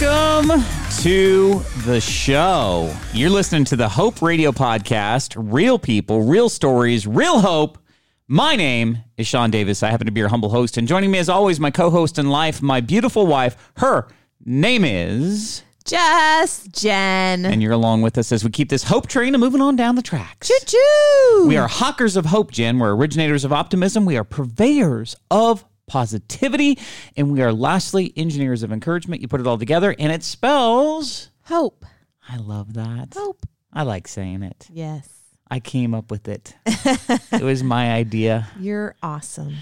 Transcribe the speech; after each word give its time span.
Welcome 0.00 0.64
to 1.00 1.60
the 1.84 2.00
show. 2.00 2.94
You're 3.12 3.30
listening 3.30 3.64
to 3.64 3.74
the 3.74 3.88
Hope 3.88 4.22
Radio 4.22 4.52
Podcast. 4.52 5.34
Real 5.36 5.76
people, 5.76 6.22
real 6.22 6.48
stories, 6.48 7.04
real 7.04 7.40
hope. 7.40 7.78
My 8.28 8.54
name 8.54 8.98
is 9.16 9.26
Sean 9.26 9.50
Davis. 9.50 9.82
I 9.82 9.90
happen 9.90 10.06
to 10.06 10.12
be 10.12 10.20
your 10.20 10.28
humble 10.28 10.50
host. 10.50 10.76
And 10.76 10.86
joining 10.86 11.10
me, 11.10 11.18
as 11.18 11.28
always, 11.28 11.58
my 11.58 11.72
co 11.72 11.90
host 11.90 12.16
in 12.16 12.28
life, 12.28 12.62
my 12.62 12.80
beautiful 12.80 13.26
wife. 13.26 13.72
Her 13.78 14.06
name 14.44 14.84
is. 14.84 15.64
Just 15.84 16.70
Jen. 16.70 17.44
And 17.44 17.60
you're 17.60 17.72
along 17.72 18.02
with 18.02 18.18
us 18.18 18.30
as 18.30 18.44
we 18.44 18.50
keep 18.50 18.68
this 18.68 18.84
hope 18.84 19.08
train 19.08 19.34
and 19.34 19.40
moving 19.40 19.60
on 19.60 19.74
down 19.74 19.96
the 19.96 20.02
tracks. 20.02 20.46
Choo 20.46 20.58
choo. 20.64 21.48
We 21.48 21.56
are 21.56 21.66
hawkers 21.66 22.14
of 22.14 22.26
hope, 22.26 22.52
Jen. 22.52 22.78
We're 22.78 22.94
originators 22.94 23.44
of 23.44 23.52
optimism. 23.52 24.04
We 24.04 24.16
are 24.16 24.22
purveyors 24.22 25.16
of 25.28 25.64
positivity. 25.88 26.78
And 27.16 27.32
we 27.32 27.42
are 27.42 27.52
lastly 27.52 28.12
engineers 28.16 28.62
of 28.62 28.70
encouragement. 28.72 29.22
You 29.22 29.28
put 29.28 29.40
it 29.40 29.46
all 29.46 29.58
together 29.58 29.94
and 29.98 30.12
it 30.12 30.22
spells. 30.22 31.30
hope. 31.44 31.84
I 32.28 32.36
love 32.36 32.74
that. 32.74 33.14
Hope. 33.16 33.46
I 33.72 33.82
like 33.82 34.06
saying 34.06 34.42
it. 34.42 34.68
Yes. 34.70 35.08
I 35.50 35.60
came 35.60 35.94
up 35.94 36.10
with 36.10 36.28
it. 36.28 36.54
it 36.66 37.42
was 37.42 37.62
my 37.62 37.90
idea. 37.92 38.48
You're 38.60 38.94
awesome. 39.02 39.56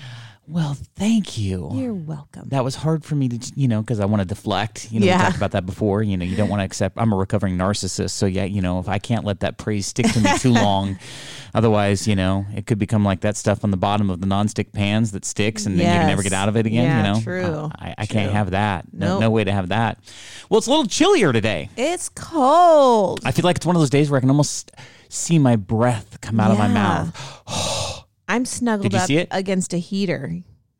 Well, 0.48 0.74
thank 0.94 1.36
you. 1.38 1.70
You're 1.74 1.92
welcome. 1.92 2.48
that 2.50 2.62
was 2.62 2.76
hard 2.76 3.04
for 3.04 3.16
me 3.16 3.28
to, 3.28 3.52
you 3.56 3.66
know, 3.66 3.80
because 3.80 3.98
I 3.98 4.04
want 4.04 4.20
to 4.22 4.26
deflect. 4.28 4.92
You 4.92 5.00
know, 5.00 5.06
Yeah. 5.06 5.18
we 5.18 5.24
talked 5.24 5.36
about 5.36 5.50
that 5.52 5.66
before. 5.66 6.04
You 6.04 6.16
know, 6.16 6.24
you 6.24 6.36
don't 6.36 6.48
want 6.48 6.60
to 6.60 6.64
accept. 6.64 6.96
I'm 6.98 7.12
a 7.12 7.16
recovering 7.16 7.58
narcissist, 7.58 8.10
so 8.10 8.26
yeah, 8.26 8.44
you 8.44 8.62
know, 8.62 8.78
if 8.78 8.88
I 8.88 8.98
can't 9.00 9.24
let 9.24 9.40
that 9.40 9.58
praise 9.58 9.86
stick 9.86 10.06
to 10.12 10.20
me 10.20 10.38
too 10.38 10.52
long, 10.52 11.00
otherwise, 11.52 12.06
you 12.06 12.14
know, 12.14 12.46
it 12.54 12.66
could 12.66 12.78
become 12.78 13.04
like 13.04 13.22
that 13.22 13.36
stuff 13.36 13.64
on 13.64 13.72
the 13.72 13.76
bottom 13.76 14.08
of 14.08 14.20
the 14.20 14.26
nonstick 14.28 14.72
pans 14.72 15.10
that 15.12 15.24
sticks, 15.24 15.66
and 15.66 15.80
then 15.80 15.86
you 15.92 15.98
can 15.98 16.06
never 16.06 16.22
get 16.22 16.32
out 16.32 16.48
of 16.48 16.56
it 16.56 16.64
again. 16.64 16.84
Yeah, 16.84 16.96
you 16.98 17.12
know, 17.14 17.20
true. 17.20 17.70
I, 17.76 17.94
I 17.98 18.06
can't 18.06 18.30
have 18.30 18.52
that. 18.52 18.84
No, 18.92 19.06
Nope. 19.14 19.20
no 19.22 19.30
way 19.30 19.42
to 19.42 19.52
have 19.52 19.70
that. 19.70 19.98
Well, 20.48 20.58
it's 20.58 20.68
a 20.68 20.70
little 20.70 20.86
chillier 20.86 21.32
today. 21.32 21.70
It's 21.76 22.08
cold. 22.10 23.20
I 23.24 23.32
feel 23.32 23.42
like 23.44 23.56
it's 23.56 23.66
one 23.66 23.74
of 23.74 23.82
those 23.82 23.90
days 23.90 24.10
where 24.10 24.18
I 24.18 24.20
can 24.20 24.30
almost 24.30 24.70
see 25.08 25.40
my 25.40 25.56
breath 25.56 26.20
come 26.20 26.38
out 26.38 26.52
of 26.52 26.58
my 26.58 26.68
mouth. 26.68 27.85
I'm 28.28 28.44
snuggled 28.44 28.94
up 28.94 29.10
against 29.30 29.74
a 29.74 29.78
heater. 29.78 30.28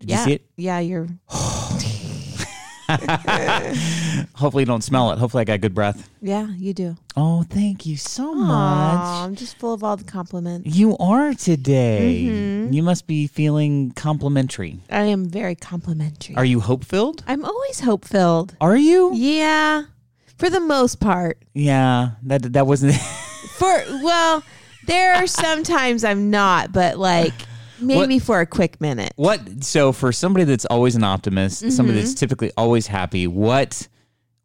Did 0.00 0.10
you 0.10 0.16
yeah. 0.16 0.24
see 0.24 0.32
it? 0.32 0.46
Yeah, 0.56 0.78
you're 0.80 1.08
Hopefully, 4.34 4.62
you 4.62 4.66
don't 4.66 4.84
smell 4.84 5.10
it. 5.10 5.18
Hopefully, 5.18 5.40
I 5.40 5.44
got 5.44 5.60
good 5.60 5.74
breath. 5.74 6.08
yeah, 6.20 6.46
you 6.56 6.72
do. 6.72 6.96
Oh, 7.16 7.42
thank 7.42 7.84
you 7.84 7.96
so 7.96 8.32
much. 8.32 9.00
I'm 9.00 9.34
just 9.34 9.58
full 9.58 9.72
of 9.72 9.82
all 9.82 9.96
the 9.96 10.04
compliments. 10.04 10.76
You 10.76 10.96
are 10.98 11.34
today. 11.34 12.26
Mm-hmm. 12.28 12.72
You 12.72 12.82
must 12.84 13.08
be 13.08 13.26
feeling 13.26 13.90
complimentary. 13.92 14.78
I 14.88 15.02
am 15.02 15.28
very 15.28 15.56
complimentary. 15.56 16.36
Are 16.36 16.44
you 16.44 16.60
hope 16.60 16.84
filled? 16.84 17.24
I'm 17.26 17.44
always 17.44 17.80
hope 17.80 18.04
filled. 18.04 18.54
Are 18.60 18.76
you? 18.76 19.10
Yeah. 19.14 19.84
For 20.38 20.48
the 20.48 20.60
most 20.60 21.00
part. 21.00 21.42
Yeah, 21.54 22.10
that 22.22 22.52
that 22.52 22.68
wasn't. 22.68 22.94
For 23.56 23.82
well, 24.02 24.44
there 24.86 25.14
are 25.14 25.26
sometimes 25.26 26.04
I'm 26.04 26.30
not, 26.30 26.72
but 26.72 26.98
like 26.98 27.34
maybe 27.80 28.18
for 28.18 28.40
a 28.40 28.46
quick 28.46 28.80
minute. 28.80 29.12
what? 29.16 29.62
So 29.64 29.92
for 29.92 30.12
somebody 30.12 30.44
that's 30.44 30.64
always 30.66 30.94
an 30.96 31.04
optimist, 31.04 31.60
somebody 31.72 31.98
Mm-hmm. 31.98 32.06
that's 32.06 32.14
typically 32.14 32.50
always 32.56 32.86
happy, 32.86 33.26
what 33.26 33.88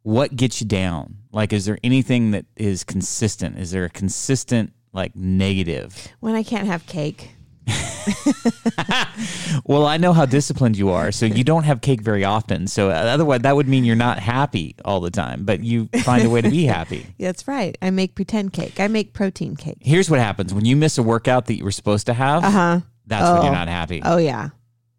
what 0.02 0.34
gets 0.34 0.60
you 0.60 0.66
down? 0.66 1.16
Like, 1.32 1.52
is 1.52 1.64
there 1.64 1.78
anything 1.84 2.32
that 2.32 2.44
is 2.56 2.82
consistent? 2.84 3.58
Is 3.58 3.70
there 3.70 3.84
a 3.84 3.90
consistent 3.90 4.72
like 4.92 5.14
negative? 5.16 6.08
When 6.20 6.34
I 6.34 6.42
can't 6.42 6.66
have 6.66 6.86
cake. 6.86 7.30
Well, 9.64 9.86
I 9.86 9.96
know 9.96 10.12
how 10.12 10.26
disciplined 10.26 10.76
you 10.76 10.90
are, 10.90 11.12
so 11.12 11.24
you 11.26 11.44
don't 11.44 11.62
have 11.64 11.80
cake 11.80 12.00
very 12.00 12.24
often. 12.24 12.66
So 12.66 12.90
uh, 12.90 12.94
otherwise, 12.94 13.40
that 13.42 13.54
would 13.54 13.68
mean 13.68 13.84
you're 13.84 13.94
not 13.94 14.18
happy 14.18 14.74
all 14.84 15.00
the 15.00 15.10
time, 15.10 15.44
but 15.44 15.62
you 15.62 15.88
find 16.02 16.24
a 16.24 16.30
way 16.30 16.40
to 16.40 16.50
be 16.50 16.64
happy. 16.64 17.06
That's 17.18 17.46
right. 17.46 17.76
I 17.80 17.90
make 17.90 18.14
pretend 18.16 18.52
cake. 18.52 18.80
I 18.80 18.88
make 18.88 19.12
protein 19.12 19.54
cake. 19.54 19.76
Here's 19.80 20.10
what 20.10 20.18
happens 20.18 20.52
when 20.52 20.64
you 20.64 20.74
miss 20.74 20.98
a 20.98 21.02
workout 21.02 21.46
that 21.46 21.56
you 21.56 21.64
were 21.64 21.70
supposed 21.70 22.06
to 22.06 22.14
have. 22.14 22.42
Uh 22.44 22.50
huh. 22.50 22.80
That's 23.06 23.30
when 23.30 23.42
you're 23.42 23.52
Oh. 23.52 23.54
not 23.54 23.68
happy. 23.68 24.00
Oh 24.04 24.16
yeah. 24.16 24.48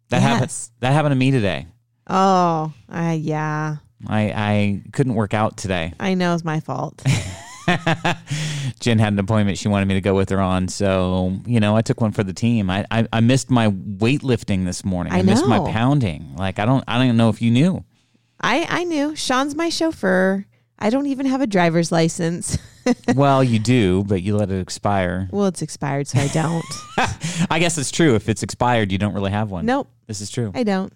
that 0.08 0.22
happened. 0.22 0.42
yes. 0.50 0.70
That 0.80 0.92
happened 0.92 1.12
to 1.12 1.16
me 1.16 1.30
today. 1.30 1.66
Oh, 2.08 2.72
uh, 2.90 3.16
yeah. 3.18 3.76
I 4.06 4.20
I 4.32 4.82
couldn't 4.92 5.14
work 5.14 5.34
out 5.34 5.56
today. 5.56 5.92
I 6.00 6.14
know 6.14 6.32
it's 6.34 6.44
my 6.44 6.60
fault. 6.60 7.02
Jen 8.80 8.98
had 8.98 9.12
an 9.12 9.18
appointment 9.18 9.58
she 9.58 9.68
wanted 9.68 9.86
me 9.86 9.94
to 9.94 10.00
go 10.00 10.14
with 10.14 10.30
her 10.30 10.40
on, 10.40 10.68
so 10.68 11.38
you 11.46 11.60
know 11.60 11.76
I 11.76 11.82
took 11.82 12.00
one 12.00 12.12
for 12.12 12.24
the 12.24 12.32
team. 12.32 12.70
I 12.70 12.84
I, 12.90 13.06
I 13.12 13.20
missed 13.20 13.50
my 13.50 13.68
weightlifting 13.68 14.64
this 14.64 14.84
morning. 14.84 15.12
I 15.12 15.22
missed 15.22 15.46
my 15.46 15.58
know. 15.58 15.66
pounding. 15.66 16.34
Like 16.36 16.58
I 16.58 16.64
don't 16.64 16.84
I 16.86 16.96
don't 16.96 17.06
even 17.06 17.16
know 17.16 17.30
if 17.30 17.40
you 17.40 17.50
knew. 17.50 17.84
I 18.40 18.66
I 18.68 18.84
knew 18.84 19.16
Sean's 19.16 19.54
my 19.54 19.68
chauffeur. 19.68 20.46
I 20.78 20.90
don't 20.90 21.06
even 21.06 21.26
have 21.26 21.40
a 21.40 21.46
driver's 21.46 21.90
license. 21.92 22.58
well, 23.14 23.42
you 23.44 23.58
do, 23.58 24.04
but 24.04 24.22
you 24.22 24.36
let 24.36 24.50
it 24.50 24.60
expire. 24.60 25.28
well, 25.32 25.46
it's 25.46 25.62
expired, 25.62 26.06
so 26.08 26.18
I 26.18 26.28
don't. 26.28 26.64
I 27.50 27.58
guess 27.58 27.78
it's 27.78 27.90
true. 27.90 28.14
If 28.16 28.28
it's 28.28 28.42
expired, 28.42 28.90
you 28.92 28.98
don't 28.98 29.14
really 29.14 29.30
have 29.30 29.50
one. 29.50 29.64
nope, 29.66 29.88
This 30.06 30.20
is 30.20 30.30
true. 30.30 30.50
I 30.54 30.64
don't. 30.64 30.92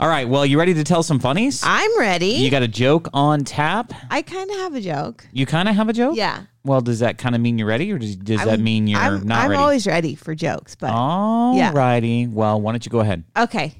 All 0.00 0.08
right. 0.08 0.28
Well, 0.28 0.44
you 0.46 0.58
ready 0.58 0.74
to 0.74 0.82
tell 0.82 1.02
some 1.02 1.18
funnies? 1.20 1.62
I'm 1.64 1.98
ready. 2.00 2.26
You 2.30 2.50
got 2.50 2.62
a 2.62 2.68
joke 2.68 3.08
on 3.12 3.44
tap? 3.44 3.92
I 4.10 4.22
kind 4.22 4.50
of 4.50 4.56
have 4.56 4.74
a 4.74 4.80
joke. 4.80 5.26
You 5.32 5.46
kind 5.46 5.68
of 5.68 5.76
have 5.76 5.88
a 5.88 5.92
joke? 5.92 6.16
Yeah. 6.16 6.44
Well, 6.64 6.80
does 6.80 6.98
that 7.00 7.18
kind 7.18 7.34
of 7.34 7.40
mean 7.40 7.58
you're 7.58 7.68
ready, 7.68 7.92
or 7.92 7.98
does, 7.98 8.16
does 8.16 8.44
that 8.44 8.58
mean 8.60 8.86
you're 8.88 8.98
I'm, 9.00 9.26
not 9.26 9.44
I'm 9.44 9.50
ready? 9.50 9.62
always 9.62 9.86
ready 9.86 10.14
for 10.16 10.34
jokes, 10.34 10.74
but 10.74 10.90
All 10.92 11.54
Yeah. 11.56 11.70
righty. 11.72 12.26
Well, 12.26 12.60
why 12.60 12.72
don't 12.72 12.84
you 12.84 12.90
go 12.90 13.00
ahead? 13.00 13.24
okay. 13.36 13.74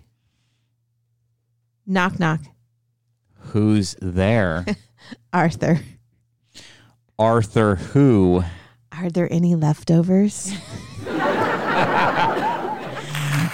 Knock 1.87 2.20
knock. 2.20 2.41
Who's 3.53 3.97
there? 4.00 4.66
Arthur, 5.32 5.80
Arthur 7.19 7.76
who? 7.76 8.42
are 8.92 9.10
there 9.10 9.32
any 9.32 9.54
leftovers? 9.54 10.52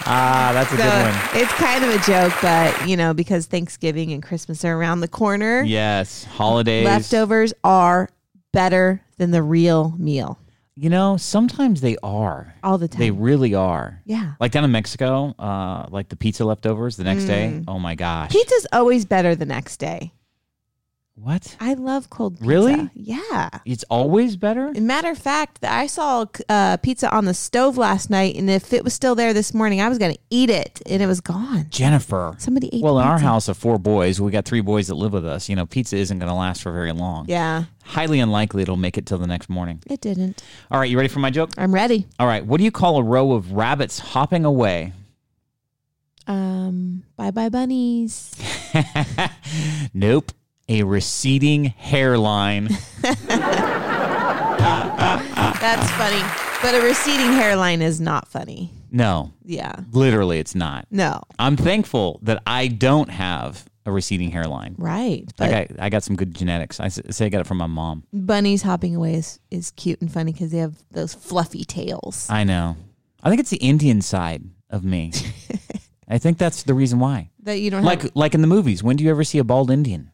Ah, 0.06 0.50
that's 0.52 0.70
a 0.72 0.76
So 0.76 0.82
good 0.82 0.90
one. 0.92 1.42
it's 1.42 1.52
kind 1.54 1.82
of 1.84 1.90
a 1.90 1.98
joke, 2.04 2.34
but 2.42 2.88
you 2.88 2.96
know, 2.96 3.14
because 3.14 3.46
Thanksgiving 3.46 4.12
and 4.12 4.22
Christmas 4.22 4.62
are 4.64 4.76
around 4.76 5.00
the 5.00 5.08
corner, 5.08 5.62
Yes, 5.62 6.24
holidays. 6.24 6.84
leftovers 6.84 7.54
are 7.64 8.10
better 8.52 9.00
than 9.16 9.30
the 9.30 9.42
real 9.42 9.94
meal 9.98 10.38
You 10.76 10.90
know, 10.90 11.16
sometimes 11.16 11.80
they 11.80 11.96
are. 12.02 12.54
all 12.62 12.76
the 12.76 12.86
time. 12.88 12.98
They 13.00 13.10
really 13.12 13.54
are. 13.54 14.02
yeah. 14.04 14.32
Like 14.40 14.52
down 14.52 14.64
in 14.64 14.72
Mexico, 14.72 15.34
uh, 15.38 15.86
like 15.90 16.10
the 16.10 16.16
pizza 16.16 16.44
leftovers 16.44 16.96
the 16.96 17.04
next 17.04 17.24
day. 17.24 17.52
Mm. 17.54 17.64
Oh 17.68 17.78
my 17.78 17.94
gosh. 17.94 18.30
Pizza's 18.30 18.66
always 18.72 19.04
better 19.06 19.34
the 19.34 19.46
next 19.46 19.78
day. 19.78 20.12
What? 21.16 21.56
I 21.60 21.74
love 21.74 22.10
cold 22.10 22.34
pizza. 22.34 22.48
Really? 22.48 22.90
Yeah. 22.94 23.48
It's 23.64 23.84
always 23.84 24.36
better? 24.36 24.72
Matter 24.72 25.10
of 25.10 25.18
fact, 25.18 25.60
I 25.62 25.86
saw 25.86 26.26
uh, 26.48 26.76
pizza 26.78 27.08
on 27.14 27.24
the 27.24 27.34
stove 27.34 27.78
last 27.78 28.10
night, 28.10 28.34
and 28.34 28.50
if 28.50 28.72
it 28.72 28.82
was 28.82 28.94
still 28.94 29.14
there 29.14 29.32
this 29.32 29.54
morning, 29.54 29.80
I 29.80 29.88
was 29.88 29.96
going 29.98 30.12
to 30.12 30.20
eat 30.30 30.50
it, 30.50 30.82
and 30.86 31.00
it 31.00 31.06
was 31.06 31.20
gone. 31.20 31.66
Jennifer. 31.70 32.34
Somebody 32.38 32.66
ate. 32.66 32.74
It. 32.74 32.82
Well, 32.82 32.98
in 32.98 33.06
our 33.06 33.20
house 33.20 33.46
of 33.46 33.56
four 33.56 33.78
boys, 33.78 34.20
we 34.20 34.32
got 34.32 34.44
three 34.44 34.60
boys 34.60 34.88
that 34.88 34.96
live 34.96 35.12
with 35.12 35.24
us. 35.24 35.48
You 35.48 35.54
know, 35.54 35.66
pizza 35.66 35.96
isn't 35.96 36.18
going 36.18 36.28
to 36.28 36.34
last 36.34 36.62
for 36.62 36.72
very 36.72 36.92
long. 36.92 37.26
Yeah, 37.28 37.64
Highly 37.84 38.18
unlikely 38.18 38.62
it'll 38.62 38.76
make 38.76 38.98
it 38.98 39.06
till 39.06 39.18
the 39.18 39.26
next 39.28 39.48
morning. 39.48 39.82
it 39.86 40.00
didn't. 40.00 40.42
All 40.70 40.80
right, 40.80 40.90
you 40.90 40.96
ready 40.96 41.08
for 41.08 41.20
my 41.20 41.30
joke? 41.30 41.50
I'm 41.56 41.72
ready. 41.72 42.06
All 42.18 42.26
right, 42.26 42.44
what 42.44 42.58
do 42.58 42.64
you 42.64 42.72
call 42.72 42.96
a 42.98 43.02
row 43.04 43.32
of 43.32 43.52
rabbits 43.52 43.98
hopping 44.00 44.44
away? 44.44 44.92
Um, 46.26 47.04
bye 47.16 47.30
bye 47.30 47.50
bunnies. 47.50 48.34
nope, 49.94 50.32
a 50.68 50.82
receding 50.82 51.64
hairline. 51.64 52.68
That's 55.60 55.90
funny, 55.92 56.22
but 56.62 56.74
a 56.74 56.80
receding 56.84 57.32
hairline 57.32 57.80
is 57.82 58.00
not 58.00 58.28
funny. 58.28 58.70
no, 58.90 59.32
Yeah, 59.44 59.74
literally, 59.92 60.38
it's 60.38 60.54
not. 60.54 60.86
no, 60.90 61.22
I'm 61.38 61.56
thankful 61.56 62.20
that 62.22 62.42
I 62.46 62.68
don't 62.68 63.08
have 63.10 63.64
a 63.86 63.92
receding 63.92 64.30
hairline. 64.30 64.74
right. 64.78 65.24
I 65.26 65.32
But 65.36 65.50
got, 65.50 65.80
I 65.80 65.88
got 65.90 66.02
some 66.02 66.16
good 66.16 66.34
genetics. 66.34 66.80
I 66.80 66.88
say 66.88 67.26
I 67.26 67.28
got 67.28 67.40
it 67.40 67.46
from 67.46 67.58
my 67.58 67.66
mom. 67.66 68.04
bunnies 68.12 68.62
hopping 68.62 68.94
away 68.96 69.14
is, 69.14 69.38
is 69.50 69.70
cute 69.72 70.00
and 70.00 70.10
funny 70.12 70.32
because 70.32 70.50
they 70.50 70.58
have 70.58 70.76
those 70.90 71.12
fluffy 71.14 71.64
tails. 71.64 72.26
I 72.30 72.44
know. 72.44 72.76
I 73.22 73.28
think 73.30 73.40
it's 73.40 73.50
the 73.50 73.56
Indian 73.58 74.00
side 74.02 74.42
of 74.70 74.84
me. 74.84 75.12
I 76.08 76.18
think 76.18 76.36
that's 76.38 76.62
the 76.64 76.74
reason 76.74 76.98
why. 76.98 77.30
That 77.42 77.58
you 77.60 77.70
don't 77.70 77.82
have 77.84 78.02
Like, 78.04 78.12
like 78.14 78.34
in 78.34 78.40
the 78.42 78.46
movies, 78.46 78.82
when 78.82 78.96
do 78.96 79.04
you 79.04 79.10
ever 79.10 79.24
see 79.24 79.38
a 79.38 79.44
bald 79.44 79.70
Indian? 79.70 80.10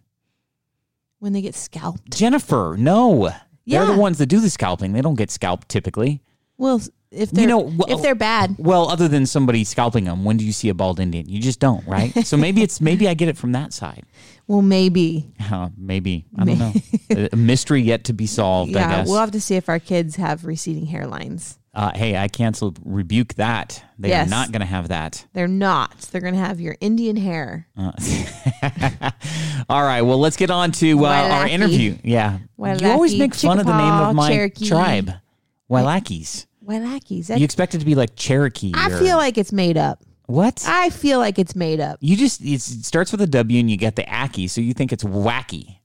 When 1.20 1.32
they 1.32 1.40
get 1.42 1.54
scalped. 1.54 2.10
Jennifer, 2.12 2.74
no. 2.78 3.28
They're 3.66 3.84
Yeah. 3.84 3.92
the 3.92 3.96
ones 3.96 4.18
that 4.18 4.26
do 4.26 4.40
the 4.40 4.50
scalping. 4.50 4.92
They 4.92 5.00
don't 5.02 5.14
get 5.14 5.30
scalped 5.30 5.68
typically. 5.68 6.22
Well, 6.58 6.82
if 7.10 7.30
they're 7.30 7.46
know, 7.48 7.58
well- 7.60 7.88
if 7.88 8.02
they're 8.02 8.14
bad, 8.14 8.56
Well, 8.58 8.88
other 8.90 9.08
than 9.08 9.26
somebody 9.26 9.64
scalping 9.64 10.04
them, 10.04 10.24
when 10.24 10.36
do 10.36 10.44
you 10.44 10.52
see 10.52 10.68
a 10.68 10.74
bald 10.74 11.00
Indian? 11.00 11.28
You 11.28 11.40
just 11.40 11.58
don't, 11.60 11.86
right? 11.86 12.26
so 12.26 12.36
maybe 12.36 12.62
it's 12.62 12.80
maybe 12.80 13.08
I 13.08 13.14
get 13.14 13.28
it 13.28 13.36
from 13.36 13.52
that 13.52 13.72
side. 13.72 14.04
well, 14.46 14.62
maybe. 14.62 15.30
Uh, 15.50 15.68
maybe 15.76 16.26
I 16.36 16.44
don't 16.44 16.58
know. 16.58 16.72
a 17.10 17.28
a 17.32 17.36
mystery 17.36 17.82
yet 17.82 18.04
to 18.04 18.12
be 18.12 18.26
solved. 18.26 18.76
I 18.76 18.80
Yeah, 18.80 18.90
guess. 18.98 19.08
we'll 19.08 19.18
have 19.20 19.30
to 19.32 19.40
see 19.40 19.56
if 19.56 19.68
our 19.68 19.78
kids 19.78 20.16
have 20.16 20.44
receding 20.44 20.86
hairlines. 20.88 21.56
Uh, 21.74 21.92
hey, 21.94 22.16
I 22.16 22.28
cancel 22.28 22.74
rebuke 22.84 23.34
that. 23.34 23.82
They 23.98 24.08
Yes. 24.08 24.26
are 24.26 24.30
not 24.30 24.50
going 24.52 24.60
to 24.60 24.66
have 24.66 24.88
that. 24.88 25.24
They're 25.32 25.46
not. 25.48 25.96
They're 26.10 26.20
gonna 26.20 26.36
have 26.38 26.60
your 26.60 26.76
Indian 26.80 27.16
hair. 27.16 27.66
Uh, 27.76 27.92
all 29.68 29.82
right. 29.82 30.02
Well, 30.02 30.18
let's 30.18 30.36
get 30.36 30.50
on 30.50 30.72
to 30.72 31.04
uh, 31.04 31.08
our 31.08 31.46
interview. 31.48 31.96
Yeah, 32.02 32.38
you 32.58 32.90
always 32.90 33.16
make 33.16 33.34
fun 33.34 33.58
of 33.58 33.66
the 33.66 33.76
name 33.76 33.92
of 33.92 34.14
my 34.14 34.28
Cherokee. 34.30 34.66
tribe, 34.68 35.12
Wailakis. 35.70 36.46
Wailakis. 36.64 37.36
You 37.38 37.44
expect 37.44 37.74
it 37.74 37.78
to 37.78 37.84
be 37.84 37.94
like 37.94 38.16
Cherokee. 38.16 38.72
I 38.74 38.90
or- 38.90 38.98
feel 38.98 39.16
like 39.16 39.38
it's 39.38 39.52
made 39.52 39.76
up. 39.76 40.02
what? 40.26 40.64
I 40.66 40.90
feel 40.90 41.18
like 41.18 41.38
it's 41.38 41.54
made 41.56 41.80
up. 41.80 41.98
you 42.00 42.16
just 42.16 42.40
it's, 42.44 42.70
it 42.70 42.84
starts 42.84 43.12
with 43.12 43.20
a 43.22 43.26
W 43.26 43.60
and 43.60 43.70
you 43.70 43.76
get 43.76 43.96
the 43.96 44.08
Aki, 44.12 44.48
so 44.48 44.60
you 44.60 44.72
think 44.74 44.92
it's 44.92 45.04
wacky. 45.04 45.78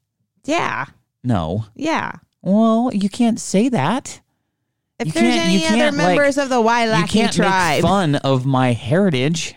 Yeah. 0.46 0.86
No. 1.24 1.66
Yeah. 1.76 2.12
Well, 2.44 2.92
you 2.94 3.10
can't 3.10 3.40
say 3.40 3.70
that. 3.70 4.22
If 5.00 5.08
You 5.08 5.14
there's 5.14 5.36
any 5.36 5.66
other 5.66 5.76
can't, 5.76 5.98
like- 5.98 6.08
members 6.08 6.38
of 6.38 6.50
the 6.50 6.60
you 6.60 6.68
Wailaki 6.68 7.08
can't 7.10 7.34
tribe, 7.34 7.84
make 7.84 7.90
fun 7.90 8.16
of 8.16 8.46
my 8.46 8.72
heritage. 8.74 9.56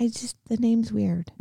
I 0.00 0.08
just 0.08 0.36
the 0.48 0.56
name's 0.56 0.92
weird. 0.92 1.30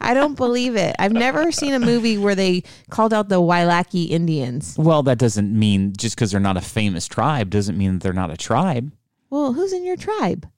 I 0.00 0.12
don't 0.12 0.34
believe 0.36 0.76
it. 0.76 0.94
I've 0.98 1.12
never 1.12 1.50
seen 1.50 1.72
a 1.72 1.78
movie 1.78 2.18
where 2.18 2.34
they 2.34 2.62
called 2.90 3.14
out 3.14 3.28
the 3.28 3.40
Wailaki 3.40 4.10
Indians. 4.10 4.74
Well, 4.78 5.02
that 5.04 5.18
doesn't 5.18 5.56
mean 5.56 5.94
just 5.96 6.14
because 6.16 6.30
they're 6.30 6.40
not 6.40 6.56
a 6.56 6.60
famous 6.60 7.06
tribe 7.08 7.48
doesn't 7.50 7.78
mean 7.78 7.94
that 7.94 8.02
they're 8.02 8.12
not 8.12 8.30
a 8.30 8.36
tribe. 8.36 8.92
Well, 9.30 9.52
who's 9.54 9.72
in 9.72 9.84
your 9.84 9.96
tribe? 9.96 10.48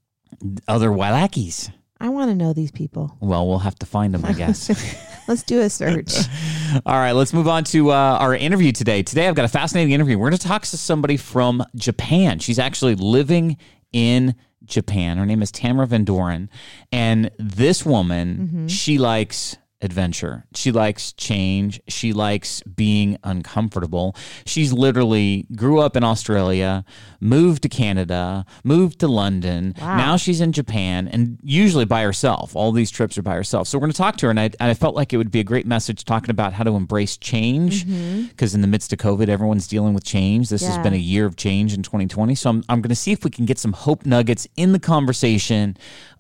Other 0.67 0.91
Wailakis. 0.91 1.71
I 2.01 2.09
want 2.09 2.31
to 2.31 2.35
know 2.35 2.53
these 2.53 2.71
people. 2.73 3.17
Well, 3.21 3.47
we'll 3.47 3.61
have 3.61 3.79
to 3.79 3.87
find 3.87 4.13
them, 4.13 4.25
I 4.25 4.33
guess. 4.33 4.69
Let's 5.29 5.43
do 5.43 5.61
a 5.61 5.71
search. 5.71 6.15
All 6.87 6.95
right, 6.99 7.13
let's 7.13 7.33
move 7.33 7.49
on 7.49 7.65
to 7.65 7.91
uh, 7.91 7.95
our 7.95 8.35
interview 8.35 8.73
today. 8.73 9.03
Today, 9.03 9.29
I've 9.29 9.35
got 9.35 9.45
a 9.45 9.49
fascinating 9.49 9.93
interview. 9.93 10.19
We're 10.19 10.29
going 10.31 10.39
to 10.39 10.47
talk 10.47 10.63
to 10.63 10.77
somebody 10.77 11.17
from 11.17 11.65
Japan. 11.75 12.39
She's 12.39 12.59
actually 12.59 12.95
living 12.95 13.57
in 13.93 14.35
Japan. 14.65 15.19
Her 15.19 15.27
name 15.27 15.43
is 15.43 15.51
Tamara 15.51 15.87
Van 15.87 16.05
Doren. 16.05 16.51
And 16.93 17.31
this 17.39 17.85
woman, 17.85 18.69
she 18.69 18.99
likes 18.99 19.57
adventure. 19.87 20.45
She 20.55 20.71
likes 20.71 21.13
change. 21.15 21.81
She 21.89 22.13
likes 22.13 22.63
being 22.63 23.17
uncomfortable. 23.25 24.15
She's 24.45 24.73
literally 24.73 25.47
grew 25.57 25.81
up 25.81 25.97
in 25.97 26.05
Australia, 26.05 26.85
moved 27.21 27.63
to 27.63 27.71
Canada, 27.71 28.45
moved 28.63 28.99
to 29.01 29.09
London. 29.09 29.75
Now 29.79 30.19
she's 30.19 30.43
in 30.43 30.53
Japan 30.53 31.09
and 31.09 31.39
usually 31.43 31.87
by 31.87 32.03
herself. 32.03 32.55
All 32.55 32.73
these 32.73 32.91
trips 32.91 33.17
are 33.17 33.23
by 33.23 33.35
herself. 33.35 33.69
So 33.69 33.79
we're 33.79 33.87
going 33.87 33.93
to 33.93 33.97
talk 33.97 34.17
to 34.19 34.27
her. 34.27 34.31
And 34.31 34.39
I, 34.39 34.45
and 34.45 34.71
I 34.71 34.75
felt 34.75 34.95
like 34.95 35.15
it 35.15 35.17
would 35.17 35.31
be 35.31 35.41
a 35.41 35.45
great 35.45 35.67
message 35.67 36.05
talking 36.05 36.31
about 36.31 36.53
how 36.53 36.65
to 36.65 36.73
embrace 36.73 37.17
change 37.17 37.87
mm-hmm. 37.87 38.27
because 38.27 38.55
in 38.55 38.61
the 38.61 38.67
midst 38.67 38.93
of 38.93 38.99
COVID, 38.99 39.29
everyone's 39.29 39.67
dealing 39.67 39.95
with 39.95 40.05
change. 40.05 40.51
This 40.51 40.67
has 40.67 40.77
been 40.79 40.93
a 40.93 40.99
year 40.99 41.25
of 41.25 41.37
change 41.37 41.73
in 41.73 41.83
2020. 41.83 42.35
So 42.35 42.51
I'm, 42.51 42.65
I'm 42.69 42.83
going 42.83 42.91
to 42.91 42.97
see 42.97 43.13
if 43.13 43.25
we 43.25 43.31
can 43.31 43.47
get 43.47 43.59
some 43.59 43.73
hope 43.73 44.05
nuggets 44.05 44.47
in 44.57 44.73
the 44.73 44.81
conversation 44.81 45.77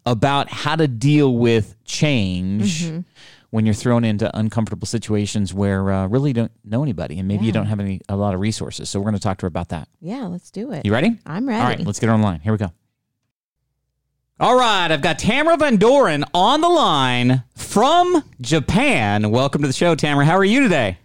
about 0.06 0.48
how 0.48 0.76
to 0.76 0.86
deal 0.88 1.34
with 1.36 1.74
change 1.84 2.90
when 3.50 3.66
you're 3.66 3.74
thrown 3.74 4.04
into 4.04 4.34
uncomfortable 4.38 4.86
situations 4.86 5.52
where 5.52 5.90
uh, 5.90 6.06
really 6.06 6.30
you 6.30 6.34
don't 6.34 6.52
know 6.64 6.82
anybody 6.82 7.18
and 7.18 7.26
maybe 7.28 7.44
you 7.44 7.52
don't 7.52 7.66
have 7.66 7.80
any 7.80 8.00
a 8.08 8.16
lot 8.16 8.32
of 8.34 8.40
resources. 8.40 8.88
So 8.88 9.00
we're 9.00 9.04
going 9.04 9.14
to 9.14 9.20
talk 9.20 9.38
to 9.38 9.42
her 9.42 9.48
about 9.48 9.68
that. 9.70 9.88
yeah, 10.00 10.24
let's 10.26 10.50
do 10.50 10.72
it. 10.72 10.86
You 10.86 10.92
ready? 10.92 11.18
I'm 11.26 11.48
ready. 11.48 11.60
All 11.60 11.68
right, 11.68 11.80
let's 11.80 11.98
get 11.98 12.06
her 12.06 12.12
online. 12.14 12.40
Here 12.40 12.52
we 12.52 12.58
go. 12.58 12.72
All 14.38 14.56
right, 14.56 14.90
I've 14.90 15.00
got 15.00 15.18
Tamara 15.18 15.56
Van 15.56 15.76
Doren 15.76 16.22
on 16.34 16.60
the 16.60 16.68
line 16.68 17.42
from 17.56 18.22
Japan. 18.40 19.30
Welcome 19.30 19.62
to 19.62 19.66
the 19.66 19.72
show, 19.72 19.94
Tamara. 19.94 20.26
How 20.26 20.36
are 20.36 20.44
you 20.44 20.60
today? 20.60 20.98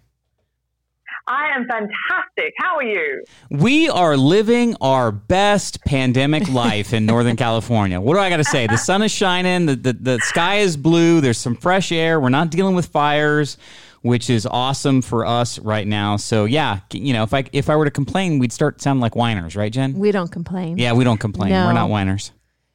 I 1.32 1.56
am 1.56 1.66
fantastic. 1.66 2.54
How 2.58 2.76
are 2.76 2.84
you? 2.84 3.24
We 3.50 3.88
are 3.88 4.18
living 4.18 4.76
our 4.82 5.14
best 5.14 5.82
pandemic 5.86 6.50
life 6.52 6.94
in 6.94 7.06
Northern 7.06 7.38
California. 7.38 8.02
What 8.02 8.16
do 8.16 8.20
I 8.20 8.30
got 8.30 8.38
to 8.38 8.44
say? 8.44 8.68
The 8.68 8.76
sun 8.76 9.02
is 9.02 9.14
shining, 9.14 9.66
the, 9.66 9.78
the, 9.78 9.94
the 9.94 10.20
sky 10.20 10.58
is 10.58 10.76
blue, 10.76 11.22
there's 11.22 11.38
some 11.38 11.56
fresh 11.56 11.94
air. 11.94 12.20
We're 12.20 12.28
not 12.28 12.50
dealing 12.50 12.76
with 12.76 12.88
fires, 12.88 13.58
which 14.02 14.30
is 14.30 14.46
awesome 14.46 15.02
for 15.02 15.26
us 15.26 15.58
right 15.60 15.88
now. 15.88 16.18
So, 16.18 16.44
yeah, 16.44 16.82
you 16.92 17.14
know, 17.14 17.24
if 17.24 17.34
I 17.34 17.46
if 17.54 17.70
I 17.70 17.78
were 17.78 17.86
to 17.86 17.92
complain, 17.92 18.38
we'd 18.38 18.52
start 18.52 18.82
sounding 18.82 19.02
like 19.02 19.16
whiners, 19.16 19.56
right, 19.56 19.72
Jen? 19.72 19.94
we 19.94 20.12
don't 20.12 20.32
complain. 20.32 20.78
Yeah, 20.78 20.92
we 20.92 21.06
don't 21.06 21.20
complain. 21.20 21.52
No. 21.52 21.68
We're 21.68 21.74
not 21.74 21.90
whiners. 21.90 22.34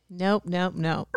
Nope, 0.09 0.45
nope, 0.47 0.73
nope. 0.75 1.09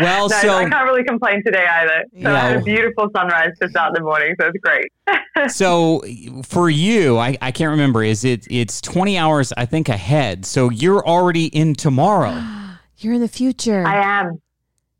Well, 0.00 0.28
No, 0.28 0.36
so 0.38 0.54
I 0.56 0.68
can't 0.68 0.84
really 0.84 1.04
complain 1.04 1.42
today 1.44 1.66
either. 1.66 2.04
So 2.22 2.34
I 2.34 2.38
had 2.38 2.56
a 2.56 2.62
beautiful 2.62 3.08
sunrise 3.14 3.52
to 3.62 3.68
start 3.68 3.94
the 3.94 4.00
morning, 4.00 4.34
so 4.40 4.48
it's 4.48 4.58
great. 4.58 5.50
so 5.50 6.02
for 6.42 6.68
you, 6.70 7.18
I, 7.18 7.36
I 7.40 7.52
can't 7.52 7.70
remember. 7.70 8.02
Is 8.02 8.24
it 8.24 8.46
it's 8.50 8.80
twenty 8.80 9.18
hours 9.18 9.52
I 9.56 9.66
think 9.66 9.88
ahead? 9.88 10.46
So 10.46 10.70
you're 10.70 11.06
already 11.06 11.46
in 11.46 11.74
tomorrow. 11.74 12.42
You're 12.98 13.14
in 13.14 13.20
the 13.20 13.28
future. 13.28 13.84
I 13.86 14.20
am. 14.20 14.40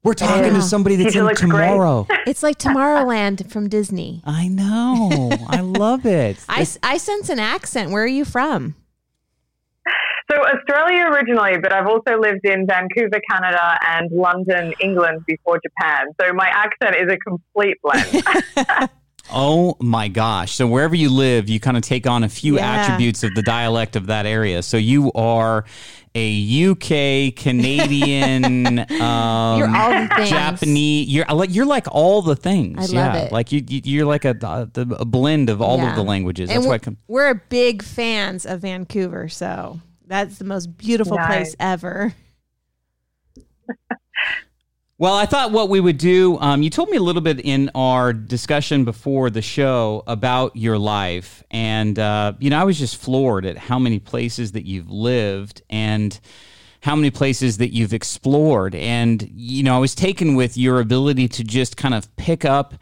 We're 0.02 0.12
talking 0.14 0.44
Yeah. 0.52 0.58
to 0.58 0.62
somebody 0.62 0.96
that's 0.96 1.14
Future 1.14 1.30
in 1.30 1.36
tomorrow. 1.36 2.06
it's 2.26 2.42
like 2.42 2.58
Tomorrowland 2.58 3.50
from 3.50 3.68
Disney. 3.70 4.20
I 4.26 4.48
know. 4.48 5.30
I 5.48 5.60
love 5.60 6.04
it. 6.04 6.36
I, 6.48 6.66
I 6.82 6.98
sense 6.98 7.30
an 7.30 7.38
accent. 7.38 7.90
Where 7.92 8.02
are 8.02 8.06
you 8.06 8.26
from? 8.26 8.74
So 10.30 10.38
Australia 10.42 11.04
originally, 11.12 11.58
but 11.58 11.72
I've 11.72 11.86
also 11.86 12.18
lived 12.18 12.44
in 12.46 12.66
Vancouver, 12.66 13.20
Canada, 13.30 13.78
and 13.86 14.10
London, 14.10 14.72
England 14.80 15.24
before 15.26 15.60
Japan. 15.62 16.06
So 16.20 16.32
my 16.32 16.48
accent 16.48 16.96
is 16.96 17.12
a 17.12 17.18
complete 17.18 17.76
blend. 17.82 18.88
oh 19.30 19.76
my 19.80 20.08
gosh. 20.08 20.52
So 20.52 20.66
wherever 20.66 20.94
you 20.94 21.10
live, 21.10 21.48
you 21.50 21.60
kind 21.60 21.76
of 21.76 21.82
take 21.82 22.06
on 22.06 22.24
a 22.24 22.28
few 22.30 22.56
Yeah. 22.56 22.74
attributes 22.74 23.22
of 23.22 23.34
the 23.34 23.42
dialect 23.42 23.96
of 23.96 24.06
that 24.06 24.24
area. 24.24 24.62
So 24.62 24.78
you 24.78 25.12
are 25.12 25.64
a 26.16 26.70
UK 26.70 27.34
Canadian 27.36 28.78
um 29.02 29.58
You're 29.58 29.76
all 29.76 29.90
the 29.90 30.08
things. 30.16 30.30
Japanese. 30.30 31.08
You're 31.08 31.26
like 31.26 31.54
you're 31.54 31.66
like 31.66 31.86
all 31.90 32.22
the 32.22 32.36
things. 32.36 32.78
I 32.78 32.96
love 32.96 33.14
yeah, 33.14 33.20
it. 33.24 33.32
like 33.32 33.52
you, 33.52 33.62
you 33.68 33.80
you're 33.84 34.06
like 34.06 34.24
a, 34.24 34.36
a, 34.42 34.68
a 35.00 35.04
blend 35.04 35.50
of 35.50 35.60
all 35.60 35.76
Yeah. 35.78 35.90
of 35.90 35.96
the 35.96 36.02
languages. 36.04 36.48
And 36.50 36.58
That's 36.58 36.66
why. 36.66 36.70
we're, 36.70 36.74
I 36.76 36.78
come, 36.78 36.96
we're 37.08 37.34
big 37.34 37.82
fans 37.82 38.46
of 38.46 38.60
Vancouver, 38.60 39.28
so 39.28 39.80
that's 40.14 40.38
the 40.38 40.44
most 40.44 40.76
beautiful 40.76 41.16
Nice. 41.16 41.26
place 41.26 41.56
ever. 41.58 42.14
Well, 44.96 45.14
I 45.14 45.26
thought 45.26 45.50
what 45.50 45.70
we 45.70 45.80
would 45.80 45.98
do. 45.98 46.38
Um, 46.38 46.62
you 46.62 46.70
told 46.70 46.88
me 46.88 46.96
a 46.96 47.02
little 47.02 47.20
bit 47.20 47.40
in 47.40 47.68
our 47.74 48.12
discussion 48.12 48.84
before 48.84 49.28
the 49.28 49.42
show 49.42 50.04
about 50.06 50.54
your 50.54 50.78
life, 50.78 51.42
and 51.50 51.98
uh, 51.98 52.34
you 52.38 52.48
know, 52.48 52.60
I 52.60 52.62
was 52.62 52.78
just 52.78 52.96
floored 52.96 53.44
at 53.44 53.58
how 53.58 53.80
many 53.80 53.98
places 53.98 54.52
that 54.52 54.64
you've 54.64 54.88
lived 54.88 55.62
and 55.68 56.18
how 56.80 56.94
many 56.94 57.10
places 57.10 57.58
that 57.58 57.74
you've 57.74 57.92
explored. 57.92 58.76
And 58.76 59.28
you 59.34 59.64
know, 59.64 59.74
I 59.74 59.78
was 59.80 59.96
taken 59.96 60.36
with 60.36 60.56
your 60.56 60.78
ability 60.78 61.26
to 61.26 61.42
just 61.42 61.76
kind 61.76 61.92
of 61.94 62.14
pick 62.14 62.44
up 62.44 62.74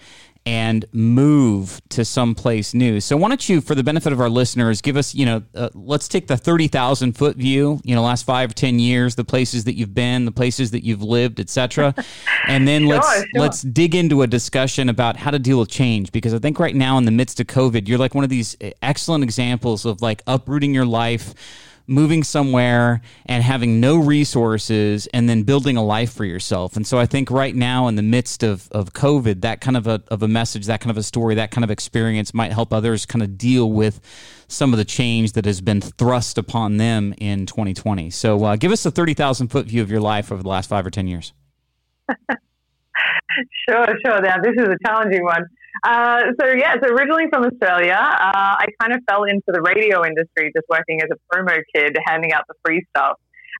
and 0.44 0.84
move 0.92 1.80
to 1.90 2.04
someplace 2.04 2.74
new. 2.74 3.00
So 3.00 3.16
why 3.16 3.28
don't 3.28 3.48
you, 3.48 3.60
for 3.60 3.74
the 3.74 3.84
benefit 3.84 4.12
of 4.12 4.20
our 4.20 4.28
listeners, 4.28 4.80
give 4.80 4.96
us, 4.96 5.14
you 5.14 5.24
know, 5.24 5.42
uh, 5.54 5.68
let's 5.74 6.08
take 6.08 6.26
the 6.26 6.36
30,000 6.36 7.12
foot 7.12 7.36
view, 7.36 7.80
you 7.84 7.94
know, 7.94 8.02
last 8.02 8.24
five 8.24 8.50
or 8.50 8.54
10 8.54 8.78
years, 8.78 9.14
the 9.14 9.24
places 9.24 9.64
that 9.64 9.76
you've 9.76 9.94
been, 9.94 10.24
the 10.24 10.32
places 10.32 10.72
that 10.72 10.84
you've 10.84 11.02
lived, 11.02 11.40
etc. 11.40 11.94
And 12.48 12.66
then 12.66 12.86
let's, 12.86 13.08
sure. 13.14 13.24
let's 13.34 13.62
dig 13.62 13.94
into 13.94 14.22
a 14.22 14.26
discussion 14.26 14.88
about 14.88 15.16
how 15.16 15.30
to 15.30 15.38
deal 15.38 15.60
with 15.60 15.68
change. 15.68 16.10
Because 16.10 16.34
I 16.34 16.38
think 16.38 16.58
right 16.58 16.74
now 16.74 16.98
in 16.98 17.04
the 17.04 17.12
midst 17.12 17.38
of 17.38 17.46
COVID, 17.46 17.86
you're 17.86 17.98
like 17.98 18.16
one 18.16 18.24
of 18.24 18.30
these 18.30 18.56
uh, 18.60 18.70
excellent 18.82 19.22
examples 19.22 19.84
of 19.84 20.02
like 20.02 20.22
uprooting 20.26 20.74
your 20.74 20.84
life, 20.84 21.34
moving 21.86 22.22
somewhere 22.22 23.00
and 23.26 23.42
having 23.42 23.80
no 23.80 23.96
resources 23.98 25.06
and 25.08 25.28
then 25.28 25.42
building 25.42 25.76
a 25.76 25.84
life 25.84 26.12
for 26.12 26.24
yourself. 26.24 26.76
And 26.76 26.86
so 26.86 26.98
I 26.98 27.06
think 27.06 27.30
right 27.30 27.54
now 27.54 27.88
in 27.88 27.96
the 27.96 28.02
midst 28.02 28.42
of, 28.42 28.68
of 28.72 28.92
COVID, 28.92 29.40
that 29.42 29.60
kind 29.60 29.76
of 29.76 29.86
a, 29.86 30.02
of 30.08 30.22
a 30.22 30.28
message, 30.28 30.66
that 30.66 30.80
kind 30.80 30.90
of 30.90 30.96
a 30.96 31.02
story, 31.02 31.34
that 31.34 31.50
kind 31.50 31.64
of 31.64 31.70
experience 31.70 32.32
might 32.32 32.52
help 32.52 32.72
others 32.72 33.06
kind 33.06 33.22
of 33.22 33.36
deal 33.36 33.70
with 33.70 34.00
some 34.48 34.72
of 34.72 34.78
the 34.78 34.84
change 34.84 35.32
that 35.32 35.44
has 35.44 35.60
been 35.60 35.80
thrust 35.80 36.38
upon 36.38 36.76
them 36.76 37.14
in 37.18 37.46
2020. 37.46 38.10
So 38.10 38.44
uh, 38.44 38.56
give 38.56 38.72
us 38.72 38.84
a 38.84 38.90
30,000 38.90 39.48
foot 39.48 39.66
view 39.66 39.82
of 39.82 39.90
your 39.90 40.00
life 40.00 40.30
over 40.30 40.42
the 40.42 40.48
last 40.48 40.68
five 40.68 40.86
or 40.86 40.90
10 40.90 41.06
years. 41.06 41.32
Sure, 43.68 43.86
sure. 44.04 44.20
Now, 44.20 44.38
this 44.42 44.52
is 44.56 44.68
a 44.68 44.76
challenging 44.86 45.24
one. 45.24 45.46
Uh, 45.84 46.22
so, 46.40 46.46
yeah, 46.48 46.74
so 46.82 46.90
originally 46.90 47.24
from 47.30 47.44
Australia, 47.44 47.98
uh, 47.98 48.54
I 48.58 48.66
kind 48.80 48.92
of 48.92 49.00
fell 49.08 49.24
into 49.24 49.48
the 49.48 49.62
radio 49.62 50.04
industry 50.04 50.52
just 50.54 50.66
working 50.68 51.00
as 51.00 51.08
a 51.10 51.34
promo 51.34 51.58
kid, 51.74 51.96
handing 52.06 52.32
out 52.32 52.44
the 52.48 52.54
free 52.64 52.84
stuff. 52.90 53.18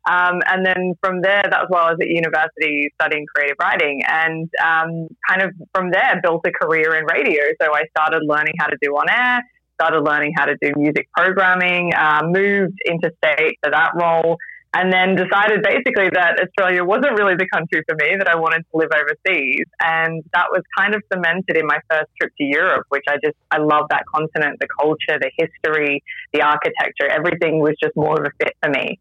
Um, 0.08 0.40
and 0.46 0.66
then 0.66 0.94
from 1.00 1.22
there, 1.22 1.42
that's 1.48 1.66
while 1.68 1.84
I 1.84 1.90
was 1.92 1.98
at 2.00 2.08
university 2.08 2.90
studying 3.00 3.24
creative 3.34 3.56
writing. 3.60 4.02
And 4.06 4.48
um, 4.62 5.08
kind 5.28 5.42
of 5.42 5.52
from 5.74 5.90
there, 5.90 6.20
built 6.22 6.42
a 6.46 6.50
career 6.50 6.96
in 6.96 7.04
radio. 7.04 7.42
So 7.60 7.74
I 7.74 7.84
started 7.96 8.22
learning 8.26 8.54
how 8.58 8.66
to 8.66 8.76
do 8.82 8.92
on 8.92 9.08
air, 9.08 9.42
started 9.80 10.00
learning 10.00 10.32
how 10.36 10.46
to 10.46 10.56
do 10.60 10.72
music 10.76 11.08
programming, 11.16 11.94
uh, 11.94 12.22
moved 12.24 12.78
interstate 12.84 13.58
for 13.62 13.70
that 13.70 13.92
role, 13.94 14.38
and 14.74 14.92
then 14.92 15.14
decided 15.14 15.62
basically 15.62 16.08
that 16.14 16.40
Australia 16.40 16.82
wasn't 16.82 17.12
really 17.18 17.34
the 17.36 17.46
country 17.52 17.82
for 17.86 17.94
me, 17.96 18.16
that 18.16 18.28
I 18.28 18.36
wanted 18.36 18.64
to 18.70 18.76
live 18.76 18.88
overseas. 18.94 19.66
And 19.80 20.24
that 20.32 20.46
was 20.50 20.62
kind 20.76 20.94
of 20.94 21.02
cemented 21.12 21.56
in 21.56 21.66
my 21.66 21.78
first 21.90 22.08
trip 22.18 22.32
to 22.38 22.44
Europe, 22.44 22.86
which 22.88 23.04
I 23.06 23.16
just, 23.22 23.36
I 23.50 23.58
love 23.58 23.84
that 23.90 24.04
continent, 24.14 24.58
the 24.60 24.68
culture, 24.80 25.20
the 25.20 25.30
history, 25.36 26.02
the 26.32 26.40
architecture, 26.40 27.06
everything 27.08 27.60
was 27.60 27.74
just 27.82 27.94
more 27.96 28.18
of 28.18 28.24
a 28.24 28.30
fit 28.42 28.56
for 28.62 28.70
me. 28.70 28.98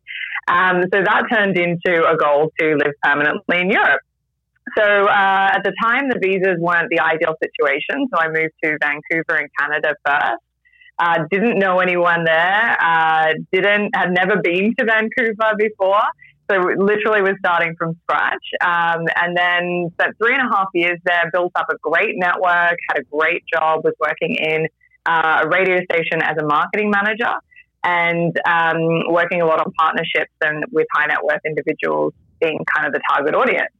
Um, 0.49 0.83
so 0.93 1.01
that 1.03 1.23
turned 1.31 1.57
into 1.57 2.03
a 2.05 2.17
goal 2.17 2.51
to 2.59 2.75
live 2.75 2.93
permanently 3.01 3.61
in 3.61 3.69
Europe. 3.69 4.01
So 4.77 4.83
uh, 4.83 5.49
at 5.53 5.63
the 5.63 5.73
time, 5.83 6.09
the 6.09 6.19
visas 6.19 6.57
weren't 6.59 6.89
the 6.89 6.99
ideal 6.99 7.35
situation. 7.41 8.07
So 8.13 8.19
I 8.19 8.27
moved 8.27 8.53
to 8.63 8.77
Vancouver 8.81 9.39
in 9.39 9.47
Canada 9.57 9.95
first. 10.05 10.43
Uh, 11.01 11.25
didn't 11.31 11.57
know 11.57 11.79
anyone 11.79 12.23
there. 12.23 12.77
Uh, 12.79 13.33
didn't 13.51 13.89
had 13.95 14.11
never 14.11 14.39
been 14.39 14.75
to 14.77 14.85
Vancouver 14.85 15.55
before, 15.57 16.03
so 16.47 16.57
literally 16.77 17.23
was 17.23 17.33
starting 17.39 17.75
from 17.75 17.97
scratch. 18.03 18.45
Um, 18.61 19.07
and 19.15 19.35
then 19.35 19.89
spent 19.93 20.15
three 20.19 20.35
and 20.35 20.47
a 20.47 20.55
half 20.55 20.67
years 20.75 20.99
there, 21.03 21.27
built 21.33 21.53
up 21.55 21.65
a 21.71 21.77
great 21.81 22.17
network, 22.17 22.77
had 22.87 22.99
a 22.99 23.03
great 23.11 23.43
job, 23.51 23.83
was 23.83 23.95
working 23.99 24.35
in 24.35 24.67
uh, 25.07 25.41
a 25.43 25.49
radio 25.49 25.83
station 25.91 26.21
as 26.21 26.37
a 26.39 26.45
marketing 26.45 26.91
manager, 26.91 27.33
and 27.83 28.39
um, 28.45 29.11
working 29.11 29.41
a 29.41 29.45
lot 29.47 29.59
on 29.59 29.73
partnerships 29.79 30.33
and 30.41 30.63
with 30.71 30.85
high 30.93 31.07
net 31.07 31.23
worth 31.23 31.41
individuals 31.47 32.13
being 32.39 32.59
kind 32.75 32.85
of 32.85 32.93
the 32.93 33.01
target 33.09 33.33
audience. 33.33 33.73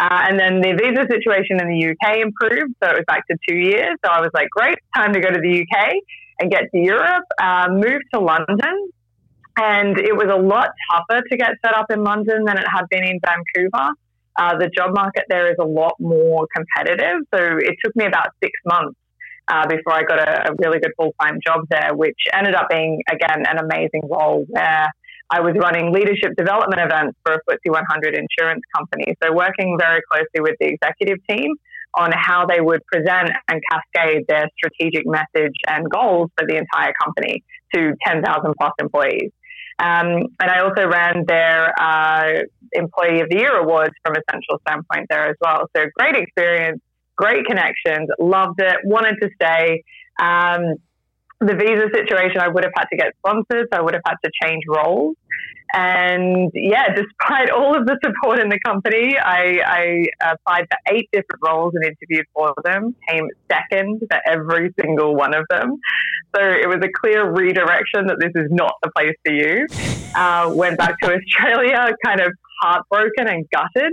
Uh, 0.00 0.24
and 0.28 0.40
then 0.40 0.62
the 0.62 0.72
visa 0.72 1.06
situation 1.10 1.60
in 1.60 1.68
the 1.68 1.90
UK 1.90 2.20
improved, 2.20 2.74
so 2.82 2.88
it 2.88 2.96
was 2.96 3.04
back 3.06 3.26
to 3.26 3.36
two 3.46 3.56
years. 3.56 3.98
So 4.02 4.10
I 4.10 4.20
was 4.20 4.30
like, 4.32 4.48
great, 4.48 4.78
time 4.94 5.12
to 5.12 5.20
go 5.20 5.28
to 5.28 5.38
the 5.38 5.60
UK 5.60 5.96
and 6.38 6.50
get 6.50 6.70
to 6.72 6.78
Europe, 6.78 7.24
uh, 7.40 7.68
moved 7.70 8.04
to 8.14 8.20
London. 8.20 8.90
And 9.58 9.98
it 9.98 10.14
was 10.14 10.28
a 10.30 10.36
lot 10.36 10.70
tougher 10.90 11.22
to 11.22 11.36
get 11.36 11.52
set 11.64 11.74
up 11.74 11.90
in 11.90 12.04
London 12.04 12.44
than 12.44 12.58
it 12.58 12.66
had 12.68 12.84
been 12.90 13.04
in 13.04 13.18
Vancouver. 13.24 13.92
Uh, 14.38 14.58
the 14.58 14.68
job 14.68 14.94
market 14.94 15.24
there 15.30 15.50
is 15.50 15.56
a 15.58 15.64
lot 15.64 15.94
more 15.98 16.46
competitive. 16.54 17.20
So 17.34 17.40
it 17.40 17.74
took 17.82 17.96
me 17.96 18.04
about 18.04 18.28
six 18.42 18.52
months 18.66 18.98
uh, 19.48 19.66
before 19.66 19.94
I 19.94 20.02
got 20.02 20.18
a, 20.18 20.50
a 20.50 20.54
really 20.58 20.78
good 20.78 20.92
full 20.96 21.14
time 21.20 21.38
job 21.44 21.60
there, 21.70 21.94
which 21.94 22.18
ended 22.34 22.54
up 22.54 22.68
being, 22.68 23.02
again, 23.10 23.44
an 23.46 23.58
amazing 23.58 24.02
role 24.10 24.44
where 24.50 24.92
I 25.30 25.40
was 25.40 25.54
running 25.58 25.92
leadership 25.92 26.36
development 26.36 26.80
events 26.80 27.18
for 27.24 27.34
a 27.34 27.38
FTSE 27.50 27.72
100 27.72 28.14
insurance 28.14 28.62
company. 28.76 29.16
So 29.22 29.32
working 29.32 29.76
very 29.80 30.02
closely 30.10 30.40
with 30.40 30.54
the 30.60 30.66
executive 30.66 31.18
team 31.28 31.54
on 31.96 32.12
how 32.12 32.46
they 32.46 32.60
would 32.60 32.80
present 32.86 33.30
and 33.48 33.60
cascade 33.70 34.24
their 34.28 34.48
strategic 34.56 35.06
message 35.06 35.54
and 35.66 35.88
goals 35.90 36.30
for 36.36 36.46
the 36.46 36.56
entire 36.56 36.92
company 37.02 37.42
to 37.74 37.92
10,000 38.06 38.54
plus 38.58 38.72
employees. 38.78 39.30
Um, 39.78 40.24
and 40.40 40.50
I 40.50 40.60
also 40.60 40.86
ran 40.86 41.24
their 41.26 41.72
uh, 41.78 42.42
Employee 42.72 43.20
of 43.20 43.28
the 43.28 43.36
Year 43.36 43.56
awards 43.56 43.94
from 44.04 44.14
a 44.16 44.20
central 44.30 44.58
standpoint 44.66 45.06
there 45.10 45.28
as 45.28 45.36
well. 45.40 45.68
So 45.76 45.84
great 45.98 46.16
experience, 46.16 46.80
great 47.16 47.44
connections, 47.46 48.08
loved 48.18 48.60
it, 48.60 48.76
wanted 48.84 49.16
to 49.22 49.28
stay. 49.34 49.82
Um, 50.20 50.76
the 51.40 51.54
visa 51.54 51.88
situation, 51.94 52.40
I 52.40 52.48
would 52.48 52.64
have 52.64 52.72
had 52.76 52.86
to 52.86 52.96
get 52.96 53.12
sponsors, 53.18 53.68
so 53.72 53.78
I 53.78 53.82
would 53.82 53.94
have 53.94 54.02
had 54.06 54.16
to 54.24 54.30
change 54.42 54.62
roles. 54.68 55.16
And 55.72 56.50
yeah, 56.54 56.94
despite 56.94 57.50
all 57.50 57.76
of 57.76 57.86
the 57.86 57.98
support 58.04 58.38
in 58.38 58.48
the 58.48 58.58
company, 58.64 59.16
I, 59.18 59.58
I 59.66 60.32
applied 60.32 60.66
for 60.70 60.94
eight 60.94 61.08
different 61.12 61.40
roles 61.44 61.74
and 61.74 61.84
interviewed 61.84 62.26
for 62.34 62.54
them, 62.64 62.94
came 63.08 63.28
second 63.50 64.00
for 64.10 64.20
every 64.26 64.72
single 64.80 65.14
one 65.14 65.34
of 65.34 65.44
them. 65.50 65.76
So 66.34 66.42
it 66.42 66.68
was 66.68 66.78
a 66.82 66.88
clear 67.00 67.30
redirection 67.30 68.06
that 68.06 68.18
this 68.20 68.32
is 68.34 68.48
not 68.50 68.74
the 68.82 68.90
place 68.96 69.14
for 69.24 69.32
you. 69.32 69.66
Uh, 70.14 70.52
went 70.54 70.78
back 70.78 70.98
to 71.00 71.14
Australia, 71.16 71.88
kind 72.04 72.20
of 72.20 72.32
heartbroken 72.62 73.28
and 73.28 73.44
gutted, 73.50 73.92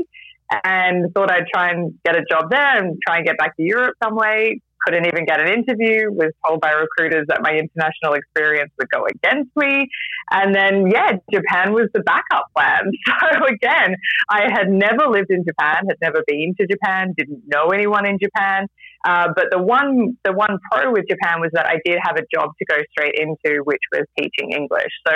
and 0.63 1.11
thought 1.13 1.31
I'd 1.31 1.47
try 1.53 1.71
and 1.71 1.93
get 2.05 2.15
a 2.15 2.23
job 2.29 2.49
there 2.51 2.77
and 2.83 2.97
try 3.05 3.17
and 3.17 3.25
get 3.25 3.37
back 3.37 3.55
to 3.57 3.63
Europe 3.63 3.95
some 4.03 4.15
way 4.15 4.61
couldn't 4.85 5.05
even 5.07 5.25
get 5.25 5.39
an 5.39 5.47
interview, 5.47 6.11
was 6.11 6.31
told 6.45 6.61
by 6.61 6.71
recruiters 6.71 7.25
that 7.27 7.41
my 7.41 7.51
international 7.51 8.13
experience 8.13 8.71
would 8.77 8.89
go 8.89 9.05
against 9.05 9.51
me. 9.55 9.87
And 10.31 10.53
then, 10.53 10.87
yeah, 10.91 11.13
Japan 11.31 11.73
was 11.73 11.89
the 11.93 12.01
backup 12.01 12.47
plan. 12.55 12.91
So 13.33 13.45
again, 13.45 13.95
I 14.29 14.43
had 14.51 14.69
never 14.69 15.07
lived 15.07 15.31
in 15.31 15.43
Japan, 15.45 15.85
had 15.87 15.97
never 16.01 16.23
been 16.27 16.53
to 16.59 16.67
Japan, 16.67 17.13
didn't 17.17 17.43
know 17.47 17.67
anyone 17.69 18.05
in 18.05 18.19
Japan. 18.21 18.67
Uh, 19.05 19.29
but 19.35 19.47
the 19.51 19.57
one, 19.57 20.17
the 20.23 20.33
one 20.33 20.59
pro 20.71 20.91
with 20.91 21.05
Japan 21.09 21.41
was 21.41 21.49
that 21.53 21.65
I 21.65 21.79
did 21.83 21.99
have 22.01 22.15
a 22.17 22.23
job 22.33 22.51
to 22.57 22.65
go 22.65 22.77
straight 22.91 23.15
into, 23.15 23.61
which 23.63 23.81
was 23.91 24.05
teaching 24.17 24.51
English. 24.51 24.91
So 25.07 25.13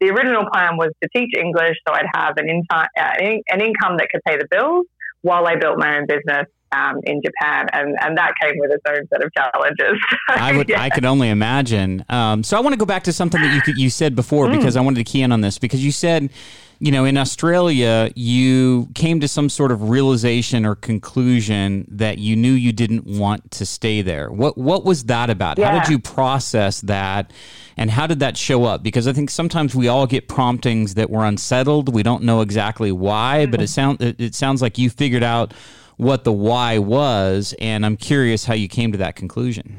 the 0.00 0.10
original 0.10 0.44
plan 0.52 0.76
was 0.76 0.90
to 1.02 1.08
teach 1.14 1.30
English, 1.36 1.76
so 1.86 1.94
I'd 1.94 2.06
have 2.14 2.34
an, 2.36 2.62
uh, 2.70 2.86
an 2.96 3.60
income 3.60 3.96
that 3.98 4.08
could 4.10 4.22
pay 4.26 4.36
the 4.36 4.46
bills 4.50 4.86
while 5.22 5.46
I 5.46 5.56
built 5.56 5.78
my 5.78 5.98
own 5.98 6.06
business 6.06 6.46
um, 6.72 7.00
in 7.04 7.22
Japan, 7.22 7.68
and, 7.72 7.96
and 8.00 8.16
that 8.18 8.34
came 8.40 8.54
with 8.56 8.70
its 8.70 8.82
own 8.88 9.06
set 9.08 9.24
of 9.24 9.32
challenges. 9.34 9.98
I 10.28 10.56
would, 10.56 10.68
yeah. 10.68 10.80
I 10.80 10.90
could 10.90 11.04
only 11.04 11.28
imagine. 11.28 12.04
Um, 12.08 12.42
so 12.42 12.56
I 12.56 12.60
want 12.60 12.72
to 12.72 12.78
go 12.78 12.86
back 12.86 13.04
to 13.04 13.12
something 13.12 13.40
that 13.40 13.54
you 13.54 13.62
could, 13.62 13.78
you 13.78 13.90
said 13.90 14.14
before 14.14 14.46
mm. 14.46 14.56
because 14.56 14.76
I 14.76 14.80
wanted 14.80 15.04
to 15.04 15.10
key 15.10 15.22
in 15.22 15.32
on 15.32 15.40
this 15.40 15.58
because 15.58 15.84
you 15.84 15.92
said, 15.92 16.30
you 16.78 16.92
know, 16.92 17.04
in 17.04 17.16
Australia 17.16 18.10
you 18.14 18.88
came 18.94 19.20
to 19.20 19.28
some 19.28 19.48
sort 19.48 19.72
of 19.72 19.88
realization 19.88 20.66
or 20.66 20.74
conclusion 20.74 21.86
that 21.90 22.18
you 22.18 22.36
knew 22.36 22.52
you 22.52 22.72
didn't 22.72 23.06
want 23.06 23.50
to 23.52 23.64
stay 23.66 24.02
there. 24.02 24.30
What 24.30 24.58
what 24.58 24.84
was 24.84 25.04
that 25.04 25.30
about? 25.30 25.58
Yeah. 25.58 25.70
How 25.70 25.80
did 25.80 25.90
you 25.90 25.98
process 25.98 26.80
that? 26.82 27.32
And 27.78 27.90
how 27.90 28.06
did 28.06 28.20
that 28.20 28.36
show 28.36 28.64
up? 28.64 28.82
Because 28.82 29.06
I 29.06 29.12
think 29.12 29.30
sometimes 29.30 29.74
we 29.74 29.88
all 29.88 30.06
get 30.06 30.28
promptings 30.28 30.94
that 30.94 31.10
we're 31.10 31.24
unsettled. 31.24 31.94
We 31.94 32.02
don't 32.02 32.22
know 32.22 32.40
exactly 32.40 32.90
why, 32.92 33.46
mm. 33.46 33.50
but 33.50 33.62
it 33.62 33.68
sound 33.68 34.02
it, 34.02 34.20
it 34.20 34.34
sounds 34.34 34.60
like 34.60 34.76
you 34.76 34.90
figured 34.90 35.22
out 35.22 35.54
what 35.96 36.24
the 36.24 36.32
why 36.32 36.78
was, 36.78 37.54
and 37.60 37.86
I'm 37.86 37.96
curious 37.96 38.44
how 38.44 38.54
you 38.54 38.68
came 38.68 38.92
to 38.92 38.98
that 38.98 39.16
conclusion. 39.16 39.78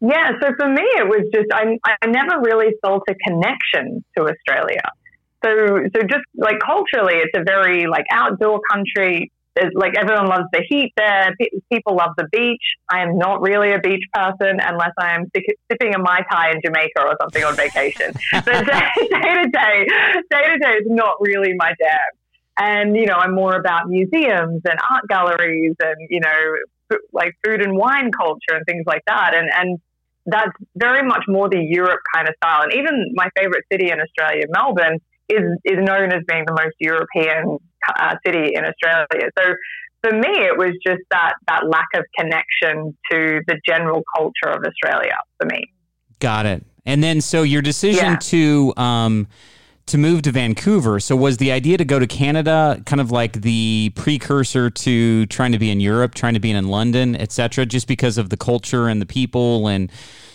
Yeah, 0.00 0.32
so 0.40 0.50
for 0.58 0.68
me, 0.68 0.82
it 0.82 1.08
was 1.08 1.26
just 1.32 1.46
I, 1.52 1.78
I 1.84 2.06
never 2.06 2.40
really 2.42 2.74
felt 2.82 3.02
a 3.08 3.14
connection 3.14 4.04
to 4.16 4.24
Australia. 4.24 4.82
So, 5.44 5.50
so 5.94 6.02
just 6.02 6.24
like 6.36 6.58
culturally, 6.64 7.14
it's 7.14 7.36
a 7.36 7.44
very 7.44 7.86
like 7.86 8.04
outdoor 8.10 8.60
country. 8.70 9.30
There's, 9.54 9.72
like 9.74 9.94
everyone 9.96 10.26
loves 10.26 10.44
the 10.52 10.62
heat 10.68 10.92
there. 10.98 11.34
people 11.72 11.96
love 11.96 12.10
the 12.18 12.28
beach. 12.30 12.60
I 12.90 13.00
am 13.00 13.16
not 13.16 13.40
really 13.40 13.72
a 13.72 13.78
beach 13.78 14.04
person 14.12 14.58
unless 14.60 14.92
I 14.98 15.14
am 15.14 15.30
sipping 15.70 15.94
a 15.94 15.98
mai 15.98 16.20
tai 16.30 16.50
in 16.50 16.60
Jamaica 16.62 17.00
or 17.00 17.16
something 17.18 17.42
on 17.42 17.56
vacation. 17.56 18.12
but 18.32 18.44
day, 18.44 18.88
day 18.98 19.34
to 19.34 19.48
day, 19.50 19.86
day 20.30 20.44
to 20.52 20.58
day 20.58 20.72
is 20.72 20.86
not 20.86 21.16
really 21.20 21.54
my 21.56 21.72
jam. 21.80 21.98
And, 22.58 22.96
you 22.96 23.06
know, 23.06 23.14
I'm 23.14 23.34
more 23.34 23.54
about 23.54 23.88
museums 23.88 24.62
and 24.64 24.78
art 24.90 25.04
galleries 25.08 25.74
and, 25.78 25.96
you 26.08 26.20
know, 26.20 26.98
like 27.12 27.32
food 27.44 27.60
and 27.60 27.76
wine 27.76 28.10
culture 28.12 28.54
and 28.54 28.64
things 28.64 28.84
like 28.86 29.02
that. 29.06 29.34
And, 29.34 29.50
and 29.54 29.78
that's 30.24 30.52
very 30.74 31.06
much 31.06 31.24
more 31.28 31.48
the 31.48 31.60
Europe 31.60 32.00
kind 32.14 32.28
of 32.28 32.34
style. 32.36 32.62
And 32.62 32.72
even 32.72 33.12
my 33.14 33.28
favorite 33.36 33.64
city 33.70 33.90
in 33.90 34.00
Australia, 34.00 34.44
Melbourne, 34.48 35.00
is, 35.28 35.42
is 35.64 35.78
known 35.78 36.12
as 36.12 36.22
being 36.26 36.44
the 36.46 36.52
most 36.52 36.76
European 36.78 37.58
uh, 37.98 38.14
city 38.24 38.52
in 38.54 38.64
Australia. 38.64 39.30
So 39.38 39.54
for 40.02 40.12
me, 40.12 40.30
it 40.30 40.56
was 40.56 40.72
just 40.86 41.02
that, 41.10 41.34
that 41.48 41.68
lack 41.68 41.88
of 41.94 42.04
connection 42.18 42.96
to 43.10 43.40
the 43.46 43.60
general 43.66 44.02
culture 44.16 44.48
of 44.48 44.64
Australia 44.64 45.16
for 45.38 45.46
me. 45.46 45.64
Got 46.20 46.46
it. 46.46 46.64
And 46.86 47.02
then, 47.02 47.20
so 47.20 47.42
your 47.42 47.62
decision 47.62 48.12
yeah. 48.12 48.16
to, 48.16 48.72
um, 48.76 49.26
to 49.86 49.98
move 49.98 50.22
to 50.22 50.32
Vancouver. 50.32 50.98
So 50.98 51.14
was 51.14 51.36
the 51.36 51.52
idea 51.52 51.78
to 51.78 51.84
go 51.84 51.98
to 51.98 52.06
Canada 52.06 52.82
kind 52.86 53.00
of 53.00 53.12
like 53.12 53.42
the 53.42 53.92
precursor 53.94 54.68
to 54.68 55.26
trying 55.26 55.52
to 55.52 55.58
be 55.58 55.70
in 55.70 55.80
Europe, 55.80 56.14
trying 56.14 56.34
to 56.34 56.40
be 56.40 56.50
in 56.50 56.68
London, 56.68 57.14
etc., 57.14 57.64
just 57.66 57.86
because 57.86 58.18
of 58.18 58.30
the 58.30 58.36
culture 58.36 58.88
and 58.88 59.00
the 59.00 59.06
people 59.06 59.68
and 59.68 59.90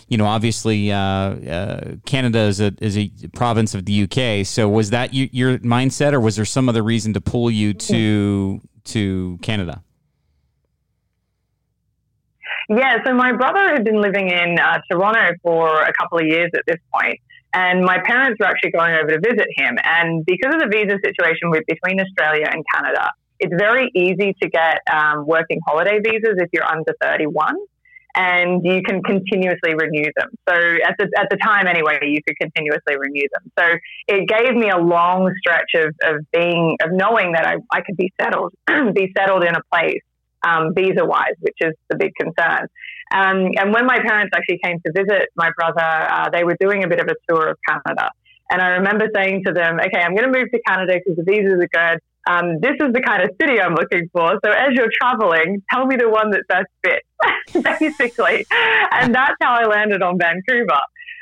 you 0.08 0.18
know, 0.18 0.26
obviously, 0.26 0.92
uh, 0.92 0.98
uh, 0.98 1.94
Canada 2.04 2.40
is 2.40 2.60
a 2.60 2.74
is 2.82 2.98
a 2.98 3.10
province 3.32 3.74
of 3.74 3.86
the 3.86 4.02
UK. 4.02 4.44
So, 4.44 4.68
was 4.68 4.90
that 4.90 5.14
you, 5.14 5.30
your 5.32 5.56
mindset, 5.60 6.12
or 6.12 6.20
was 6.20 6.36
there 6.36 6.44
some 6.44 6.68
other 6.68 6.82
reason 6.82 7.14
to 7.14 7.20
pull 7.22 7.50
you 7.50 7.72
to 7.72 8.60
to 8.84 9.38
Canada? 9.40 9.82
Yeah, 12.68 13.02
so 13.06 13.14
my 13.14 13.32
brother 13.32 13.72
had 13.72 13.84
been 13.84 14.02
living 14.02 14.28
in 14.28 14.58
uh, 14.58 14.80
Toronto 14.90 15.34
for 15.42 15.80
a 15.80 15.92
couple 15.94 16.18
of 16.18 16.26
years 16.26 16.50
at 16.54 16.62
this 16.66 16.78
point, 16.92 17.18
and 17.54 17.84
my 17.84 17.98
parents 18.04 18.38
were 18.40 18.46
actually 18.46 18.70
going 18.70 18.94
over 18.94 19.08
to 19.08 19.20
visit 19.20 19.48
him. 19.56 19.76
And 19.84 20.24
because 20.24 20.54
of 20.54 20.60
the 20.60 20.68
visa 20.68 20.98
situation 21.04 21.50
with, 21.50 21.64
between 21.66 22.00
Australia 22.00 22.46
and 22.50 22.64
Canada, 22.74 23.10
it's 23.38 23.52
very 23.58 23.90
easy 23.94 24.34
to 24.40 24.48
get 24.48 24.80
um, 24.92 25.26
working 25.26 25.60
holiday 25.66 25.98
visas 26.02 26.36
if 26.38 26.48
you're 26.52 26.64
under 26.64 26.94
31 27.02 27.56
and 28.14 28.64
you 28.64 28.82
can 28.82 29.02
continuously 29.02 29.74
renew 29.74 30.04
them. 30.16 30.28
So 30.48 30.54
at 30.54 30.94
the, 30.98 31.10
at 31.18 31.28
the 31.30 31.38
time 31.42 31.66
anyway, 31.66 31.98
you 32.02 32.20
could 32.26 32.36
continuously 32.38 32.96
renew 32.96 33.26
them. 33.32 33.50
So 33.58 33.78
it 34.06 34.28
gave 34.28 34.54
me 34.54 34.68
a 34.70 34.78
long 34.78 35.32
stretch 35.38 35.70
of, 35.74 35.94
of 36.02 36.30
being, 36.30 36.76
of 36.82 36.92
knowing 36.92 37.32
that 37.32 37.46
I, 37.46 37.56
I 37.72 37.80
could 37.80 37.96
be 37.96 38.12
settled, 38.20 38.52
be 38.94 39.12
settled 39.16 39.44
in 39.44 39.54
a 39.54 39.62
place 39.72 40.02
um, 40.44 40.74
visa 40.74 41.04
wise, 41.04 41.34
which 41.40 41.56
is 41.60 41.74
the 41.88 41.96
big 41.96 42.12
concern. 42.14 42.68
Um, 43.14 43.50
and 43.58 43.72
when 43.72 43.86
my 43.86 43.98
parents 43.98 44.32
actually 44.34 44.60
came 44.64 44.80
to 44.84 44.92
visit 44.94 45.28
my 45.36 45.50
brother, 45.56 45.80
uh, 45.80 46.30
they 46.30 46.44
were 46.44 46.56
doing 46.60 46.84
a 46.84 46.88
bit 46.88 47.00
of 47.00 47.08
a 47.08 47.14
tour 47.28 47.48
of 47.50 47.58
Canada. 47.68 48.10
And 48.50 48.60
I 48.60 48.68
remember 48.68 49.08
saying 49.14 49.44
to 49.46 49.52
them, 49.52 49.78
okay, 49.80 50.00
I'm 50.00 50.14
going 50.14 50.30
to 50.30 50.38
move 50.38 50.50
to 50.50 50.60
Canada 50.66 50.94
because 50.94 51.16
the 51.16 51.24
visas 51.24 51.54
are 51.54 51.68
good. 51.72 52.00
Um, 52.28 52.60
this 52.60 52.76
is 52.80 52.92
the 52.92 53.00
kind 53.00 53.22
of 53.22 53.30
city 53.40 53.60
I'm 53.60 53.74
looking 53.74 54.08
for. 54.12 54.38
So 54.44 54.50
as 54.50 54.70
you're 54.74 54.90
traveling, 55.00 55.62
tell 55.72 55.86
me 55.86 55.96
the 55.96 56.08
one 56.08 56.30
that 56.30 56.46
best 56.48 56.68
fits, 56.84 57.64
basically. 57.80 58.46
And 58.92 59.14
that's 59.14 59.36
how 59.40 59.54
I 59.54 59.66
landed 59.66 60.02
on 60.02 60.18
Vancouver. 60.18 60.80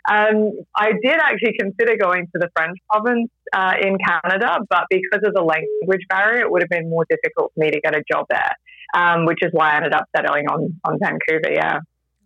Um, 0.09 0.53
I 0.75 0.93
did 1.03 1.19
actually 1.21 1.55
consider 1.59 1.97
going 1.97 2.27
to 2.27 2.39
the 2.39 2.49
French 2.57 2.79
province 2.91 3.31
uh, 3.53 3.75
in 3.81 3.97
Canada, 3.99 4.59
but 4.69 4.85
because 4.91 5.21
of 5.25 5.35
the 5.35 5.43
language 5.43 6.03
barrier, 6.09 6.41
it 6.41 6.51
would 6.51 6.63
have 6.63 6.71
been 6.71 6.89
more 6.89 7.05
difficult 7.09 7.53
for 7.55 7.61
me 7.61 7.71
to 7.71 7.81
get 7.81 7.95
a 7.95 8.03
job 8.11 8.27
there, 8.31 8.53
um, 8.95 9.27
which 9.27 9.39
is 9.43 9.51
why 9.53 9.73
I 9.73 9.77
ended 9.77 9.95
up 9.95 10.05
settling 10.17 10.47
on, 10.49 10.81
on 10.85 10.99
Vancouver. 11.01 11.53
Yeah. 11.53 11.81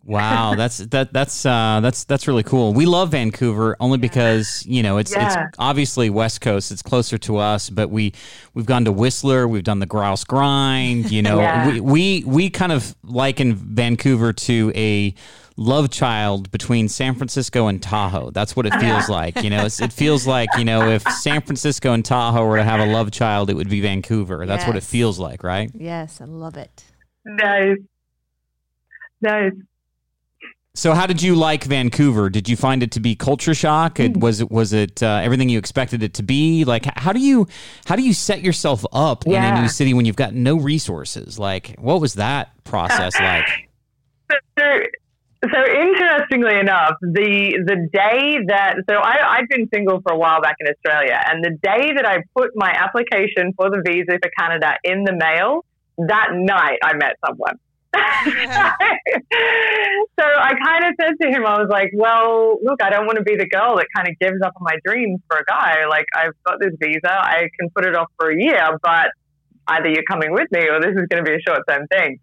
Wow, 0.05 0.53
that's 0.57 0.77
that 0.77 1.11
that's 1.11 1.45
uh, 1.45 1.79
that's 1.81 2.03
that's 2.05 2.27
really 2.27 2.43
cool. 2.43 2.73
We 2.73 2.85
love 2.85 3.09
Vancouver 3.09 3.75
only 3.79 3.97
because 3.97 4.63
you 4.67 4.83
know 4.83 4.97
it's 4.97 5.11
yeah. 5.11 5.47
it's 5.47 5.55
obviously 5.57 6.09
West 6.09 6.41
Coast. 6.41 6.71
It's 6.71 6.83
closer 6.83 7.17
to 7.19 7.37
us, 7.37 7.69
but 7.69 7.89
we 7.89 8.13
we've 8.53 8.67
gone 8.67 8.85
to 8.85 8.91
Whistler. 8.91 9.47
We've 9.47 9.63
done 9.63 9.79
the 9.79 9.87
Grouse 9.87 10.23
Grind. 10.23 11.11
You 11.11 11.23
know, 11.23 11.39
yeah. 11.41 11.67
we, 11.67 11.81
we 11.81 12.23
we 12.25 12.49
kind 12.51 12.71
of 12.71 12.95
liken 13.03 13.55
Vancouver 13.55 14.31
to 14.31 14.71
a 14.75 15.15
love 15.57 15.89
child 15.89 16.51
between 16.51 16.89
San 16.89 17.15
Francisco 17.15 17.67
and 17.67 17.81
Tahoe. 17.81 18.31
That's 18.31 18.55
what 18.55 18.65
it 18.65 18.73
feels 18.75 19.09
like. 19.19 19.41
You 19.41 19.49
know, 19.49 19.65
it 19.65 19.93
feels 19.93 20.27
like 20.27 20.49
you 20.57 20.65
know 20.65 20.89
if 20.89 21.03
San 21.03 21.41
Francisco 21.41 21.93
and 21.93 22.03
Tahoe 22.03 22.45
were 22.45 22.57
to 22.57 22.63
have 22.63 22.79
a 22.79 22.91
love 22.91 23.11
child, 23.11 23.49
it 23.49 23.55
would 23.55 23.69
be 23.69 23.81
Vancouver. 23.81 24.45
That's 24.45 24.61
yes. 24.61 24.67
what 24.67 24.77
it 24.77 24.83
feels 24.83 25.19
like, 25.19 25.43
right? 25.43 25.71
Yes, 25.73 26.21
I 26.21 26.25
love 26.25 26.57
it. 26.57 26.83
Nice, 27.25 27.77
nice. 29.21 29.53
So, 30.75 30.93
how 30.93 31.07
did 31.07 31.21
you 31.21 31.35
like 31.35 31.63
Vancouver? 31.63 32.29
Did 32.29 32.49
you 32.49 32.57
find 32.57 32.83
it 32.83 32.91
to 32.91 32.99
be 32.99 33.15
culture 33.15 33.53
shock? 33.53 33.97
It, 33.97 34.17
was 34.17 34.41
it 34.41 34.51
was 34.51 34.73
it 34.73 35.01
uh, 35.01 35.21
everything 35.23 35.47
you 35.47 35.57
expected 35.57 36.03
it 36.03 36.13
to 36.15 36.23
be? 36.23 36.65
Like, 36.65 36.85
how 36.97 37.13
do 37.13 37.21
you 37.21 37.47
how 37.85 37.95
do 37.95 38.03
you 38.03 38.13
set 38.13 38.41
yourself 38.41 38.85
up 38.91 39.23
yeah. 39.25 39.53
in 39.53 39.57
a 39.57 39.61
new 39.61 39.69
city 39.69 39.93
when 39.93 40.05
you've 40.05 40.17
got 40.17 40.33
no 40.33 40.57
resources? 40.57 41.39
Like, 41.39 41.75
what 41.79 42.01
was 42.01 42.15
that 42.15 42.51
process 42.63 43.17
like? 43.19 43.45
So, 44.57 44.65
so 45.51 45.71
interestingly 45.71 46.59
enough, 46.59 46.95
the 47.01 47.59
the 47.65 47.89
day 47.91 48.37
that 48.47 48.75
so 48.89 48.95
I, 48.95 49.37
I'd 49.37 49.49
been 49.49 49.67
single 49.73 50.01
for 50.01 50.13
a 50.13 50.17
while 50.17 50.41
back 50.41 50.55
in 50.59 50.67
Australia, 50.67 51.19
and 51.25 51.43
the 51.43 51.51
day 51.61 51.93
that 51.95 52.05
I 52.05 52.23
put 52.35 52.51
my 52.55 52.71
application 52.71 53.53
for 53.57 53.69
the 53.69 53.81
visa 53.85 54.19
for 54.21 54.29
Canada 54.37 54.75
in 54.83 55.03
the 55.03 55.13
mail, 55.13 55.65
that 55.97 56.29
night 56.33 56.79
I 56.83 56.93
met 56.95 57.15
someone. 57.25 57.59
so 57.95 58.01
I 60.25 60.51
kind 60.65 60.83
of 60.83 60.95
said 60.99 61.13
to 61.21 61.29
him, 61.29 61.45
I 61.45 61.57
was 61.59 61.69
like, 61.69 61.91
well, 61.93 62.57
look, 62.61 62.83
I 62.83 62.89
don't 62.89 63.05
want 63.05 63.17
to 63.17 63.23
be 63.23 63.37
the 63.37 63.47
girl 63.47 63.77
that 63.77 63.87
kind 63.95 64.09
of 64.09 64.19
gives 64.19 64.41
up 64.43 64.53
on 64.59 64.63
my 64.63 64.75
dreams 64.83 65.21
for 65.29 65.37
a 65.37 65.45
guy. 65.45 65.85
Like, 65.87 66.05
I've 66.13 66.33
got 66.45 66.59
this 66.59 66.73
visa, 66.77 67.09
I 67.09 67.47
can 67.57 67.69
put 67.69 67.85
it 67.85 67.95
off 67.95 68.11
for 68.19 68.31
a 68.31 68.35
year, 68.37 68.77
but 68.83 69.11
either 69.67 69.87
you're 69.87 70.03
coming 70.03 70.33
with 70.33 70.51
me 70.51 70.67
or 70.67 70.81
this 70.81 70.91
is 70.91 71.07
going 71.09 71.23
to 71.23 71.29
be 71.29 71.35
a 71.35 71.41
short 71.47 71.61
term 71.69 71.87
thing. 71.87 72.19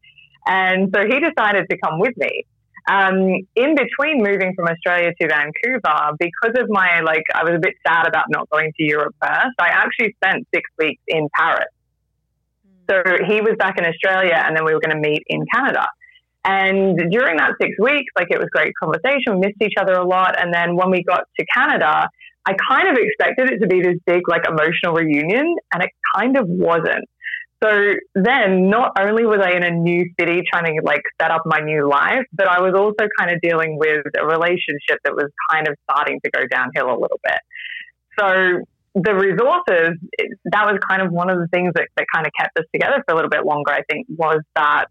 And 0.47 0.93
so 0.95 1.03
he 1.03 1.21
decided 1.21 1.67
to 1.71 1.79
come 1.79 1.99
with 1.99 2.17
me. 2.17 2.45
Um, 2.89 3.47
in 3.55 3.75
between 3.75 4.23
moving 4.23 4.55
from 4.57 4.67
Australia 4.69 5.13
to 5.21 5.29
Vancouver, 5.29 6.17
because 6.19 6.61
of 6.61 6.69
my, 6.69 7.01
like, 7.01 7.25
I 7.35 7.45
was 7.45 7.55
a 7.55 7.59
bit 7.61 7.75
sad 7.87 8.07
about 8.07 8.27
not 8.29 8.49
going 8.51 8.73
to 8.77 8.83
Europe 8.83 9.15
first, 9.23 9.55
I 9.59 9.69
actually 9.69 10.15
spent 10.23 10.47
six 10.55 10.69
weeks 10.79 11.03
in 11.07 11.29
Paris. 11.35 11.69
So 12.91 13.03
he 13.27 13.41
was 13.41 13.55
back 13.59 13.79
in 13.79 13.87
Australia 13.87 14.43
and 14.45 14.57
then 14.57 14.65
we 14.65 14.75
were 14.75 14.81
going 14.81 14.95
to 14.95 15.09
meet 15.09 15.23
in 15.29 15.45
Canada. 15.55 15.87
And 16.45 16.99
during 17.11 17.37
that 17.37 17.53
six 17.61 17.77
weeks, 17.81 18.11
like 18.17 18.27
it 18.31 18.39
was 18.39 18.49
great 18.51 18.73
conversation. 18.83 19.35
We 19.35 19.47
missed 19.47 19.63
each 19.63 19.75
other 19.79 19.93
a 19.93 20.05
lot. 20.05 20.39
And 20.39 20.53
then 20.53 20.75
when 20.75 20.91
we 20.91 21.05
got 21.05 21.23
to 21.39 21.47
Canada, 21.55 22.09
I 22.45 22.55
kind 22.69 22.89
of 22.89 22.97
expected 22.97 23.53
it 23.53 23.59
to 23.61 23.69
be 23.69 23.81
this 23.83 23.99
big, 24.05 24.23
like 24.29 24.43
emotional 24.49 24.95
reunion, 24.95 25.57
and 25.73 25.83
it 25.83 25.91
kind 26.17 26.37
of 26.37 26.49
wasn't. 26.49 27.09
So 27.63 27.71
then, 28.17 28.71
not 28.71 28.93
only 28.99 29.25
was 29.25 29.39
I 29.41 29.53
in 29.53 29.63
a 29.63 29.71
new 29.71 30.05
city 30.19 30.43
trying 30.53 30.65
to 30.65 30.83
like 30.85 31.03
set 31.21 31.31
up 31.31 31.43
my 31.45 31.61
new 31.61 31.89
life, 31.89 32.25
but 32.33 32.49
I 32.49 32.61
was 32.61 32.75
also 32.75 33.09
kind 33.19 33.31
of 33.31 33.41
dealing 33.41 33.79
with 33.79 34.05
a 34.19 34.27
relationship 34.27 34.99
that 35.05 35.15
was 35.15 35.31
kind 35.51 35.69
of 35.69 35.77
starting 35.89 36.21
to 36.25 36.31
go 36.31 36.41
downhill 36.51 36.91
a 36.91 36.99
little 36.99 37.21
bit. 37.23 37.39
So 38.19 38.65
the 38.95 39.15
resources, 39.15 39.97
that 40.45 40.67
was 40.67 40.79
kind 40.89 41.03
of 41.03 41.13
one 41.13 41.31
of 41.31 41.39
the 41.39 41.47
things 41.49 41.73
that, 41.75 41.89
that 41.97 42.07
kind 42.13 42.27
of 42.27 42.33
kept 42.39 42.59
us 42.59 42.65
together 42.75 43.03
for 43.07 43.13
a 43.13 43.17
little 43.17 43.31
bit 43.31 43.47
longer, 43.47 43.73
I 43.73 43.83
think, 43.89 44.07
was 44.09 44.41
that, 44.57 44.87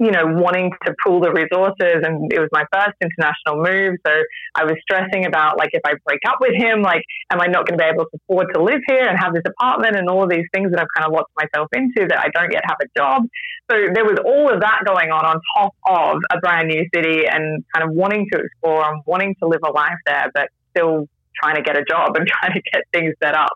you 0.00 0.10
know, 0.10 0.24
wanting 0.24 0.72
to 0.86 0.94
pool 1.04 1.20
the 1.20 1.30
resources. 1.30 2.00
And 2.02 2.32
it 2.32 2.40
was 2.40 2.48
my 2.52 2.64
first 2.72 2.96
international 3.02 3.62
move. 3.62 3.96
So 4.06 4.12
I 4.54 4.64
was 4.64 4.74
stressing 4.80 5.26
about, 5.26 5.58
like, 5.58 5.68
if 5.74 5.82
I 5.84 5.92
break 6.06 6.20
up 6.26 6.38
with 6.40 6.54
him, 6.54 6.80
like, 6.80 7.04
am 7.30 7.38
I 7.38 7.46
not 7.46 7.68
going 7.68 7.78
to 7.78 7.84
be 7.84 7.88
able 7.88 8.06
to 8.06 8.16
afford 8.16 8.46
to 8.54 8.62
live 8.62 8.80
here 8.88 9.06
and 9.06 9.18
have 9.18 9.34
this 9.34 9.44
apartment 9.46 9.96
and 9.96 10.08
all 10.08 10.24
of 10.24 10.30
these 10.30 10.46
things 10.54 10.70
that 10.70 10.80
I've 10.80 10.88
kind 10.96 11.06
of 11.06 11.12
locked 11.12 11.32
myself 11.36 11.68
into 11.74 12.08
that 12.08 12.18
I 12.18 12.28
don't 12.32 12.50
yet 12.50 12.62
have 12.64 12.78
a 12.82 12.88
job. 12.98 13.24
So 13.70 13.76
there 13.92 14.06
was 14.06 14.18
all 14.24 14.50
of 14.50 14.60
that 14.62 14.80
going 14.86 15.10
on 15.10 15.26
on 15.26 15.38
top 15.54 15.74
of 15.86 16.16
a 16.32 16.40
brand 16.40 16.68
new 16.68 16.88
city 16.94 17.26
and 17.26 17.62
kind 17.74 17.86
of 17.86 17.94
wanting 17.94 18.26
to 18.32 18.40
explore 18.40 18.90
and 18.90 19.02
wanting 19.04 19.36
to 19.42 19.48
live 19.48 19.60
a 19.64 19.70
life 19.70 20.00
there, 20.06 20.30
but 20.32 20.48
still 20.70 21.08
trying 21.42 21.56
to 21.56 21.62
get 21.62 21.76
a 21.76 21.84
job 21.84 22.16
and 22.16 22.26
trying 22.40 22.54
to 22.54 22.62
get 22.72 22.84
things 22.90 23.14
set 23.22 23.34
up. 23.34 23.52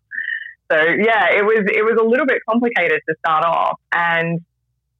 So 0.70 0.78
yeah, 0.78 1.28
it 1.33 1.44
was 1.44 1.64
it 1.72 1.85
was 1.85 1.98
a 2.00 2.04
little 2.04 2.26
bit 2.26 2.38
complicated 2.48 3.00
to 3.09 3.14
start 3.18 3.44
off, 3.44 3.78
and 3.92 4.40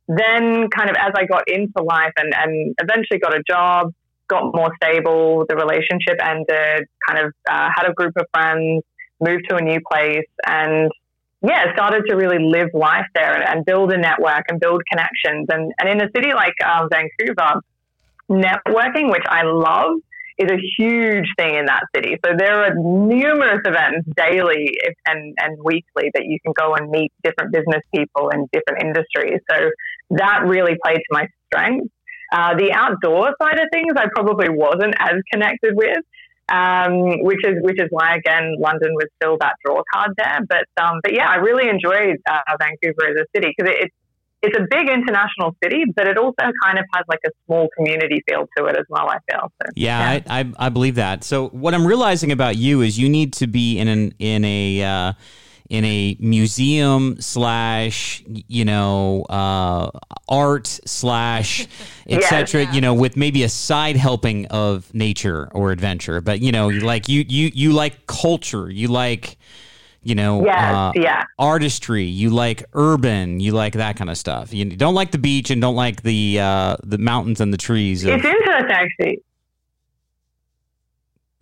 then 0.09 0.69
kind 0.69 0.91
of 0.91 0.97
as 0.99 1.13
I 1.17 1.25
got 1.27 1.45
into 1.49 1.83
life 1.83 2.13
and 2.17 2.33
and 2.35 2.75
eventually 2.81 3.19
got 3.19 3.35
a 3.35 3.43
job, 3.49 3.93
got 4.29 4.55
more 4.55 4.71
stable, 4.83 5.45
the 5.49 5.57
relationship 5.57 6.19
ended, 6.23 6.87
kind 7.09 7.27
of 7.27 7.33
uh, 7.49 7.71
had 7.75 7.89
a 7.89 7.93
group 7.95 8.15
of 8.17 8.27
friends, 8.33 8.83
moved 9.21 9.45
to 9.49 9.57
a 9.57 9.63
new 9.63 9.81
place, 9.91 10.29
and 10.47 10.91
yeah, 11.43 11.73
started 11.75 12.05
to 12.09 12.17
really 12.17 12.43
live 12.43 12.69
life 12.75 13.07
there 13.15 13.35
and, 13.35 13.45
and 13.45 13.67
build 13.67 13.93
a 13.93 13.99
network 13.99 14.45
and 14.49 14.61
build 14.61 14.83
connections. 14.91 15.47
And 15.49 15.73
and 15.79 15.89
in 15.89 16.01
a 16.07 16.11
city 16.15 16.33
like 16.35 16.55
uh, 16.65 16.87
Vancouver, 16.91 17.61
networking, 18.31 19.11
which 19.11 19.25
I 19.29 19.43
love 19.45 19.97
is 20.39 20.51
a 20.51 20.59
huge 20.79 21.27
thing 21.39 21.55
in 21.55 21.67
that 21.67 21.85
city. 21.95 22.17
So 22.25 22.33
there 22.37 22.65
are 22.65 22.75
numerous 22.75 23.61
events 23.65 24.09
daily 24.17 24.75
and, 25.07 25.35
and 25.39 25.59
weekly 25.63 26.11
that 26.13 26.25
you 26.25 26.39
can 26.45 26.53
go 26.59 26.75
and 26.75 26.91
meet 26.91 27.13
different 27.23 27.53
business 27.53 27.83
people 27.95 28.31
in 28.31 28.49
different 28.53 28.83
industries. 28.83 29.41
So 29.49 29.71
that 30.17 30.43
really 30.47 30.77
played 30.85 30.97
to 30.99 31.11
my 31.11 31.27
strengths. 31.47 31.89
Uh, 32.33 32.55
the 32.57 32.73
outdoor 32.73 33.35
side 33.41 33.59
of 33.59 33.69
things, 33.73 33.93
I 33.97 34.07
probably 34.15 34.49
wasn't 34.49 34.95
as 34.99 35.15
connected 35.33 35.75
with, 35.77 35.99
um, 36.49 37.23
which 37.23 37.45
is 37.45 37.55
which 37.61 37.81
is 37.81 37.89
why 37.91 38.17
again 38.17 38.57
London 38.59 38.93
was 38.95 39.07
still 39.17 39.37
that 39.41 39.55
draw 39.65 39.83
card 39.93 40.13
there. 40.17 40.41
But 40.49 40.67
um, 40.83 41.01
but 41.03 41.13
yeah, 41.15 41.29
I 41.29 41.37
really 41.37 41.69
enjoyed 41.69 42.17
uh, 42.29 42.41
Vancouver 42.59 43.11
as 43.11 43.17
a 43.17 43.27
city 43.37 43.55
because 43.57 43.73
it, 43.73 43.85
it's 43.85 43.95
it's 44.45 44.59
a 44.59 44.67
big 44.71 44.89
international 44.89 45.57
city, 45.63 45.85
but 45.97 46.07
it 46.07 46.19
also 46.19 46.51
kind 46.63 46.79
of 46.79 46.85
has 46.95 47.05
like 47.09 47.21
a 47.27 47.31
small 47.47 47.69
community 47.77 48.23
feel 48.29 48.47
to 48.59 48.67
it 48.67 48.77
as 48.77 48.85
well. 48.89 49.09
I 49.09 49.19
feel. 49.31 49.51
So, 49.63 49.71
yeah, 49.75 50.13
yeah. 50.13 50.23
I, 50.27 50.41
I, 50.41 50.53
I 50.67 50.69
believe 50.69 50.97
that. 50.97 51.25
So 51.25 51.49
what 51.49 51.73
I'm 51.73 51.87
realizing 51.87 52.31
about 52.31 52.57
you 52.57 52.83
is 52.83 52.99
you 52.99 53.09
need 53.09 53.33
to 53.35 53.47
be 53.47 53.79
in 53.79 53.89
an 53.89 54.15
in 54.19 54.45
a 54.45 54.83
uh, 54.83 55.13
in 55.71 55.85
a 55.85 56.17
museum 56.21 57.21
slash 57.21 58.23
you 58.27 58.65
know 58.65 59.23
uh, 59.25 59.91
art 60.29 60.67
slash 60.67 61.67
etc. 62.09 62.73
You 62.73 62.81
know, 62.81 62.95
with 62.95 63.17
maybe 63.17 63.43
a 63.43 63.49
side 63.49 63.97
helping 63.97 64.47
of 64.47 64.93
nature 64.95 65.49
or 65.53 65.73
adventure, 65.73 66.21
but 66.21 66.41
you 66.41 66.53
know, 66.53 66.69
like 66.69 67.09
you 67.09 67.25
you 67.29 67.51
you 67.55 67.73
like 67.73 68.07
culture, 68.07 68.71
you 68.71 68.89
like 68.89 69.37
you 70.05 70.15
know, 70.15 70.45
yes, 70.45 70.75
uh, 70.75 70.93
yeah. 70.95 71.23
artistry. 71.39 72.05
You 72.05 72.31
like 72.31 72.65
urban. 72.75 73.41
You 73.41 73.53
like 73.53 73.73
that 73.75 73.97
kind 73.97 74.11
of 74.11 74.19
stuff. 74.19 74.53
You 74.53 74.67
don't 74.67 74.95
like 74.95 75.11
the 75.11 75.19
beach 75.19 75.51
and 75.51 75.61
don't 75.61 75.75
like 75.75 76.03
the 76.03 76.41
uh, 76.41 76.77
the 76.85 76.99
mountains 76.99 77.41
and 77.41 77.53
the 77.53 77.57
trees. 77.57 78.05
Of... 78.05 78.11
It's 78.11 78.25
interesting, 78.25 78.71
actually. 78.71 79.23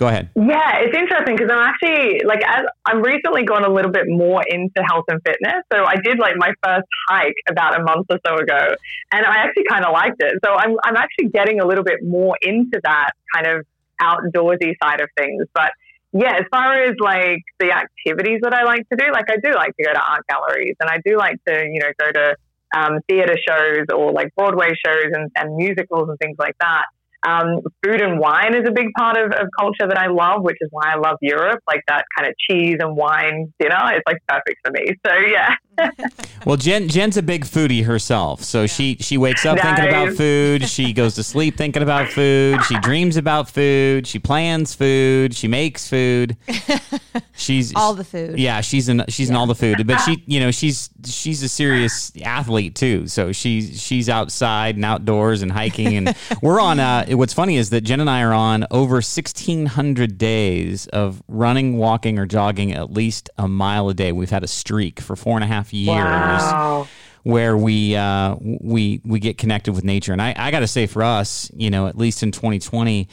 Go 0.03 0.09
ahead. 0.09 0.29
Yeah, 0.35 0.83
it's 0.83 0.99
interesting 0.99 1.37
because 1.37 1.49
I'm 1.49 1.63
actually 1.63 2.23
like 2.27 2.43
as 2.45 2.67
I'm 2.85 3.03
recently 3.03 3.45
gone 3.45 3.65
a 3.65 3.73
little 3.73 3.93
bit 3.93 4.07
more 4.09 4.43
into 4.51 4.83
health 4.83 5.05
and 5.07 5.21
fitness. 5.25 5.63
So 5.73 5.85
I 5.85 5.95
did 6.03 6.19
like 6.19 6.35
my 6.37 6.53
first 6.65 6.89
hike 7.09 7.37
about 7.49 7.79
a 7.79 7.85
month 7.85 8.07
or 8.11 8.19
so 8.27 8.35
ago, 8.35 8.75
and 9.13 9.25
I 9.25 9.47
actually 9.47 9.63
kind 9.71 9.85
of 9.85 9.93
liked 9.93 10.17
it. 10.19 10.41
So 10.45 10.55
I'm 10.55 10.75
I'm 10.83 10.97
actually 10.97 11.29
getting 11.29 11.61
a 11.61 11.65
little 11.65 11.85
bit 11.85 12.03
more 12.03 12.37
into 12.43 12.81
that 12.83 13.11
kind 13.33 13.47
of 13.47 13.65
outdoorsy 14.03 14.75
side 14.83 15.01
of 15.01 15.09
things, 15.17 15.45
but 15.55 15.71
yeah, 16.13 16.35
as 16.35 16.47
far 16.51 16.83
as 16.83 16.97
like 16.99 17.45
the 17.61 17.71
activities 17.71 18.41
that 18.43 18.53
I 18.53 18.65
like 18.65 18.89
to 18.89 18.97
do, 18.97 19.07
like 19.13 19.31
I 19.31 19.37
do 19.37 19.55
like 19.55 19.77
to 19.77 19.85
go 19.85 19.93
to 19.93 20.01
art 20.01 20.27
galleries 20.29 20.75
and 20.81 20.91
I 20.91 20.99
do 21.07 21.17
like 21.17 21.39
to, 21.47 21.65
you 21.65 21.79
know, 21.79 21.93
go 21.97 22.11
to 22.11 22.37
um, 22.77 22.99
theater 23.09 23.37
shows 23.49 23.87
or 23.95 24.11
like 24.11 24.35
Broadway 24.35 24.73
shows 24.85 25.13
and, 25.13 25.31
and 25.37 25.57
musicals 25.57 26.09
and 26.09 26.19
things 26.19 26.37
like 26.41 26.57
that. 26.59 26.87
Um, 27.25 27.61
food 27.85 28.01
and 28.01 28.19
wine 28.19 28.55
is 28.55 28.63
a 28.67 28.73
big 28.73 28.89
part 28.99 29.17
of, 29.17 29.33
of 29.33 29.47
culture 29.59 29.87
that 29.87 29.99
I 29.99 30.09
love, 30.09 30.43
which 30.43 30.57
is 30.61 30.69
why 30.71 30.93
I 30.93 30.99
love 30.99 31.17
Europe. 31.21 31.61
Like 31.67 31.83
that 31.89 32.05
kind 32.17 32.29
of 32.29 32.35
cheese 32.39 32.77
and 32.81 32.97
wine 32.97 33.53
dinner 33.59 33.95
is 33.95 34.03
like 34.07 34.19
perfect 34.29 34.59
for 34.65 34.73
me. 34.73 34.87
So 35.07 35.13
yeah. 35.17 35.55
well, 36.47 36.57
Jen 36.57 36.89
Jen's 36.89 37.17
a 37.17 37.23
big 37.23 37.45
foodie 37.45 37.85
herself, 37.85 38.43
so 38.43 38.67
she 38.67 38.97
she 39.01 39.17
wakes 39.17 39.45
up 39.47 39.59
thinking 39.59 39.87
about 39.87 40.15
food. 40.15 40.69
She 40.69 40.93
goes 40.93 41.15
to 41.15 41.23
sleep 41.23 41.57
thinking 41.57 41.83
about 41.83 42.09
food. 42.09 42.63
She 42.65 42.79
dreams 42.81 43.17
about 43.17 43.49
food. 43.49 44.07
She 44.07 44.19
plans 44.19 44.75
food. 44.75 45.35
She 45.35 45.49
makes 45.49 45.89
food. 45.89 46.37
She's 47.35 47.75
All 47.75 47.95
the 47.95 48.05
food. 48.05 48.39
Yeah, 48.39 48.61
she's 48.61 48.89
in 48.89 49.05
she's 49.09 49.31
in 49.31 49.37
all 49.37 49.47
the 49.47 49.55
food, 49.55 49.87
but 49.87 49.99
she 49.99 50.23
you 50.27 50.39
know 50.39 50.51
she's 50.51 50.91
she's 51.05 51.43
a 51.43 51.49
serious 51.49 52.13
athlete 52.23 52.75
too. 52.75 53.07
So 53.09 53.33
she's 53.33 53.81
she's 53.81 54.09
outside 54.09 54.77
and 54.77 54.85
outdoors 54.85 55.43
and 55.43 55.51
hiking, 55.51 55.97
and 55.97 56.17
we're 56.43 56.61
on. 56.61 56.79
Uh, 56.79 57.07
what's 57.11 57.33
funny 57.33 57.57
is 57.57 57.71
that 57.71 57.81
Jen 57.83 58.01
and 58.01 58.11
I 58.11 58.23
are 58.23 58.33
on 58.33 58.67
over 58.71 59.03
sixteen 59.03 59.67
hundred 59.67 60.19
days 60.19 60.87
of 60.89 61.23
running, 61.27 61.79
walking, 61.79 62.19
or 62.19 62.27
jogging 62.27 62.73
at 62.73 62.93
least 62.93 63.31
a 63.39 63.49
mile 63.49 63.89
a 63.89 63.95
day. 63.95 64.13
We've 64.13 64.31
had 64.31 64.45
a 64.45 64.49
streak 64.49 65.01
for 65.01 65.17
four 65.17 65.37
and 65.37 65.43
a 65.43 65.49
half 65.49 65.62
years 65.71 65.97
Wow. 65.97 66.89
where 67.23 67.57
we 67.57 67.95
uh, 67.95 68.37
we 68.41 69.01
we 69.05 69.21
get 69.21 69.37
connected 69.39 69.73
with 69.75 69.85
nature. 69.85 70.13
And 70.13 70.23
I, 70.23 70.35
I 70.37 70.51
got 70.51 70.61
to 70.61 70.67
say, 70.67 70.87
for 70.87 71.03
us, 71.03 71.51
you 71.55 71.71
know, 71.71 71.87
at 71.87 71.97
least 71.99 72.23
in 72.23 72.33
2020, 72.33 73.09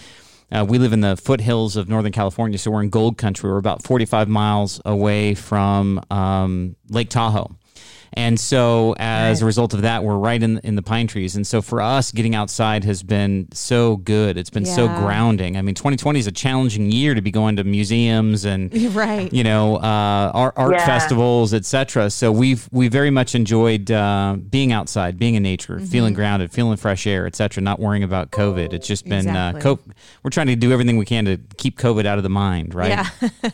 uh, 0.52 0.66
we 0.68 0.80
live 0.80 0.94
in 0.94 1.02
the 1.02 1.16
foothills 1.18 1.76
of 1.76 1.88
Northern 1.90 2.12
California, 2.12 2.58
so 2.58 2.72
we're 2.72 2.82
in 2.82 2.90
Gold 2.90 3.18
Country. 3.18 3.50
We're 3.52 3.58
about 3.58 3.84
45 3.84 4.28
miles 4.28 4.82
away 4.86 5.36
from 5.36 6.02
um, 6.10 6.76
Lake 6.90 7.10
Tahoe. 7.10 7.56
And 8.14 8.40
so, 8.40 8.96
as 8.98 9.42
a 9.42 9.46
result 9.46 9.74
of 9.74 9.84
that, 9.84 10.04
we're 10.04 10.18
right 10.18 10.42
in 10.42 10.58
in 10.64 10.76
the 10.76 10.82
pine 10.82 11.08
trees. 11.08 11.36
And 11.36 11.46
so, 11.46 11.62
for 11.62 11.82
us, 11.82 12.12
getting 12.12 12.34
outside 12.36 12.84
has 12.84 13.04
been 13.04 13.48
so 13.54 13.98
good. 13.98 14.38
It's 14.38 14.50
been 14.50 14.66
so 14.66 14.88
grounding. 14.88 15.58
I 15.58 15.62
mean, 15.62 15.76
2020 15.76 16.20
is 16.20 16.28
a 16.28 16.32
challenging 16.32 16.92
year 16.92 17.14
to 17.14 17.22
be 17.22 17.32
going 17.32 17.56
to 17.58 17.64
museums 17.64 18.46
and 18.46 18.74
Right. 18.96 19.32
you 19.32 19.44
know, 19.44 19.76
uh, 19.78 20.32
art, 20.34 20.54
art 20.58 20.74
Yeah. 20.74 20.86
festivals, 20.86 21.54
etc. 21.54 22.10
So 22.10 22.32
we've 22.32 22.68
we 22.72 22.88
very 22.88 23.12
much 23.12 23.36
enjoyed 23.36 23.92
uh, 23.92 24.38
being 24.50 24.72
outside, 24.72 25.18
being 25.20 25.36
in 25.36 25.44
nature, 25.44 25.76
Mm-hmm. 25.76 25.86
feeling 25.86 26.14
grounded, 26.14 26.52
feeling 26.52 26.78
fresh 26.78 27.06
air, 27.06 27.28
etc. 27.28 27.62
Not 27.62 27.80
worrying 27.80 28.04
about 28.04 28.32
COVID. 28.32 28.74
It's 28.74 28.88
just 28.88 29.06
been 29.06 29.28
Exactly. 29.28 29.60
uh, 29.62 29.64
co- 29.76 29.80
we're 30.24 30.32
trying 30.32 30.48
to 30.48 30.56
do 30.56 30.72
everything 30.72 30.98
we 30.98 31.06
can 31.06 31.26
to 31.26 31.38
keep 31.58 31.78
COVID 31.78 32.06
out 32.06 32.18
of 32.18 32.24
the 32.24 32.30
mind, 32.30 32.74
right? 32.74 32.90
Yeah. 32.90 33.40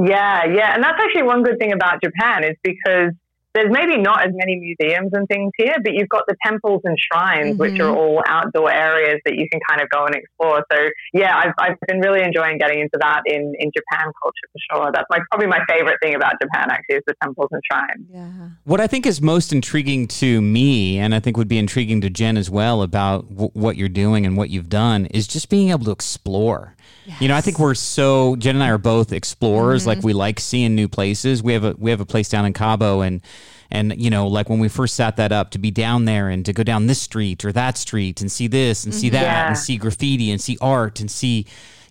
Yeah, 0.00 0.44
yeah. 0.44 0.74
And 0.74 0.82
that's 0.84 0.98
actually 1.02 1.24
one 1.24 1.42
good 1.42 1.58
thing 1.58 1.72
about 1.72 2.00
Japan 2.02 2.44
is 2.44 2.56
because 2.62 3.12
there's 3.58 3.72
maybe 3.72 3.96
not 4.00 4.22
as 4.26 4.32
many 4.34 4.54
museums 4.56 5.10
and 5.12 5.26
things 5.28 5.50
here, 5.56 5.74
but 5.82 5.92
you've 5.94 6.08
got 6.08 6.22
the 6.28 6.36
temples 6.46 6.80
and 6.84 6.96
shrines, 6.98 7.58
which 7.58 7.72
Mhm. 7.72 7.84
are 7.86 7.96
all 7.96 8.22
outdoor 8.26 8.70
areas 8.72 9.18
that 9.24 9.34
you 9.34 9.48
can 9.50 9.60
kind 9.68 9.80
of 9.82 9.88
go 9.90 10.04
and 10.06 10.14
explore. 10.14 10.64
So, 10.72 10.78
yeah, 11.12 11.34
I've, 11.36 11.54
I've 11.58 11.76
been 11.88 12.00
really 12.00 12.22
enjoying 12.22 12.58
getting 12.58 12.80
into 12.80 12.98
that 13.00 13.22
in, 13.26 13.52
in 13.58 13.70
Japan 13.76 14.06
culture 14.22 14.46
for 14.52 14.60
sure. 14.76 14.90
That's 14.94 15.06
my, 15.10 15.18
probably 15.30 15.48
my 15.48 15.60
favorite 15.68 15.96
thing 16.02 16.14
about 16.14 16.34
Japan, 16.40 16.68
actually, 16.70 16.96
is 16.96 17.02
the 17.06 17.14
temples 17.22 17.48
and 17.50 17.60
shrines. 17.70 18.06
Yeah. 18.12 18.48
What 18.64 18.80
I 18.80 18.86
think 18.86 19.06
is 19.06 19.20
most 19.20 19.52
intriguing 19.52 20.06
to 20.22 20.40
me, 20.40 20.98
and 20.98 21.14
I 21.14 21.20
think 21.20 21.36
would 21.36 21.48
be 21.48 21.58
intriguing 21.58 22.00
to 22.02 22.10
Jen 22.10 22.36
as 22.36 22.48
well 22.50 22.82
about 22.82 23.28
w- 23.30 23.50
what 23.54 23.76
you're 23.76 23.88
doing 23.88 24.24
and 24.24 24.36
what 24.36 24.50
you've 24.50 24.68
done, 24.68 25.06
is 25.06 25.26
just 25.26 25.48
being 25.50 25.70
able 25.70 25.84
to 25.86 25.90
explore. 25.90 26.74
You 27.20 27.28
know, 27.28 27.36
I 27.36 27.40
think 27.40 27.58
we're 27.58 27.74
so 27.74 28.36
Jen 28.36 28.56
and 28.56 28.62
I 28.62 28.70
are 28.70 28.78
both 28.78 29.12
explorers. 29.12 29.86
Like 29.86 29.98
mm-hmm. 29.98 30.06
we 30.06 30.12
like 30.12 30.40
seeing 30.40 30.74
new 30.74 30.88
places. 30.88 31.42
We 31.42 31.52
have 31.54 31.64
a 31.64 31.74
we 31.78 31.90
have 31.90 32.00
a 32.00 32.06
place 32.06 32.28
down 32.28 32.44
in 32.44 32.52
Cabo, 32.52 33.00
and 33.00 33.22
and 33.70 34.00
you 34.00 34.10
know, 34.10 34.26
like 34.26 34.48
when 34.48 34.58
we 34.58 34.68
first 34.68 34.94
sat 34.94 35.16
that 35.16 35.32
up, 35.32 35.50
to 35.50 35.58
be 35.58 35.70
down 35.70 36.04
there 36.04 36.28
and 36.28 36.44
to 36.46 36.52
go 36.52 36.62
down 36.62 36.86
this 36.86 37.00
street 37.00 37.44
or 37.44 37.52
that 37.52 37.76
street 37.76 38.20
and 38.20 38.30
see 38.30 38.46
this 38.46 38.84
and 38.84 38.94
see 38.94 39.10
that 39.10 39.22
Yeah. 39.22 39.48
and 39.48 39.58
see 39.58 39.76
graffiti 39.76 40.30
and 40.30 40.40
see 40.40 40.56
art 40.60 41.00
and 41.00 41.10
see 41.10 41.46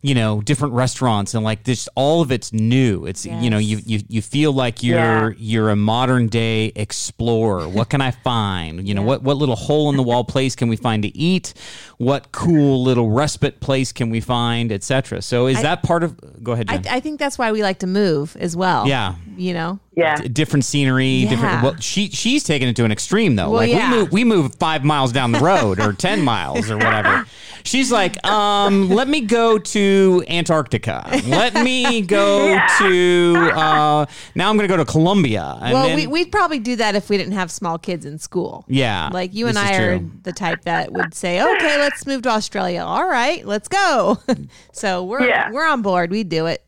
you 0.08 0.16
know 0.16 0.40
different 0.42 0.74
restaurants 0.74 1.34
and 1.34 1.44
like 1.44 1.64
this 1.64 1.90
all 1.96 2.22
of 2.22 2.32
it's 2.32 2.54
new 2.54 3.06
it's 3.06 3.26
you 3.26 3.50
know 3.50 3.58
you, 3.58 3.80
you 3.86 4.00
you 4.08 4.22
feel 4.22 4.54
like 4.54 4.82
you're 4.82 5.32
Yeah. 5.32 5.32
you're 5.38 5.70
a 5.70 5.76
modern 5.76 6.28
day 6.28 6.72
explorer 6.76 7.68
what 7.68 7.90
can 7.90 8.00
i 8.00 8.12
find 8.12 8.88
you 8.88 8.94
know 8.94 9.02
what 9.02 9.22
what 9.22 9.36
little 9.38 9.58
hole 9.58 9.90
in 9.90 9.98
the 9.98 10.04
wall 10.04 10.24
place 10.24 10.56
can 10.56 10.70
we 10.70 10.78
find 10.78 11.04
to 11.04 11.18
eat 11.18 11.54
what 11.98 12.32
cool 12.32 12.84
little 12.84 13.10
respite 13.12 13.60
place 13.60 13.92
can 13.92 14.10
we 14.10 14.22
find 14.22 14.72
etc 14.72 15.22
so 15.22 15.48
is 15.48 15.62
that 15.62 15.84
part 15.84 16.04
of 16.04 16.16
go 16.42 16.54
ahead 16.54 16.68
I, 16.70 16.82
I 16.98 17.00
think 17.02 17.20
that's 17.20 17.38
why 17.38 17.52
we 17.52 17.62
like 17.62 17.80
to 17.80 17.88
move 17.88 18.38
as 18.40 18.56
well. 18.56 18.88
Yeah. 18.88 19.16
You 19.36 19.54
know? 19.54 19.80
Yeah. 19.98 20.16
D- 20.18 20.28
different 20.30 20.64
scenery 20.64 21.26
different 21.26 21.64
well 21.64 21.76
she 21.80 22.10
she's 22.12 22.44
taking 22.44 22.68
it 22.68 22.76
to 22.76 22.86
an 22.86 22.92
extreme 22.92 23.36
though 23.36 23.50
Well, 23.50 23.62
like 23.62 23.72
yeah. 23.72 23.92
we 23.92 23.98
move 23.98 24.12
we 24.12 24.24
move 24.24 24.56
five 24.56 24.84
miles 24.84 25.12
down 25.12 25.32
the 25.32 25.40
road 25.40 25.80
or 25.80 25.92
10 25.92 26.22
miles 26.22 26.70
or 26.70 26.78
whatever 26.78 27.26
she's 27.64 27.92
like 27.92 28.24
um 28.26 28.90
let 28.90 29.08
me 29.08 29.22
go 29.22 29.58
to 29.58 30.24
antarctica 30.30 31.04
let 31.28 31.56
me 31.56 32.02
go 32.02 32.60
to 32.78 33.36
uh 33.56 34.06
now 34.36 34.50
i'm 34.52 34.56
gonna 34.56 34.68
go 34.68 34.78
to 34.78 34.86
colombia 34.86 35.58
and 35.64 35.74
well, 35.74 35.88
then- 35.88 35.96
we, 35.96 36.06
we'd 36.06 36.32
probably 36.32 36.60
do 36.60 36.76
that 36.76 36.94
if 36.96 37.10
we 37.10 37.18
didn't 37.18 37.34
have 37.34 37.50
small 37.50 37.80
kids 37.80 38.06
in 38.06 38.20
school. 38.20 38.66
yeah 38.68 39.10
Like 39.12 39.34
you 39.34 39.48
and 39.48 39.58
I 39.58 39.74
are 39.78 39.98
true. 39.98 40.12
the 40.24 40.32
type 40.32 40.62
that 40.66 40.92
would 40.92 41.14
say, 41.16 41.42
"Okay, 41.42 41.78
let's 41.80 42.06
move 42.06 42.22
to 42.24 42.30
Australia." 42.30 42.82
All 42.84 43.08
right, 43.10 43.46
let's 43.46 43.68
go. 43.68 44.20
so 44.72 45.04
we're 45.04 45.28
Yeah. 45.28 45.52
we're 45.52 45.66
on 45.68 45.82
board. 45.82 46.12
We 46.12 46.24
do 46.24 46.46
it. 46.46 46.64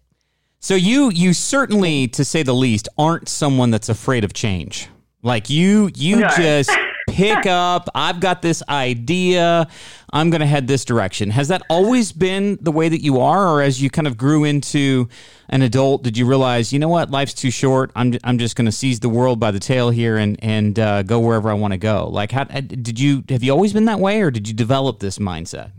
So 0.59 0.75
you 0.75 1.09
you 1.09 1.33
certainly, 1.33 2.07
to 2.09 2.25
say 2.25 2.43
the 2.43 2.53
least, 2.53 2.89
aren't 2.97 3.29
someone 3.29 3.71
that's 3.71 3.89
afraid 3.89 4.23
of 4.23 4.33
change. 4.33 4.89
Like 5.21 5.49
you 5.49 5.89
you 5.95 6.17
No. 6.17 6.27
just 6.35 6.69
pick 7.09 7.45
up. 7.45 7.89
I've 7.95 8.19
got 8.19 8.41
this 8.41 8.61
idea. 8.69 9.67
I'm 10.13 10.29
going 10.29 10.41
to 10.41 10.45
head 10.47 10.67
this 10.67 10.85
direction. 10.85 11.29
Has 11.31 11.47
that 11.47 11.61
always 11.69 12.11
been 12.11 12.57
the 12.61 12.71
way 12.71 12.87
that 12.89 13.01
you 13.01 13.19
are, 13.19 13.47
or 13.47 13.61
as 13.61 13.81
you 13.81 13.89
kind 13.89 14.05
of 14.07 14.17
grew 14.17 14.43
into 14.43 15.07
an 15.49 15.61
adult, 15.61 16.03
did 16.03 16.17
you 16.17 16.25
realize, 16.27 16.71
you 16.73 16.77
know 16.79 16.87
what, 16.89 17.09
life's 17.09 17.33
too 17.33 17.51
short. 17.51 17.91
I'm 17.95 18.13
I'm 18.23 18.37
just 18.37 18.55
going 18.55 18.65
to 18.65 18.71
seize 18.71 18.99
the 18.99 19.09
world 19.09 19.39
by 19.39 19.51
the 19.51 19.59
tail 19.59 19.89
here 19.89 20.17
and 20.17 20.37
and 20.43 20.77
uh, 20.77 21.03
go 21.03 21.19
wherever 21.19 21.49
I 21.49 21.53
want 21.53 21.71
to 21.73 21.77
go. 21.77 22.07
Like, 22.09 22.31
how 22.31 22.43
did 22.43 22.99
you 22.99 23.23
have 23.29 23.43
you 23.43 23.51
always 23.51 23.71
been 23.73 23.85
that 23.85 23.99
way, 23.99 24.21
or 24.21 24.29
did 24.29 24.47
you 24.47 24.53
develop 24.53 24.99
this 24.99 25.19
mindset? 25.19 25.71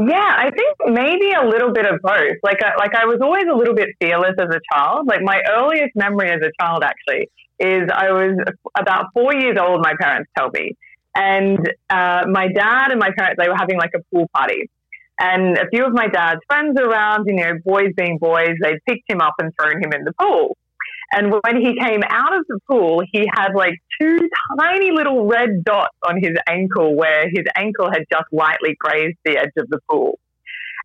Yeah, 0.00 0.16
I 0.16 0.50
think 0.50 0.76
maybe 0.94 1.32
a 1.32 1.46
little 1.46 1.72
bit 1.72 1.84
of 1.84 2.00
both. 2.02 2.36
Like, 2.42 2.62
I, 2.64 2.74
like 2.78 2.94
I 2.94 3.04
was 3.04 3.18
always 3.20 3.44
a 3.52 3.54
little 3.54 3.74
bit 3.74 3.90
fearless 4.00 4.34
as 4.40 4.48
a 4.48 4.60
child. 4.72 5.06
Like 5.06 5.20
my 5.22 5.42
earliest 5.50 5.94
memory 5.94 6.30
as 6.30 6.40
a 6.40 6.50
child, 6.58 6.82
actually, 6.82 7.28
is 7.58 7.82
I 7.92 8.10
was 8.10 8.38
about 8.78 9.06
four 9.12 9.34
years 9.34 9.58
old. 9.60 9.82
My 9.82 9.92
parents 10.00 10.30
told 10.38 10.54
me, 10.54 10.74
and 11.14 11.58
uh, 11.90 12.22
my 12.30 12.48
dad 12.48 12.92
and 12.92 12.98
my 12.98 13.10
parents 13.18 13.36
they 13.38 13.48
were 13.48 13.58
having 13.58 13.76
like 13.76 13.90
a 13.94 14.00
pool 14.10 14.26
party, 14.34 14.70
and 15.20 15.58
a 15.58 15.68
few 15.68 15.84
of 15.84 15.92
my 15.92 16.08
dad's 16.08 16.40
friends 16.48 16.80
around. 16.80 17.26
You 17.26 17.34
know, 17.34 17.52
boys 17.62 17.92
being 17.94 18.16
boys, 18.16 18.56
they'd 18.62 18.82
picked 18.88 19.10
him 19.10 19.20
up 19.20 19.34
and 19.38 19.52
thrown 19.60 19.82
him 19.82 19.92
in 19.92 20.04
the 20.04 20.14
pool. 20.18 20.56
And 21.12 21.32
when 21.32 21.56
he 21.56 21.74
came 21.78 22.02
out 22.08 22.36
of 22.36 22.44
the 22.48 22.58
pool, 22.70 23.02
he 23.12 23.26
had 23.34 23.48
like 23.54 23.74
two 24.00 24.18
tiny 24.58 24.92
little 24.92 25.26
red 25.26 25.64
dots 25.64 25.96
on 26.06 26.22
his 26.22 26.36
ankle 26.48 26.94
where 26.96 27.24
his 27.28 27.44
ankle 27.56 27.90
had 27.90 28.04
just 28.10 28.26
lightly 28.32 28.76
grazed 28.78 29.18
the 29.24 29.38
edge 29.38 29.52
of 29.58 29.68
the 29.68 29.80
pool. 29.90 30.18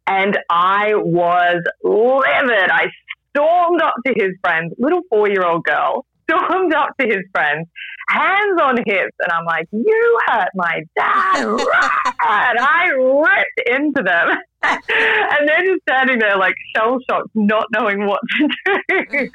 And 0.08 0.38
I 0.50 0.94
was 0.96 1.64
livid. 1.84 2.70
I 2.72 2.88
stormed 3.36 3.82
up 3.82 3.96
to 4.06 4.14
his 4.16 4.32
friends, 4.42 4.74
little 4.78 5.02
four 5.10 5.30
year 5.30 5.46
old 5.46 5.64
girl, 5.64 6.06
stormed 6.30 6.74
up 6.74 6.90
to 7.00 7.08
his 7.08 7.24
friends, 7.32 7.68
hands 8.10 8.60
on 8.62 8.78
hips. 8.86 9.16
And 9.22 9.32
I'm 9.32 9.46
like, 9.46 9.68
You 9.72 10.20
hurt 10.28 10.50
my 10.56 10.82
dad. 10.98 11.38
and 11.46 12.60
I 12.60 12.88
ripped 12.96 13.70
into 13.70 14.04
them. 14.04 14.30
and 14.64 15.48
they're 15.48 15.66
just 15.66 15.82
standing 15.88 16.20
there 16.20 16.38
like 16.38 16.56
shell 16.76 16.98
shocked, 17.10 17.30
not 17.36 17.68
knowing 17.72 18.06
what 18.08 18.20
to 18.38 18.48
do. 18.90 19.30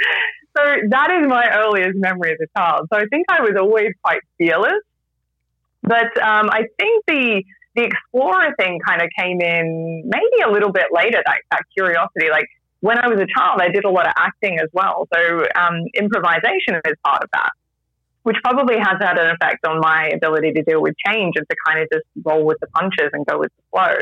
So 0.56 0.62
that 0.88 1.10
is 1.10 1.28
my 1.28 1.48
earliest 1.54 1.96
memory 1.96 2.32
as 2.32 2.38
a 2.42 2.58
child. 2.58 2.88
So 2.92 2.98
I 2.98 3.06
think 3.06 3.26
I 3.30 3.40
was 3.40 3.54
always 3.58 3.92
quite 4.02 4.20
fearless. 4.38 4.82
But 5.82 6.16
um, 6.20 6.50
I 6.50 6.64
think 6.78 7.04
the 7.06 7.42
the 7.76 7.84
explorer 7.84 8.52
thing 8.58 8.80
kind 8.84 9.00
of 9.00 9.08
came 9.16 9.40
in 9.40 10.02
maybe 10.04 10.42
a 10.44 10.50
little 10.50 10.72
bit 10.72 10.86
later. 10.92 11.22
That, 11.24 11.38
that 11.52 11.62
curiosity, 11.72 12.28
like 12.30 12.46
when 12.80 12.98
I 12.98 13.08
was 13.08 13.20
a 13.20 13.26
child, 13.38 13.60
I 13.60 13.68
did 13.68 13.84
a 13.84 13.90
lot 13.90 14.06
of 14.06 14.12
acting 14.16 14.58
as 14.58 14.68
well. 14.72 15.06
So 15.14 15.44
um, 15.54 15.84
improvisation 15.94 16.80
is 16.84 16.94
part 17.04 17.22
of 17.22 17.30
that, 17.32 17.50
which 18.24 18.36
probably 18.42 18.76
has 18.76 18.96
had 19.00 19.18
an 19.18 19.30
effect 19.30 19.64
on 19.66 19.80
my 19.80 20.10
ability 20.12 20.52
to 20.54 20.62
deal 20.62 20.82
with 20.82 20.94
change 21.06 21.34
and 21.36 21.46
to 21.48 21.56
kind 21.64 21.80
of 21.80 21.88
just 21.92 22.04
roll 22.24 22.44
with 22.44 22.58
the 22.60 22.66
punches 22.68 23.10
and 23.12 23.24
go 23.24 23.38
with 23.38 23.52
the 23.56 23.62
flow. 23.70 23.96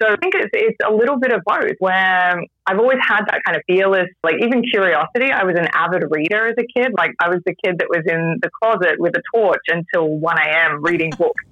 So 0.00 0.08
I 0.08 0.16
think 0.16 0.34
it's, 0.34 0.50
it's 0.52 0.76
a 0.86 0.92
little 0.92 1.18
bit 1.18 1.32
of 1.32 1.40
both 1.46 1.72
where 1.78 2.42
I've 2.66 2.78
always 2.78 2.98
had 3.00 3.24
that 3.28 3.40
kind 3.46 3.56
of 3.56 3.62
fearless, 3.66 4.08
like 4.22 4.36
even 4.40 4.62
curiosity. 4.62 5.32
I 5.32 5.44
was 5.44 5.56
an 5.58 5.68
avid 5.72 6.04
reader 6.10 6.48
as 6.48 6.54
a 6.58 6.66
kid. 6.78 6.92
Like 6.96 7.12
I 7.18 7.28
was 7.28 7.40
the 7.46 7.54
kid 7.64 7.78
that 7.78 7.88
was 7.88 8.02
in 8.06 8.38
the 8.42 8.50
closet 8.62 8.98
with 8.98 9.14
a 9.16 9.22
torch 9.34 9.62
until 9.68 10.08
1 10.08 10.38
a.m. 10.38 10.82
reading 10.82 11.10
books. 11.18 11.42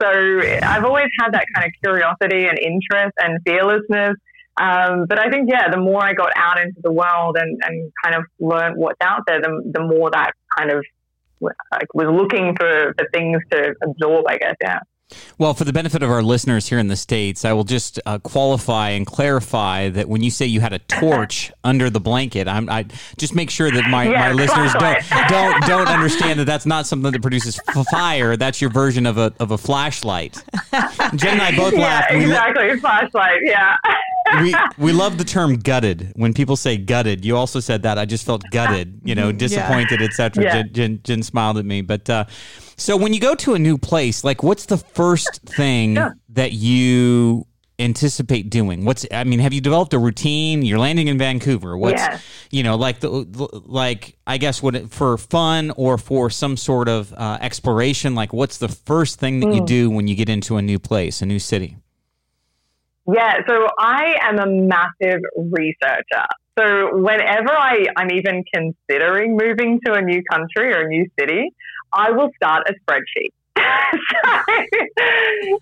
So 0.00 0.08
I've 0.08 0.84
always 0.84 1.08
had 1.20 1.32
that 1.32 1.46
kind 1.54 1.66
of 1.66 1.72
curiosity 1.82 2.46
and 2.46 2.58
interest 2.58 3.14
and 3.18 3.40
fearlessness. 3.46 4.16
Um, 4.60 5.06
but 5.06 5.18
I 5.18 5.30
think, 5.30 5.50
yeah, 5.50 5.70
the 5.70 5.78
more 5.78 6.02
I 6.02 6.14
got 6.14 6.32
out 6.34 6.58
into 6.58 6.80
the 6.82 6.92
world 6.92 7.36
and, 7.38 7.60
and 7.62 7.92
kind 8.02 8.16
of 8.16 8.24
learned 8.40 8.76
what's 8.76 9.00
out 9.00 9.22
there, 9.26 9.40
the, 9.40 9.70
the 9.72 9.82
more 9.82 10.10
that 10.10 10.32
kind 10.56 10.70
of 10.70 10.84
like 11.40 11.94
was 11.94 12.06
looking 12.06 12.56
for, 12.56 12.94
for 12.96 13.06
things 13.12 13.42
to 13.50 13.74
absorb, 13.82 14.24
I 14.28 14.38
guess. 14.38 14.54
Yeah. 14.62 14.80
Well, 15.38 15.54
for 15.54 15.62
the 15.64 15.72
benefit 15.72 16.02
of 16.02 16.10
our 16.10 16.22
listeners 16.22 16.66
here 16.68 16.78
in 16.80 16.88
the 16.88 16.96
States, 16.96 17.44
I 17.44 17.52
will 17.52 17.62
just 17.64 18.00
uh, 18.06 18.18
qualify 18.18 18.90
and 18.90 19.06
clarify 19.06 19.88
that 19.90 20.08
when 20.08 20.22
you 20.22 20.30
say 20.32 20.46
you 20.46 20.60
had 20.60 20.72
a 20.72 20.80
torch 20.80 21.52
under 21.62 21.88
the 21.90 22.00
blanket, 22.00 22.48
I'm, 22.48 22.68
I 22.68 22.86
just 23.16 23.32
make 23.34 23.50
sure 23.50 23.70
that 23.70 23.88
my, 23.88 24.08
Yeah, 24.08 24.18
my 24.18 24.32
listeners 24.32 24.72
don't, 24.72 24.98
don't 25.28 25.60
don't 25.66 25.88
understand 25.88 26.40
that 26.40 26.46
that's 26.46 26.66
not 26.66 26.86
something 26.86 27.12
that 27.12 27.22
produces 27.22 27.60
f- 27.68 27.86
fire. 27.88 28.36
That's 28.36 28.60
your 28.60 28.70
version 28.70 29.06
of 29.06 29.16
a 29.16 29.32
of 29.38 29.52
a 29.52 29.58
flashlight. 29.58 30.42
Jen 31.14 31.34
and 31.34 31.42
I 31.42 31.56
both 31.56 31.72
Yeah, 31.76 31.80
laughed. 31.80 32.12
We, 32.12 32.18
lo- 32.26 32.32
exactly. 32.32 32.80
Flashlight. 32.80 33.40
Yeah. 33.44 33.76
we 34.42 34.54
we 34.76 34.92
love 34.92 35.18
the 35.18 35.24
term 35.24 35.56
gutted. 35.58 36.12
When 36.16 36.34
people 36.34 36.56
say 36.56 36.76
gutted, 36.78 37.24
you 37.24 37.36
also 37.36 37.60
said 37.60 37.82
that. 37.82 37.96
I 37.96 38.06
just 38.06 38.26
felt 38.26 38.42
gutted, 38.50 39.02
you 39.04 39.14
know, 39.14 39.30
disappointed, 39.30 40.02
etc. 40.02 40.42
Yeah. 40.42 40.52
Jen, 40.62 40.72
Jen, 40.72 41.00
Jen 41.04 41.22
smiled 41.22 41.58
at 41.58 41.64
me, 41.64 41.82
but 41.82 42.10
uh, 42.10 42.24
so 42.76 42.96
when 42.96 43.12
you 43.12 43.20
go 43.20 43.34
to 43.34 43.54
a 43.54 43.58
new 43.58 43.78
place, 43.78 44.22
like, 44.24 44.42
what's 44.42 44.66
the 44.66 44.76
first 44.76 45.42
thing 45.42 45.96
Yeah. 45.96 46.10
that 46.30 46.52
you 46.52 47.46
anticipate 47.78 48.48
doing? 48.48 48.84
What's 48.84 49.06
I 49.12 49.24
mean, 49.24 49.38
have 49.40 49.52
you 49.52 49.60
developed 49.60 49.92
a 49.92 49.98
routine? 49.98 50.62
You're 50.62 50.78
landing 50.78 51.08
in 51.08 51.18
Vancouver. 51.18 51.76
What's 51.76 52.00
Yes. 52.00 52.24
you 52.50 52.62
know, 52.62 52.76
like 52.76 53.00
the 53.00 53.10
like 53.66 54.16
I 54.26 54.38
guess 54.38 54.62
what 54.62 54.74
it, 54.74 54.90
for 54.90 55.18
fun 55.18 55.72
or 55.76 55.98
for 55.98 56.30
some 56.30 56.56
sort 56.56 56.88
of 56.88 57.12
uh, 57.12 57.36
exploration? 57.40 58.14
Like, 58.14 58.32
what's 58.32 58.58
the 58.58 58.68
first 58.68 59.18
thing 59.20 59.40
that 59.40 59.52
you 59.52 59.60
Hmm. 59.60 59.64
do 59.66 59.90
when 59.90 60.08
you 60.08 60.14
get 60.14 60.28
into 60.30 60.56
a 60.56 60.62
new 60.62 60.78
place, 60.78 61.20
a 61.20 61.26
new 61.26 61.38
city? 61.38 61.76
Yeah, 63.12 63.34
so 63.46 63.68
I 63.78 64.16
am 64.22 64.38
a 64.38 64.46
massive 64.46 65.20
researcher. 65.36 66.26
So 66.58 66.96
whenever 66.96 67.50
I, 67.50 67.84
I'm 67.96 68.10
even 68.10 68.42
considering 68.52 69.36
moving 69.36 69.78
to 69.84 69.92
a 69.92 70.00
new 70.02 70.22
country 70.32 70.72
or 70.72 70.80
a 70.86 70.88
new 70.88 71.06
city, 71.20 71.50
I 71.96 72.10
will 72.10 72.30
start 72.36 72.68
a 72.68 72.74
spreadsheet. 72.74 73.32
so, 73.56 73.64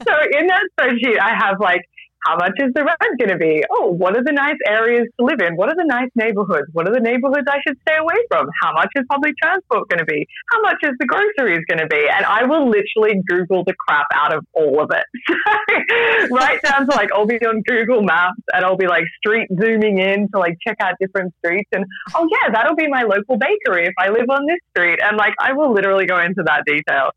so 0.07 0.15
in 0.39 0.47
that 0.49 0.63
spreadsheet, 0.79 1.19
I 1.21 1.35
have 1.35 1.61
like, 1.61 1.83
how 2.25 2.37
much 2.37 2.53
is 2.57 2.73
the 2.75 2.85
rent 2.85 3.19
going 3.19 3.31
to 3.31 3.37
be? 3.37 3.63
Oh, 3.71 3.93
what 3.93 4.17
are 4.17 4.25
the 4.25 4.33
nice 4.33 4.57
areas 4.67 5.07
to 5.19 5.27
live 5.27 5.41
in? 5.41 5.57
What 5.57 5.69
are 5.69 5.77
the 5.77 5.85
nice 5.85 6.09
neighborhoods? 6.15 6.69
What 6.73 6.89
are 6.89 6.95
the 6.95 7.01
neighborhoods 7.01 7.47
I 7.49 7.61
should 7.67 7.77
stay 7.87 7.97
away 8.01 8.17
from? 8.29 8.49
How 8.63 8.73
much 8.73 8.89
is 8.97 9.05
public 9.11 9.35
transport 9.37 9.89
going 9.89 10.01
to 10.01 10.09
be? 10.09 10.27
How 10.53 10.63
much 10.63 10.79
is 10.83 10.93
the 10.99 11.07
groceries 11.07 11.61
going 11.69 11.81
to 11.81 11.87
be? 11.87 12.09
And 12.09 12.25
I 12.25 12.45
will 12.45 12.65
literally 12.65 13.21
Google 13.29 13.65
the 13.65 13.75
crap 13.87 14.07
out 14.15 14.35
of 14.35 14.45
all 14.55 14.81
of 14.81 14.91
it. 14.91 15.05
right 16.33 16.61
down 16.63 16.89
to 16.89 16.97
like, 16.97 17.11
I'll 17.13 17.27
be 17.27 17.37
on 17.45 17.63
Google 17.63 18.03
Maps 18.03 18.41
and 18.53 18.65
I'll 18.65 18.77
be 18.77 18.87
like 18.87 19.05
street 19.19 19.49
zooming 19.61 19.99
in 19.99 20.29
to 20.33 20.39
like 20.39 20.57
check 20.67 20.77
out 20.81 20.95
different 21.01 21.35
streets. 21.45 21.69
And 21.73 21.85
oh, 22.15 22.27
yeah, 22.31 22.53
that'll 22.53 22.77
be 22.77 22.89
my 22.89 23.03
local 23.03 23.37
bakery 23.37 23.87
if 23.87 23.95
I 23.99 24.09
live 24.09 24.31
on 24.31 24.47
this 24.47 24.61
street. 24.71 24.99
And 25.03 25.17
like, 25.17 25.35
I 25.41 25.53
will 25.53 25.73
literally 25.73 26.07
go 26.07 26.21
into 26.21 26.43
that 26.47 26.65
detail. 26.67 27.11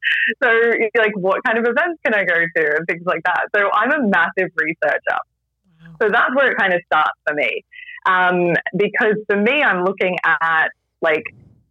So, 0.43 0.51
like, 0.97 1.15
what 1.15 1.43
kind 1.45 1.57
of 1.57 1.63
events 1.63 1.99
can 2.03 2.13
I 2.13 2.25
go 2.25 2.35
to 2.35 2.75
and 2.75 2.85
things 2.87 3.03
like 3.05 3.21
that. 3.23 3.47
So, 3.55 3.69
I'm 3.71 3.91
a 3.91 4.07
massive 4.07 4.51
researcher. 4.57 4.96
So, 5.09 6.09
that's 6.09 6.35
where 6.35 6.51
it 6.51 6.57
kind 6.57 6.73
of 6.73 6.81
starts 6.85 7.19
for 7.27 7.33
me. 7.33 7.63
Um, 8.05 8.55
because 8.75 9.15
for 9.27 9.39
me, 9.39 9.61
I'm 9.61 9.83
looking 9.83 10.15
at 10.23 10.69
like, 11.01 11.23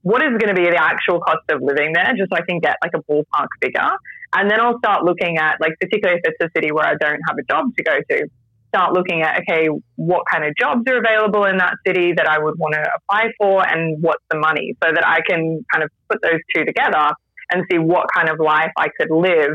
what 0.02 0.22
is 0.22 0.30
going 0.38 0.54
to 0.54 0.54
be 0.54 0.68
the 0.70 0.80
actual 0.80 1.20
cost 1.20 1.42
of 1.50 1.62
living 1.62 1.92
there, 1.92 2.12
just 2.16 2.30
so 2.30 2.36
I 2.36 2.42
can 2.48 2.60
get 2.60 2.76
like 2.82 2.92
a 2.94 3.02
ballpark 3.10 3.48
figure. 3.60 3.90
And 4.32 4.50
then 4.50 4.60
I'll 4.60 4.78
start 4.78 5.04
looking 5.04 5.38
at, 5.38 5.60
like, 5.60 5.72
particularly 5.80 6.20
if 6.22 6.32
it's 6.32 6.44
a 6.44 6.50
city 6.56 6.72
where 6.72 6.84
I 6.84 6.94
don't 6.94 7.20
have 7.28 7.38
a 7.38 7.42
job 7.50 7.74
to 7.76 7.82
go 7.82 7.94
to, 8.10 8.28
start 8.68 8.92
looking 8.92 9.22
at, 9.22 9.40
okay, 9.40 9.68
what 9.94 10.24
kind 10.30 10.44
of 10.44 10.54
jobs 10.56 10.82
are 10.88 10.98
available 10.98 11.44
in 11.44 11.56
that 11.58 11.74
city 11.86 12.12
that 12.12 12.28
I 12.28 12.38
would 12.38 12.58
want 12.58 12.74
to 12.74 12.90
apply 12.96 13.30
for 13.38 13.66
and 13.66 14.02
what's 14.02 14.22
the 14.30 14.38
money 14.38 14.76
so 14.82 14.90
that 14.92 15.06
I 15.06 15.20
can 15.26 15.64
kind 15.72 15.82
of 15.84 15.90
put 16.08 16.20
those 16.22 16.40
two 16.54 16.64
together 16.64 17.10
and 17.50 17.64
see 17.70 17.78
what 17.78 18.06
kind 18.14 18.28
of 18.28 18.38
life 18.38 18.70
I 18.76 18.88
could 18.98 19.10
live 19.10 19.52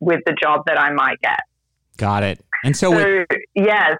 with 0.00 0.20
the 0.26 0.34
job 0.40 0.62
that 0.66 0.78
I 0.78 0.92
might 0.92 1.20
get. 1.20 1.40
Got 1.96 2.24
it. 2.24 2.43
And 2.64 2.76
so, 2.76 2.90
with, 2.90 3.26
So, 3.30 3.36
yes, 3.54 3.98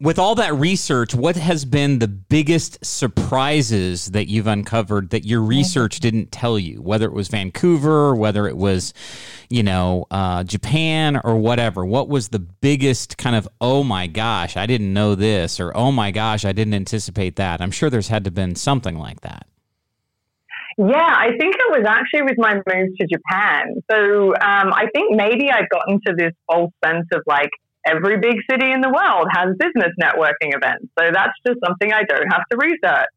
with 0.00 0.18
all 0.18 0.34
that 0.34 0.54
research, 0.54 1.14
what 1.14 1.36
has 1.36 1.64
been 1.64 1.98
the 1.98 2.08
biggest 2.08 2.84
surprises 2.84 4.06
that 4.06 4.28
you've 4.28 4.46
uncovered 4.46 5.10
that 5.10 5.24
your 5.24 5.40
research 5.40 6.00
didn't 6.00 6.30
tell 6.30 6.58
you? 6.58 6.82
Whether 6.82 7.06
it 7.06 7.12
was 7.12 7.28
Vancouver, 7.28 8.14
whether 8.14 8.46
it 8.46 8.56
was, 8.56 8.92
you 9.48 9.62
know, 9.62 10.06
uh, 10.10 10.44
Japan 10.44 11.20
or 11.24 11.36
whatever. 11.36 11.84
What 11.84 12.08
was 12.08 12.28
the 12.28 12.38
biggest 12.38 13.16
kind 13.16 13.34
of 13.34 13.48
oh 13.60 13.82
my 13.82 14.06
gosh, 14.06 14.56
I 14.56 14.66
didn't 14.66 14.92
know 14.92 15.14
this, 15.14 15.58
or 15.58 15.74
oh 15.76 15.90
my 15.92 16.10
gosh, 16.10 16.44
I 16.44 16.52
didn't 16.52 16.74
anticipate 16.74 17.36
that? 17.36 17.60
I'm 17.60 17.70
sure 17.70 17.88
there's 17.88 18.08
had 18.08 18.24
to 18.24 18.30
been 18.30 18.54
something 18.54 18.98
like 18.98 19.22
that. 19.22 19.46
Yeah, 20.78 21.10
I 21.16 21.28
think 21.38 21.54
it 21.56 21.78
was 21.78 21.86
actually 21.88 22.22
with 22.22 22.36
my 22.36 22.54
move 22.54 22.88
to 23.00 23.06
Japan. 23.06 23.80
So 23.90 24.34
um, 24.34 24.74
I 24.74 24.86
think 24.94 25.16
maybe 25.16 25.50
I'd 25.50 25.68
gotten 25.70 26.00
to 26.06 26.14
this 26.16 26.32
false 26.46 26.72
sense 26.84 27.06
of 27.12 27.22
like 27.26 27.48
every 27.86 28.18
big 28.18 28.36
city 28.50 28.70
in 28.70 28.82
the 28.82 28.90
world 28.90 29.26
has 29.32 29.56
business 29.58 29.92
networking 30.00 30.54
events. 30.54 30.86
So 30.98 31.10
that's 31.12 31.32
just 31.46 31.60
something 31.64 31.92
I 31.92 32.02
don't 32.02 32.28
have 32.30 32.42
to 32.50 32.58
research. 32.58 33.08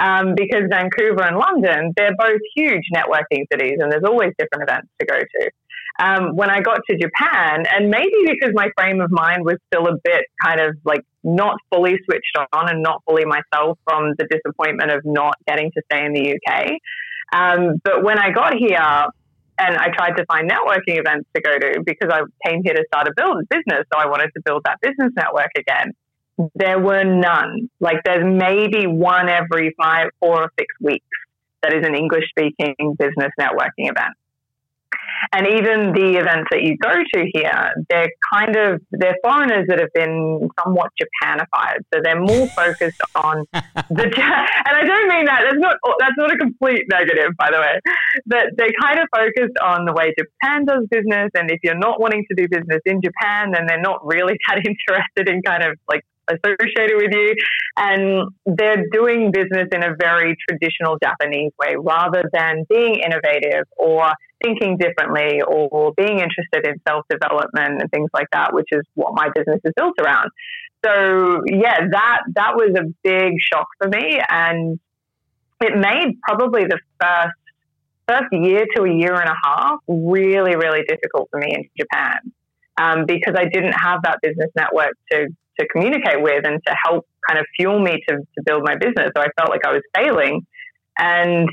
Um, 0.00 0.34
because 0.36 0.62
Vancouver 0.70 1.24
and 1.24 1.36
London, 1.36 1.92
they're 1.96 2.14
both 2.16 2.40
huge 2.54 2.84
networking 2.94 3.44
cities 3.52 3.78
and 3.80 3.90
there's 3.90 4.04
always 4.06 4.30
different 4.38 4.70
events 4.70 4.88
to 5.00 5.06
go 5.06 5.18
to. 5.18 5.50
Um, 6.00 6.34
when 6.34 6.48
I 6.48 6.62
got 6.62 6.80
to 6.88 6.96
Japan, 6.96 7.64
and 7.70 7.90
maybe 7.90 8.10
because 8.24 8.54
my 8.54 8.70
frame 8.76 9.02
of 9.02 9.10
mind 9.10 9.44
was 9.44 9.56
still 9.66 9.86
a 9.86 9.96
bit 10.02 10.24
kind 10.42 10.58
of 10.58 10.74
like 10.84 11.02
not 11.22 11.56
fully 11.70 11.96
switched 12.04 12.38
on 12.54 12.70
and 12.70 12.82
not 12.82 13.02
fully 13.06 13.24
myself 13.26 13.78
from 13.84 14.14
the 14.16 14.26
disappointment 14.30 14.90
of 14.90 15.02
not 15.04 15.34
getting 15.46 15.70
to 15.72 15.82
stay 15.92 16.06
in 16.06 16.14
the 16.14 16.34
UK. 16.34 16.70
Um, 17.32 17.80
but 17.84 18.02
when 18.02 18.18
I 18.18 18.30
got 18.30 18.54
here 18.54 18.80
and 19.58 19.76
I 19.76 19.88
tried 19.94 20.16
to 20.16 20.24
find 20.24 20.50
networking 20.50 20.98
events 20.98 21.28
to 21.34 21.42
go 21.42 21.58
to 21.58 21.82
because 21.84 22.08
I 22.10 22.22
came 22.48 22.62
here 22.64 22.72
to 22.72 22.84
start 22.86 23.06
a 23.06 23.12
build 23.14 23.46
business, 23.50 23.84
so 23.92 23.98
I 23.98 24.06
wanted 24.06 24.30
to 24.34 24.42
build 24.42 24.62
that 24.64 24.80
business 24.80 25.12
network 25.14 25.50
again. 25.56 25.92
There 26.54 26.78
were 26.78 27.04
none. 27.04 27.68
Like 27.78 27.98
there's 28.06 28.24
maybe 28.24 28.86
one 28.86 29.28
every 29.28 29.74
five, 29.78 30.08
four 30.18 30.44
or 30.44 30.50
six 30.58 30.74
weeks 30.80 31.04
that 31.62 31.74
is 31.74 31.86
an 31.86 31.94
English 31.94 32.24
speaking 32.30 32.96
business 32.98 33.32
networking 33.38 33.90
event. 33.90 34.14
And 35.32 35.46
even 35.46 35.92
the 35.92 36.18
events 36.18 36.48
that 36.50 36.62
you 36.62 36.76
go 36.78 36.92
to 36.92 37.30
here, 37.32 37.72
they're 37.88 38.10
kind 38.32 38.56
of 38.56 38.80
they're 38.90 39.16
foreigners 39.22 39.66
that 39.68 39.78
have 39.78 39.92
been 39.94 40.48
somewhat 40.62 40.90
Japanified. 41.00 41.84
So 41.92 42.00
they're 42.02 42.20
more 42.20 42.46
focused 42.56 43.00
on 43.14 43.44
the 43.52 44.04
and 44.04 44.74
I 44.76 44.84
don't 44.84 45.08
mean 45.08 45.26
that. 45.26 45.42
That's 45.44 45.60
not 45.60 45.76
that's 45.98 46.16
not 46.16 46.32
a 46.32 46.36
complete 46.36 46.84
negative, 46.90 47.32
by 47.38 47.50
the 47.50 47.58
way. 47.58 47.80
But 48.26 48.46
they're 48.56 48.74
kind 48.80 48.98
of 48.98 49.08
focused 49.14 49.58
on 49.62 49.84
the 49.84 49.92
way 49.92 50.14
Japan 50.18 50.64
does 50.64 50.86
business, 50.90 51.30
and 51.34 51.50
if 51.50 51.60
you're 51.62 51.78
not 51.78 52.00
wanting 52.00 52.24
to 52.30 52.34
do 52.36 52.48
business 52.48 52.80
in 52.86 53.00
Japan, 53.02 53.52
then 53.52 53.66
they're 53.66 53.80
not 53.80 54.00
really 54.04 54.36
that 54.48 54.58
interested 54.64 55.28
in 55.28 55.42
kind 55.42 55.64
of 55.64 55.76
like 55.90 56.02
associated 56.30 56.96
with 56.96 57.12
you. 57.12 57.34
And 57.76 58.30
they're 58.46 58.84
doing 58.92 59.30
business 59.30 59.68
in 59.72 59.82
a 59.82 59.94
very 59.98 60.36
traditional 60.48 60.98
Japanese 61.02 61.52
way 61.58 61.76
rather 61.78 62.24
than 62.32 62.64
being 62.68 62.96
innovative 62.96 63.64
or 63.76 64.12
thinking 64.42 64.78
differently 64.78 65.42
or 65.42 65.92
being 65.96 66.18
interested 66.18 66.66
in 66.66 66.80
self 66.86 67.04
development 67.08 67.80
and 67.80 67.90
things 67.90 68.10
like 68.14 68.28
that, 68.32 68.54
which 68.54 68.68
is 68.72 68.82
what 68.94 69.14
my 69.14 69.28
business 69.34 69.60
is 69.64 69.72
built 69.76 69.94
around. 70.00 70.30
So 70.84 71.42
yeah, 71.46 71.88
that 71.90 72.20
that 72.34 72.54
was 72.54 72.74
a 72.78 72.84
big 73.02 73.34
shock 73.52 73.66
for 73.78 73.88
me 73.88 74.20
and 74.28 74.78
it 75.60 75.76
made 75.76 76.18
probably 76.22 76.62
the 76.64 76.78
first 77.00 77.36
first 78.08 78.32
year 78.32 78.64
to 78.74 78.82
a 78.82 78.92
year 78.92 79.14
and 79.14 79.28
a 79.28 79.36
half 79.44 79.78
really, 79.86 80.56
really 80.56 80.82
difficult 80.88 81.28
for 81.30 81.38
me 81.38 81.54
in 81.54 81.68
Japan. 81.78 82.32
Um, 82.76 83.04
because 83.06 83.34
I 83.36 83.44
didn't 83.44 83.74
have 83.74 84.02
that 84.04 84.20
business 84.22 84.50
network 84.56 84.94
to 85.12 85.28
to 85.60 85.68
communicate 85.68 86.20
with 86.20 86.44
and 86.46 86.60
to 86.66 86.74
help 86.84 87.06
kind 87.28 87.38
of 87.38 87.46
fuel 87.56 87.78
me 87.78 88.02
to, 88.08 88.16
to 88.16 88.42
build 88.44 88.62
my 88.64 88.76
business. 88.76 89.10
So 89.16 89.22
I 89.22 89.28
felt 89.38 89.50
like 89.50 89.64
I 89.66 89.72
was 89.72 89.82
failing. 89.94 90.46
And 90.98 91.48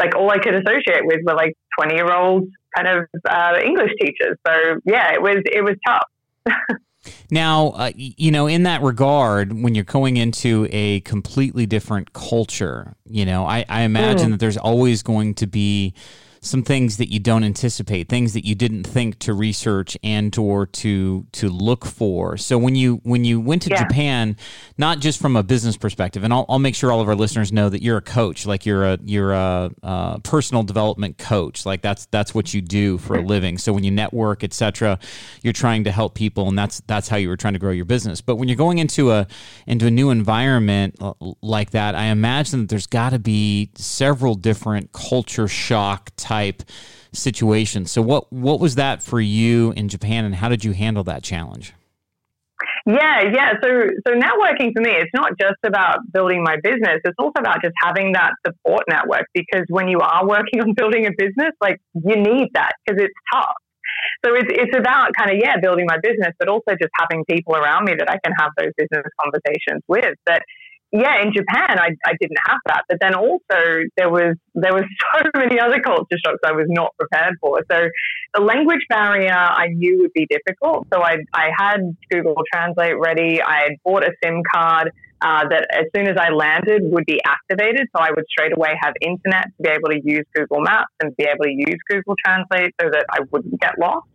like 0.00 0.14
all 0.14 0.30
I 0.30 0.38
could 0.38 0.54
associate 0.54 1.04
with 1.04 1.20
were 1.24 1.34
like 1.34 1.56
20 1.78 1.94
year 1.94 2.12
old 2.12 2.48
kind 2.76 2.88
of 2.88 3.06
uh, 3.28 3.58
English 3.64 3.92
teachers. 4.00 4.36
So 4.46 4.80
yeah, 4.84 5.12
it 5.12 5.22
was, 5.22 5.42
it 5.46 5.62
was 5.62 5.76
tough. 5.86 6.56
Now, 7.30 7.70
uh, 7.70 7.90
you 7.96 8.30
know, 8.30 8.46
in 8.46 8.62
that 8.62 8.82
regard, 8.82 9.52
when 9.62 9.74
you're 9.74 9.84
going 9.84 10.16
into 10.16 10.66
a 10.70 11.00
completely 11.00 11.66
different 11.66 12.12
culture, 12.12 12.94
you 13.04 13.26
know, 13.26 13.44
I, 13.44 13.64
I 13.68 13.82
imagine 13.82 14.30
that 14.30 14.40
there's 14.40 14.56
always 14.56 15.02
going 15.02 15.34
to 15.34 15.46
be 15.46 15.94
some 16.44 16.62
things 16.62 16.98
that 16.98 17.10
you 17.12 17.18
don't 17.18 17.42
anticipate, 17.44 18.08
things 18.08 18.34
that 18.34 18.44
you 18.44 18.54
didn't 18.54 18.84
think 18.84 19.18
to 19.20 19.32
research 19.34 19.96
and 20.04 20.36
or 20.38 20.66
to 20.66 21.26
to 21.32 21.48
look 21.48 21.84
for. 21.84 22.36
So 22.36 22.58
when 22.58 22.76
you 22.76 23.00
when 23.02 23.24
you 23.24 23.40
went 23.40 23.62
to 23.62 23.70
Yeah. 23.70 23.82
Japan, 23.82 24.36
not 24.78 25.00
just 25.00 25.20
from 25.20 25.36
a 25.36 25.42
business 25.42 25.76
perspective, 25.76 26.22
and 26.22 26.32
I'll, 26.32 26.44
I'll 26.48 26.58
make 26.58 26.74
sure 26.74 26.92
all 26.92 27.00
of 27.00 27.08
our 27.08 27.14
listeners 27.14 27.50
know 27.52 27.68
that 27.70 27.82
you're 27.82 27.96
a 27.96 28.02
coach, 28.02 28.46
like 28.46 28.66
you're 28.66 28.84
a 28.84 28.98
you're 29.04 29.32
a, 29.32 29.70
uh 29.82 30.18
personal 30.18 30.62
development 30.62 31.18
coach, 31.18 31.64
like 31.66 31.80
that's 31.82 32.06
that's 32.06 32.34
what 32.34 32.52
you 32.52 32.60
do 32.60 32.98
for 32.98 33.16
a 33.16 33.22
living. 33.22 33.58
So 33.58 33.72
when 33.72 33.82
you 33.84 33.90
network, 33.90 34.44
etc., 34.44 34.98
you're 35.42 35.52
trying 35.54 35.84
to 35.84 35.90
help 35.90 36.14
people, 36.14 36.48
and 36.48 36.58
that's 36.58 36.80
that's 36.86 37.08
how 37.08 37.16
you 37.16 37.28
were 37.28 37.36
trying 37.38 37.54
to 37.54 37.58
grow 37.58 37.72
your 37.72 37.86
business. 37.86 38.20
But 38.20 38.36
when 38.36 38.48
you're 38.48 38.56
going 38.56 38.78
into 38.78 39.10
a 39.12 39.26
into 39.66 39.86
a 39.86 39.90
new 39.90 40.10
environment 40.10 40.96
like 41.42 41.70
that, 41.70 41.94
I 41.94 42.04
imagine 42.06 42.60
that 42.60 42.68
there's 42.68 42.86
got 42.86 43.10
to 43.10 43.18
be 43.18 43.70
several 43.76 44.34
different 44.34 44.92
culture 44.92 45.48
shock 45.48 46.10
type 46.34 46.62
situation. 47.12 47.86
So 47.86 48.02
what 48.02 48.32
what 48.32 48.58
was 48.60 48.74
that 48.74 49.02
for 49.02 49.20
you 49.20 49.72
in 49.76 49.88
Japan, 49.88 50.24
and 50.24 50.34
how 50.34 50.48
did 50.48 50.64
you 50.64 50.72
handle 50.72 51.04
that 51.04 51.22
challenge? 51.22 51.74
Yeah, 52.86 53.32
yeah. 53.32 53.52
So, 53.62 53.68
so 54.06 54.12
networking 54.12 54.72
for 54.74 54.82
me, 54.82 54.90
it's 54.90 55.10
not 55.14 55.32
just 55.40 55.60
about 55.64 56.00
building 56.12 56.42
my 56.42 56.56
business. 56.62 57.00
It's 57.04 57.16
also 57.18 57.38
about 57.38 57.62
just 57.62 57.74
having 57.82 58.12
that 58.12 58.32
support 58.46 58.84
network 58.88 59.26
because 59.32 59.64
when 59.68 59.88
you 59.88 60.00
are 60.00 60.26
working 60.26 60.60
on 60.64 60.74
building 60.74 61.06
a 61.06 61.10
business, 61.16 61.52
like 61.62 61.78
you 61.94 62.16
need 62.16 62.48
that 62.54 62.72
because 62.84 63.02
it's 63.02 63.14
tough. 63.32 63.56
So 64.24 64.34
it's, 64.34 64.50
it's 64.50 64.76
about 64.76 65.14
kind 65.16 65.30
of, 65.30 65.38
yeah, 65.40 65.56
building 65.60 65.86
my 65.88 65.98
business, 66.02 66.32
but 66.38 66.48
also 66.48 66.76
just 66.80 66.92
having 66.98 67.24
people 67.24 67.56
around 67.56 67.84
me 67.84 67.94
that 67.98 68.10
I 68.10 68.18
can 68.24 68.34
have 68.38 68.50
those 68.58 68.72
business 68.76 69.04
conversations 69.22 69.82
with 69.88 70.14
that 70.26 70.42
yeah, 70.94 71.20
in 71.22 71.32
Japan, 71.32 71.76
I, 71.80 71.90
I 72.06 72.12
didn't 72.20 72.38
have 72.46 72.60
that. 72.66 72.82
But 72.88 72.98
then 73.00 73.16
also 73.16 73.82
there 73.96 74.08
was 74.08 74.36
there 74.54 74.72
was 74.72 74.84
so 75.16 75.28
many 75.36 75.58
other 75.58 75.80
culture 75.80 76.16
shocks 76.24 76.38
I 76.44 76.52
was 76.52 76.66
not 76.68 76.94
prepared 76.96 77.34
for. 77.40 77.60
So 77.68 77.88
the 78.32 78.40
language 78.40 78.86
barrier 78.88 79.34
I 79.34 79.68
knew 79.74 79.98
would 80.02 80.12
be 80.12 80.28
difficult. 80.30 80.86
So 80.94 81.02
I 81.02 81.16
I 81.34 81.50
had 81.58 81.80
Google 82.10 82.36
Translate 82.52 82.96
ready. 82.96 83.42
I 83.42 83.62
had 83.64 83.72
bought 83.84 84.04
a 84.04 84.12
SIM 84.22 84.40
card 84.54 84.92
uh, 85.20 85.48
that 85.48 85.66
as 85.72 85.86
soon 85.96 86.06
as 86.06 86.16
I 86.16 86.30
landed 86.30 86.82
would 86.84 87.06
be 87.06 87.20
activated. 87.26 87.88
So 87.96 88.00
I 88.00 88.10
would 88.14 88.24
straight 88.30 88.56
away 88.56 88.78
have 88.80 88.94
internet 89.00 89.46
to 89.46 89.62
be 89.64 89.70
able 89.70 89.88
to 89.88 90.00
use 90.04 90.24
Google 90.32 90.60
Maps 90.60 90.92
and 91.02 91.16
be 91.16 91.24
able 91.24 91.42
to 91.42 91.50
use 91.52 91.78
Google 91.88 92.14
Translate 92.24 92.72
so 92.80 92.88
that 92.92 93.06
I 93.10 93.18
wouldn't 93.32 93.60
get 93.60 93.80
lost. 93.80 94.06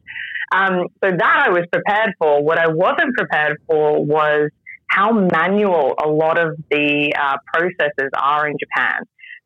Um, 0.51 0.87
so 1.03 1.11
that 1.11 1.43
I 1.45 1.49
was 1.49 1.65
prepared 1.71 2.13
for. 2.17 2.41
What 2.41 2.57
I 2.57 2.67
wasn't 2.69 3.15
prepared 3.15 3.57
for 3.67 4.03
was 4.03 4.49
how 4.89 5.11
manual 5.11 5.93
a 6.03 6.07
lot 6.07 6.39
of 6.39 6.55
the 6.69 7.13
uh, 7.19 7.37
processes 7.53 8.09
are 8.17 8.47
in 8.47 8.55
Japan. 8.59 9.01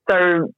So, 0.09 0.49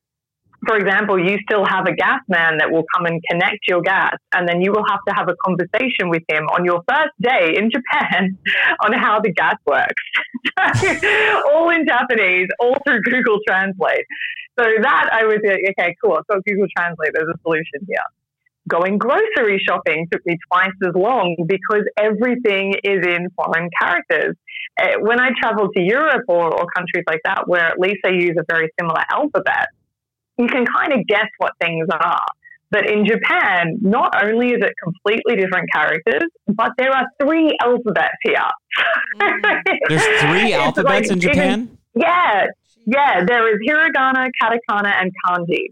for 0.65 0.77
example, 0.77 1.19
you 1.19 1.37
still 1.43 1.65
have 1.65 1.85
a 1.85 1.93
gas 1.93 2.21
man 2.27 2.57
that 2.57 2.71
will 2.71 2.85
come 2.95 3.05
and 3.05 3.21
connect 3.29 3.59
your 3.67 3.81
gas, 3.81 4.15
and 4.33 4.47
then 4.47 4.61
you 4.61 4.71
will 4.71 4.85
have 4.89 4.99
to 5.07 5.13
have 5.13 5.27
a 5.29 5.35
conversation 5.45 6.09
with 6.09 6.23
him 6.29 6.43
on 6.45 6.65
your 6.65 6.81
first 6.87 7.13
day 7.21 7.55
in 7.57 7.69
Japan 7.69 8.37
on 8.83 8.93
how 8.93 9.19
the 9.19 9.31
gas 9.31 9.55
works. 9.65 10.03
all 11.53 11.69
in 11.69 11.85
Japanese, 11.85 12.47
all 12.59 12.77
through 12.85 13.01
Google 13.01 13.39
Translate. 13.47 14.05
So 14.57 14.65
that 14.81 15.09
I 15.11 15.25
was 15.25 15.39
like, 15.43 15.59
okay, 15.77 15.95
cool. 16.03 16.19
So 16.31 16.39
Google 16.47 16.67
Translate, 16.77 17.11
there's 17.13 17.27
a 17.27 17.37
solution 17.43 17.85
here 17.87 18.05
going 18.67 18.97
grocery 18.97 19.61
shopping 19.65 20.07
took 20.11 20.25
me 20.25 20.37
twice 20.51 20.71
as 20.87 20.93
long 20.95 21.35
because 21.47 21.83
everything 21.97 22.73
is 22.83 23.05
in 23.05 23.29
foreign 23.35 23.69
characters. 23.79 24.35
Uh, 24.79 24.99
when 24.99 25.19
I 25.19 25.29
travel 25.39 25.69
to 25.71 25.81
Europe 25.81 26.23
or, 26.27 26.53
or 26.53 26.65
countries 26.75 27.03
like 27.07 27.21
that, 27.25 27.47
where 27.47 27.65
at 27.65 27.79
least 27.79 27.97
they 28.03 28.13
use 28.13 28.35
a 28.37 28.43
very 28.49 28.69
similar 28.79 29.01
alphabet, 29.09 29.67
you 30.37 30.47
can 30.47 30.65
kind 30.65 30.93
of 30.93 31.05
guess 31.07 31.29
what 31.37 31.53
things 31.61 31.87
are. 31.91 32.25
But 32.71 32.89
in 32.89 33.05
Japan, 33.05 33.77
not 33.81 34.21
only 34.23 34.49
is 34.49 34.61
it 34.61 34.73
completely 34.83 35.35
different 35.35 35.71
characters, 35.71 36.29
but 36.47 36.71
there 36.77 36.91
are 36.91 37.05
three 37.21 37.55
alphabets 37.61 38.17
here. 38.23 38.35
Mm. 39.17 39.61
There's 39.89 40.21
three 40.21 40.53
alphabets 40.53 41.09
like, 41.09 41.11
in 41.11 41.19
Japan? 41.19 41.77
yeah. 41.95 42.47
Yeah. 42.85 43.23
There 43.25 43.53
is 43.53 43.59
hiragana, 43.67 44.29
katakana, 44.41 44.93
and 44.99 45.11
kanji. 45.25 45.67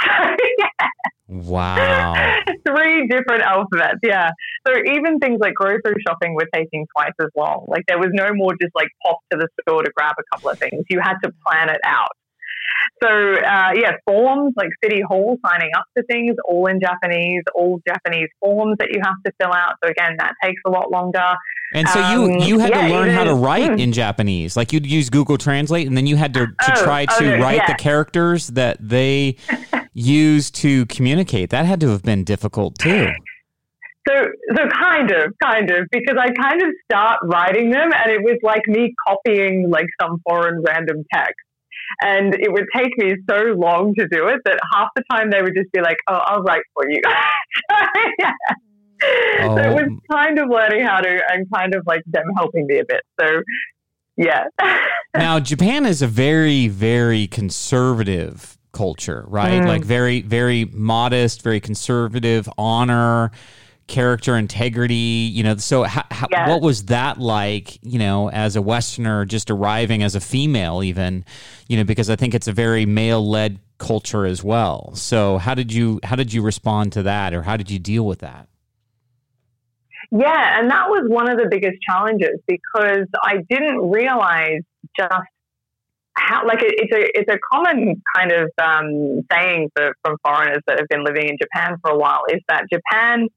yeah. 0.58 0.88
Wow. 1.28 2.14
Three 2.66 3.06
different 3.06 3.42
alphabets, 3.42 4.00
yeah. 4.02 4.30
So 4.66 4.74
even 4.74 5.18
things 5.18 5.38
like 5.40 5.54
grocery 5.54 6.02
shopping 6.06 6.34
were 6.34 6.48
taking 6.54 6.86
twice 6.96 7.12
as 7.20 7.28
long. 7.36 7.66
Like 7.68 7.84
there 7.86 7.98
was 7.98 8.10
no 8.12 8.30
more 8.32 8.52
just 8.60 8.74
like 8.74 8.88
pop 9.04 9.18
to 9.32 9.38
the 9.38 9.48
store 9.60 9.82
to 9.82 9.90
grab 9.94 10.14
a 10.18 10.22
couple 10.34 10.50
of 10.50 10.58
things. 10.58 10.84
You 10.88 11.00
had 11.00 11.16
to 11.24 11.32
plan 11.46 11.68
it 11.68 11.80
out. 11.84 12.08
So 13.02 13.08
uh, 13.08 13.70
yeah, 13.74 13.92
forms 14.06 14.54
like 14.56 14.70
City 14.82 15.02
Hall 15.06 15.36
signing 15.46 15.70
up 15.76 15.84
to 15.96 16.02
things, 16.04 16.36
all 16.48 16.66
in 16.66 16.80
Japanese, 16.80 17.42
all 17.54 17.80
Japanese 17.86 18.28
forms 18.40 18.76
that 18.78 18.88
you 18.90 19.00
have 19.04 19.14
to 19.24 19.32
fill 19.40 19.52
out. 19.52 19.74
So 19.84 19.90
again, 19.90 20.16
that 20.18 20.34
takes 20.42 20.60
a 20.66 20.70
lot 20.70 20.90
longer. 20.90 21.34
And 21.74 21.88
so 21.88 21.98
you 22.10 22.24
um, 22.24 22.38
you 22.40 22.58
had 22.58 22.70
yeah, 22.70 22.88
to 22.88 22.94
learn 22.94 23.10
how 23.10 23.24
to 23.24 23.34
write 23.34 23.70
mm. 23.70 23.80
in 23.80 23.92
Japanese. 23.92 24.56
Like 24.56 24.72
you'd 24.72 24.86
use 24.86 25.10
Google 25.10 25.36
Translate, 25.36 25.86
and 25.86 25.96
then 25.96 26.06
you 26.06 26.16
had 26.16 26.32
to, 26.34 26.46
to 26.46 26.72
oh, 26.72 26.82
try 26.82 27.04
to 27.04 27.36
oh, 27.36 27.38
write 27.38 27.58
yeah. 27.58 27.66
the 27.66 27.74
characters 27.74 28.48
that 28.48 28.78
they 28.80 29.36
use 29.98 30.50
to 30.50 30.86
communicate. 30.86 31.50
That 31.50 31.66
had 31.66 31.80
to 31.80 31.88
have 31.88 32.02
been 32.02 32.24
difficult 32.24 32.78
too. 32.78 33.08
So, 34.08 34.14
so 34.56 34.68
kind 34.68 35.10
of, 35.10 35.34
kind 35.42 35.70
of, 35.70 35.86
because 35.90 36.16
I 36.18 36.30
kind 36.30 36.62
of 36.62 36.68
start 36.84 37.20
writing 37.24 37.70
them, 37.70 37.90
and 37.92 38.10
it 38.10 38.22
was 38.22 38.38
like 38.42 38.66
me 38.66 38.94
copying 39.06 39.68
like 39.68 39.86
some 40.00 40.20
foreign 40.26 40.62
random 40.62 41.04
text. 41.12 41.34
And 42.00 42.34
it 42.34 42.52
would 42.52 42.66
take 42.74 42.96
me 42.98 43.16
so 43.28 43.36
long 43.56 43.94
to 43.98 44.06
do 44.08 44.28
it 44.28 44.40
that 44.44 44.58
half 44.72 44.88
the 44.94 45.02
time 45.10 45.30
they 45.30 45.42
would 45.42 45.54
just 45.54 45.70
be 45.72 45.80
like, 45.80 45.96
"Oh, 46.08 46.20
I'll 46.24 46.42
write 46.42 46.62
for 46.74 46.88
you." 46.88 47.00
yeah. 48.18 48.32
Oh. 49.40 49.56
So 49.56 49.62
it 49.62 49.74
was 49.74 49.88
oh. 49.92 50.12
kind 50.12 50.40
of 50.40 50.48
learning 50.48 50.84
how 50.84 50.98
to, 50.98 51.20
and 51.30 51.46
kind 51.54 51.72
of 51.72 51.86
like 51.86 52.02
them 52.06 52.24
helping 52.36 52.66
me 52.66 52.80
a 52.80 52.84
bit. 52.84 53.02
So, 53.20 53.42
yeah. 54.16 54.46
now, 55.16 55.38
Japan 55.38 55.86
is 55.86 56.02
a 56.02 56.08
very, 56.08 56.66
very 56.66 57.28
conservative 57.28 58.57
culture, 58.78 59.24
right? 59.26 59.60
Mm. 59.60 59.66
Like 59.66 59.84
very, 59.84 60.22
very 60.22 60.64
modest, 60.66 61.42
very 61.42 61.58
conservative, 61.58 62.48
honor, 62.56 63.32
character 63.88 64.36
integrity. 64.36 64.94
You 64.94 65.42
know, 65.42 65.56
so 65.56 65.82
how, 65.82 66.04
how, 66.12 66.28
yes. 66.30 66.48
what 66.48 66.62
was 66.62 66.84
that 66.84 67.18
like? 67.18 67.82
You 67.82 67.98
know, 67.98 68.30
as 68.30 68.54
a 68.54 68.62
Westerner, 68.62 69.24
just 69.24 69.50
arriving 69.50 70.04
as 70.04 70.14
a 70.14 70.20
female, 70.20 70.84
even, 70.84 71.24
you 71.66 71.76
know, 71.76 71.82
because 71.82 72.08
I 72.08 72.14
think 72.14 72.34
it's 72.34 72.46
a 72.46 72.52
very 72.52 72.86
male-led 72.86 73.58
culture 73.78 74.24
as 74.24 74.44
well. 74.44 74.92
So 74.94 75.38
how 75.38 75.54
did 75.54 75.72
you 75.72 75.98
how 76.04 76.14
did 76.14 76.32
you 76.32 76.42
respond 76.42 76.92
to 76.92 77.02
that, 77.02 77.34
or 77.34 77.42
how 77.42 77.56
did 77.56 77.68
you 77.70 77.80
deal 77.80 78.06
with 78.06 78.20
that? 78.20 78.46
Yeah, 80.12 80.58
and 80.58 80.70
that 80.70 80.88
was 80.88 81.02
one 81.08 81.28
of 81.28 81.36
the 81.36 81.48
biggest 81.50 81.78
challenges 81.82 82.40
because 82.46 83.06
I 83.22 83.38
didn't 83.50 83.90
realize 83.90 84.62
just 84.96 85.12
how 86.18 86.46
like 86.46 86.62
it, 86.62 86.74
it's 86.76 86.92
a 86.92 87.18
it's 87.18 87.32
a 87.32 87.38
common 87.52 88.02
kind 88.16 88.32
of 88.32 88.50
um, 88.62 89.22
saying 89.32 89.70
for, 89.74 89.94
from 90.02 90.16
foreigners 90.24 90.62
that 90.66 90.78
have 90.78 90.88
been 90.88 91.04
living 91.04 91.28
in 91.28 91.36
Japan 91.40 91.76
for 91.80 91.92
a 91.92 91.96
while 91.96 92.22
is 92.28 92.40
that 92.48 92.64
Japan 92.72 93.28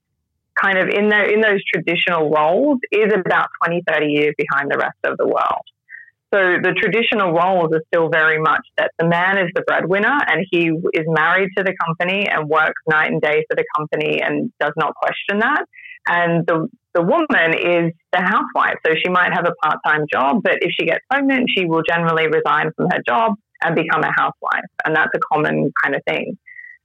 kind 0.62 0.78
of 0.78 0.90
in 0.90 1.10
the, 1.10 1.32
in 1.32 1.42
those 1.42 1.62
traditional 1.74 2.30
roles 2.30 2.80
is 2.92 3.12
about 3.14 3.48
20 3.66 3.84
30 3.88 4.06
years 4.08 4.36
behind 4.38 4.70
the 4.70 4.78
rest 4.78 4.98
of 5.04 5.18
the 5.18 5.26
world. 5.26 5.66
So 6.34 6.40
the 6.64 6.74
traditional 6.80 7.34
roles 7.34 7.74
are 7.74 7.84
still 7.88 8.08
very 8.10 8.40
much 8.40 8.66
that 8.78 8.92
the 8.98 9.06
man 9.06 9.38
is 9.38 9.50
the 9.54 9.64
breadwinner 9.64 10.18
and 10.28 10.46
he 10.50 10.72
is 10.94 11.06
married 11.08 11.50
to 11.58 11.64
the 11.64 11.76
company 11.86 12.28
and 12.28 12.48
works 12.48 12.82
night 12.88 13.12
and 13.12 13.22
day 13.22 13.44
for 13.50 13.56
the 13.56 13.66
company 13.76 14.22
and 14.22 14.52
does 14.60 14.72
not 14.78 14.96
question 14.96 15.40
that 15.40 15.66
and 16.08 16.46
the 16.46 16.68
the 16.94 17.02
woman 17.02 17.54
is 17.54 17.94
the 18.12 18.20
housewife. 18.20 18.76
So 18.86 18.94
she 19.02 19.10
might 19.10 19.34
have 19.34 19.46
a 19.46 19.54
part 19.64 19.80
time 19.86 20.06
job, 20.12 20.42
but 20.44 20.56
if 20.62 20.72
she 20.78 20.86
gets 20.86 21.00
pregnant, 21.10 21.48
she 21.56 21.66
will 21.66 21.84
generally 21.88 22.28
resign 22.28 22.72
from 22.76 22.90
her 22.92 23.02
job 23.08 23.36
and 23.64 23.76
become 23.76 24.04
a 24.04 24.12
housewife. 24.12 24.66
And 24.86 24.96
that's 24.96 25.12
a 25.16 25.20
common 25.32 25.72
kind 25.82 25.96
of 25.96 26.02
thing. 26.06 26.38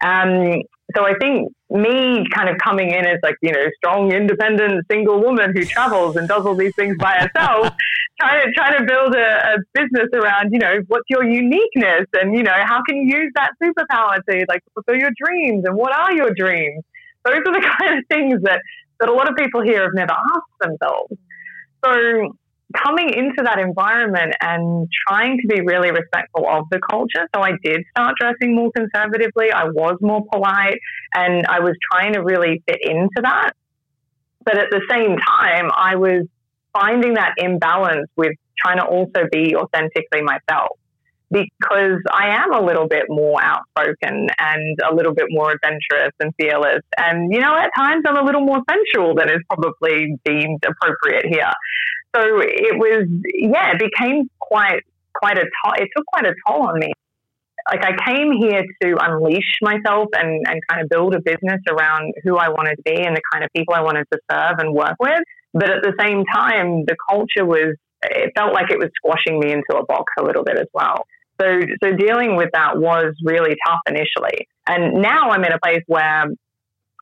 Um, 0.04 0.62
so 0.94 1.04
I 1.04 1.14
think 1.20 1.52
me 1.70 2.24
kind 2.32 2.48
of 2.48 2.58
coming 2.58 2.90
in 2.90 3.06
as 3.06 3.18
like, 3.22 3.36
you 3.42 3.50
know, 3.50 3.64
strong, 3.78 4.12
independent, 4.12 4.84
single 4.90 5.20
woman 5.20 5.52
who 5.56 5.64
travels 5.64 6.16
and 6.16 6.28
does 6.28 6.46
all 6.46 6.54
these 6.54 6.74
things 6.76 6.96
by 6.98 7.14
herself, 7.14 7.74
trying 8.20 8.44
to, 8.44 8.52
trying 8.52 8.78
to 8.78 8.84
build 8.84 9.14
a, 9.14 9.54
a, 9.54 9.56
business 9.74 10.08
around, 10.14 10.52
you 10.52 10.58
know, 10.58 10.78
what's 10.86 11.08
your 11.08 11.24
uniqueness 11.24 12.06
and, 12.12 12.36
you 12.36 12.42
know, 12.42 12.54
how 12.64 12.82
can 12.88 12.98
you 12.98 13.18
use 13.18 13.32
that 13.34 13.50
superpower 13.60 14.20
to 14.30 14.44
like 14.48 14.62
fulfill 14.74 15.00
your 15.00 15.10
dreams 15.18 15.64
and 15.66 15.74
what 15.74 15.92
are 15.92 16.12
your 16.12 16.32
dreams? 16.34 16.84
Those 17.24 17.38
are 17.46 17.52
the 17.52 17.68
kind 17.80 17.98
of 17.98 18.04
things 18.08 18.42
that 18.42 18.60
that 19.00 19.08
a 19.08 19.12
lot 19.12 19.28
of 19.28 19.36
people 19.36 19.62
here 19.62 19.82
have 19.82 19.94
never 19.94 20.12
asked 20.12 20.58
themselves. 20.60 21.12
So 21.84 22.36
coming 22.84 23.10
into 23.10 23.42
that 23.44 23.58
environment 23.58 24.34
and 24.40 24.88
trying 25.08 25.38
to 25.40 25.46
be 25.46 25.60
really 25.60 25.90
respectful 25.90 26.48
of 26.48 26.64
the 26.70 26.80
culture. 26.90 27.28
So 27.34 27.40
I 27.40 27.52
did 27.62 27.82
start 27.90 28.16
dressing 28.18 28.54
more 28.54 28.70
conservatively. 28.74 29.52
I 29.52 29.64
was 29.64 29.96
more 30.00 30.24
polite 30.32 30.78
and 31.14 31.46
I 31.46 31.60
was 31.60 31.74
trying 31.92 32.14
to 32.14 32.20
really 32.20 32.62
fit 32.68 32.78
into 32.82 33.20
that. 33.22 33.52
But 34.44 34.58
at 34.58 34.70
the 34.70 34.80
same 34.90 35.16
time, 35.16 35.70
I 35.74 35.96
was 35.96 36.26
finding 36.72 37.14
that 37.14 37.34
imbalance 37.38 38.08
with 38.16 38.32
trying 38.58 38.78
to 38.78 38.84
also 38.84 39.28
be 39.30 39.54
authentically 39.56 40.22
myself 40.22 40.78
because 41.30 42.00
I 42.12 42.36
am 42.36 42.54
a 42.54 42.64
little 42.64 42.86
bit 42.86 43.04
more 43.08 43.42
outspoken 43.42 44.28
and 44.38 44.78
a 44.88 44.94
little 44.94 45.12
bit 45.12 45.26
more 45.30 45.50
adventurous 45.50 46.12
and 46.20 46.32
fearless. 46.38 46.82
And, 46.96 47.32
you 47.32 47.40
know, 47.40 47.56
at 47.56 47.70
times 47.76 48.04
I'm 48.06 48.16
a 48.16 48.24
little 48.24 48.42
more 48.42 48.62
sensual 48.70 49.14
than 49.14 49.28
is 49.30 49.42
probably 49.48 50.16
deemed 50.24 50.62
appropriate 50.64 51.26
here. 51.26 51.50
So 52.14 52.22
it 52.40 52.78
was, 52.78 53.08
yeah, 53.34 53.72
it 53.72 53.78
became 53.78 54.30
quite, 54.38 54.82
quite 55.14 55.38
a, 55.38 55.42
to- 55.44 55.82
it 55.82 55.88
took 55.96 56.06
quite 56.06 56.26
a 56.26 56.34
toll 56.46 56.68
on 56.68 56.78
me. 56.78 56.92
Like 57.68 57.84
I 57.84 57.96
came 58.06 58.30
here 58.40 58.62
to 58.82 58.96
unleash 59.02 59.58
myself 59.60 60.08
and, 60.14 60.46
and 60.46 60.60
kind 60.70 60.82
of 60.82 60.88
build 60.88 61.16
a 61.16 61.20
business 61.20 61.60
around 61.68 62.14
who 62.22 62.36
I 62.36 62.48
wanted 62.48 62.76
to 62.76 62.82
be 62.82 63.02
and 63.02 63.16
the 63.16 63.22
kind 63.32 63.42
of 63.42 63.50
people 63.54 63.74
I 63.74 63.82
wanted 63.82 64.06
to 64.12 64.18
serve 64.30 64.60
and 64.60 64.72
work 64.72 64.94
with. 65.00 65.18
But 65.52 65.70
at 65.70 65.82
the 65.82 65.92
same 65.98 66.24
time, 66.32 66.84
the 66.86 66.94
culture 67.10 67.44
was, 67.44 67.74
it 68.02 68.32
felt 68.36 68.54
like 68.54 68.70
it 68.70 68.78
was 68.78 68.90
squashing 68.94 69.40
me 69.40 69.50
into 69.50 69.76
a 69.76 69.84
box 69.84 70.12
a 70.20 70.22
little 70.22 70.44
bit 70.44 70.58
as 70.58 70.68
well. 70.72 71.06
So, 71.40 71.60
so 71.82 71.92
dealing 71.92 72.36
with 72.36 72.50
that 72.52 72.78
was 72.78 73.14
really 73.22 73.56
tough 73.66 73.80
initially. 73.88 74.48
And 74.66 75.02
now 75.02 75.30
I'm 75.30 75.44
in 75.44 75.52
a 75.52 75.58
place 75.58 75.82
where 75.86 76.24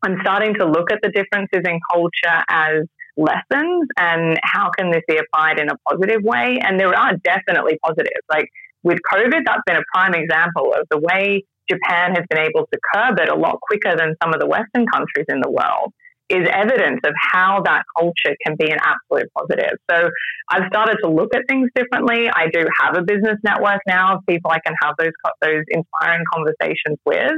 I'm 0.02 0.16
starting 0.20 0.54
to 0.54 0.66
look 0.66 0.92
at 0.92 0.98
the 1.02 1.10
differences 1.10 1.62
in 1.66 1.80
culture 1.92 2.44
as 2.48 2.82
lessons 3.16 3.88
and 3.96 4.38
how 4.42 4.70
can 4.76 4.90
this 4.90 5.02
be 5.06 5.18
applied 5.18 5.58
in 5.58 5.68
a 5.70 5.76
positive 5.88 6.22
way. 6.22 6.58
And 6.60 6.78
there 6.78 6.94
are 6.94 7.16
definitely 7.18 7.78
positives. 7.84 8.24
Like 8.28 8.48
with 8.82 8.98
COVID, 9.12 9.42
that's 9.46 9.62
been 9.66 9.76
a 9.76 9.84
prime 9.94 10.14
example 10.14 10.74
of 10.74 10.86
the 10.90 10.98
way 10.98 11.44
Japan 11.70 12.14
has 12.14 12.24
been 12.28 12.40
able 12.40 12.66
to 12.72 12.78
curb 12.92 13.18
it 13.18 13.28
a 13.28 13.34
lot 13.34 13.58
quicker 13.62 13.96
than 13.96 14.14
some 14.22 14.34
of 14.34 14.40
the 14.40 14.46
Western 14.46 14.86
countries 14.92 15.26
in 15.28 15.40
the 15.40 15.50
world 15.50 15.92
is 16.30 16.48
evidence 16.50 17.00
of 17.04 17.12
how 17.18 17.60
that 17.64 17.82
culture 17.98 18.34
can 18.44 18.56
be 18.58 18.70
an 18.70 18.78
absolute 18.80 19.30
positive. 19.36 19.78
So 19.90 20.08
I've 20.48 20.68
started 20.68 20.96
to 21.04 21.10
look 21.10 21.34
at 21.34 21.42
things 21.48 21.68
differently. 21.74 22.30
I 22.30 22.48
do 22.50 22.66
have 22.80 22.96
a 22.96 23.02
business 23.02 23.38
network 23.44 23.80
now 23.86 24.16
of 24.16 24.26
people 24.26 24.50
I 24.50 24.60
can 24.64 24.74
have 24.82 24.94
those 24.98 25.12
those 25.42 25.64
inspiring 25.68 26.24
conversations 26.32 26.98
with, 27.04 27.32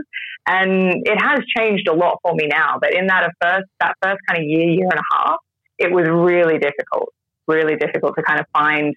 and 0.46 1.02
it 1.04 1.20
has 1.20 1.40
changed 1.56 1.88
a 1.88 1.94
lot 1.94 2.18
for 2.22 2.34
me 2.34 2.46
now. 2.46 2.78
But 2.80 2.94
in 2.94 3.08
that 3.08 3.28
first 3.42 3.66
that 3.80 3.94
first 4.02 4.20
kind 4.28 4.40
of 4.40 4.44
year, 4.44 4.68
year 4.68 4.88
and 4.90 5.00
a 5.00 5.16
half, 5.16 5.36
it 5.78 5.90
was 5.90 6.06
really 6.08 6.58
difficult, 6.58 7.12
really 7.48 7.76
difficult 7.76 8.14
to 8.16 8.22
kind 8.22 8.38
of 8.38 8.46
find 8.52 8.94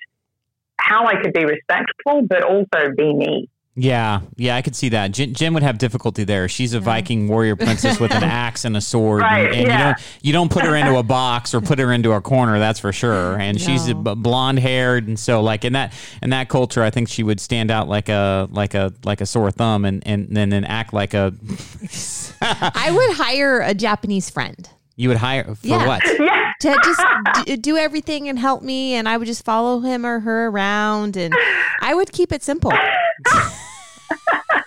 how 0.79 1.07
I 1.07 1.21
could 1.21 1.33
be 1.33 1.45
respectful, 1.45 2.27
but 2.27 2.43
also 2.43 2.93
be 2.95 3.13
me. 3.13 3.49
Yeah, 3.75 4.21
yeah, 4.35 4.57
I 4.57 4.61
could 4.61 4.75
see 4.75 4.89
that. 4.89 5.11
Jen, 5.11 5.33
Jen 5.33 5.53
would 5.53 5.63
have 5.63 5.77
difficulty 5.77 6.25
there. 6.25 6.49
She's 6.49 6.73
a 6.73 6.81
Viking 6.81 7.29
warrior 7.29 7.55
princess 7.55 7.97
with 7.97 8.11
an 8.11 8.23
axe 8.25 8.65
and 8.65 8.75
a 8.75 8.81
sword, 8.81 9.21
Right, 9.21 9.45
and, 9.45 9.55
and 9.55 9.67
yeah. 9.67 9.77
you 9.77 9.83
don't 9.93 10.01
you 10.21 10.33
don't 10.33 10.51
put 10.51 10.65
her 10.65 10.75
into 10.75 10.97
a 10.97 11.03
box 11.03 11.53
or 11.53 11.61
put 11.61 11.79
her 11.79 11.93
into 11.93 12.11
a 12.11 12.19
corner. 12.19 12.59
That's 12.59 12.79
for 12.79 12.91
sure. 12.91 13.39
And 13.39 13.61
she's 13.61 13.87
No. 13.87 13.93
b- 13.93 14.15
blonde 14.15 14.59
haired, 14.59 15.07
and 15.07 15.17
so 15.17 15.41
like 15.41 15.63
in 15.63 15.73
that 15.73 15.93
in 16.21 16.31
that 16.31 16.49
culture, 16.49 16.83
I 16.83 16.89
think 16.89 17.07
she 17.07 17.23
would 17.23 17.39
stand 17.39 17.71
out 17.71 17.87
like 17.87 18.09
a 18.09 18.49
like 18.51 18.73
a 18.73 18.91
like 19.05 19.21
a 19.21 19.25
sore 19.25 19.49
thumb, 19.51 19.85
and 19.85 20.05
and 20.05 20.27
then 20.35 20.49
then 20.49 20.65
act 20.65 20.91
like 20.93 21.13
a. 21.13 21.33
I 22.41 22.91
would 22.91 23.15
hire 23.17 23.61
a 23.61 23.73
Japanese 23.73 24.29
friend 24.29 24.69
You 24.99 25.07
would 25.07 25.17
hire 25.17 25.45
for 25.55 25.65
Yeah. 25.65 25.87
what? 25.87 26.03
Yeah. 26.19 26.51
to 26.59 26.77
just 26.83 27.45
d- 27.45 27.55
do 27.55 27.77
everything 27.77 28.27
and 28.27 28.37
help 28.37 28.61
me, 28.61 28.93
and 28.95 29.07
I 29.07 29.15
would 29.15 29.27
just 29.27 29.45
follow 29.45 29.79
him 29.79 30.05
or 30.05 30.19
her 30.19 30.47
around, 30.47 31.15
and 31.15 31.33
I 31.81 31.93
would 31.93 32.11
keep 32.11 32.33
it 32.33 32.43
simple. 32.43 32.71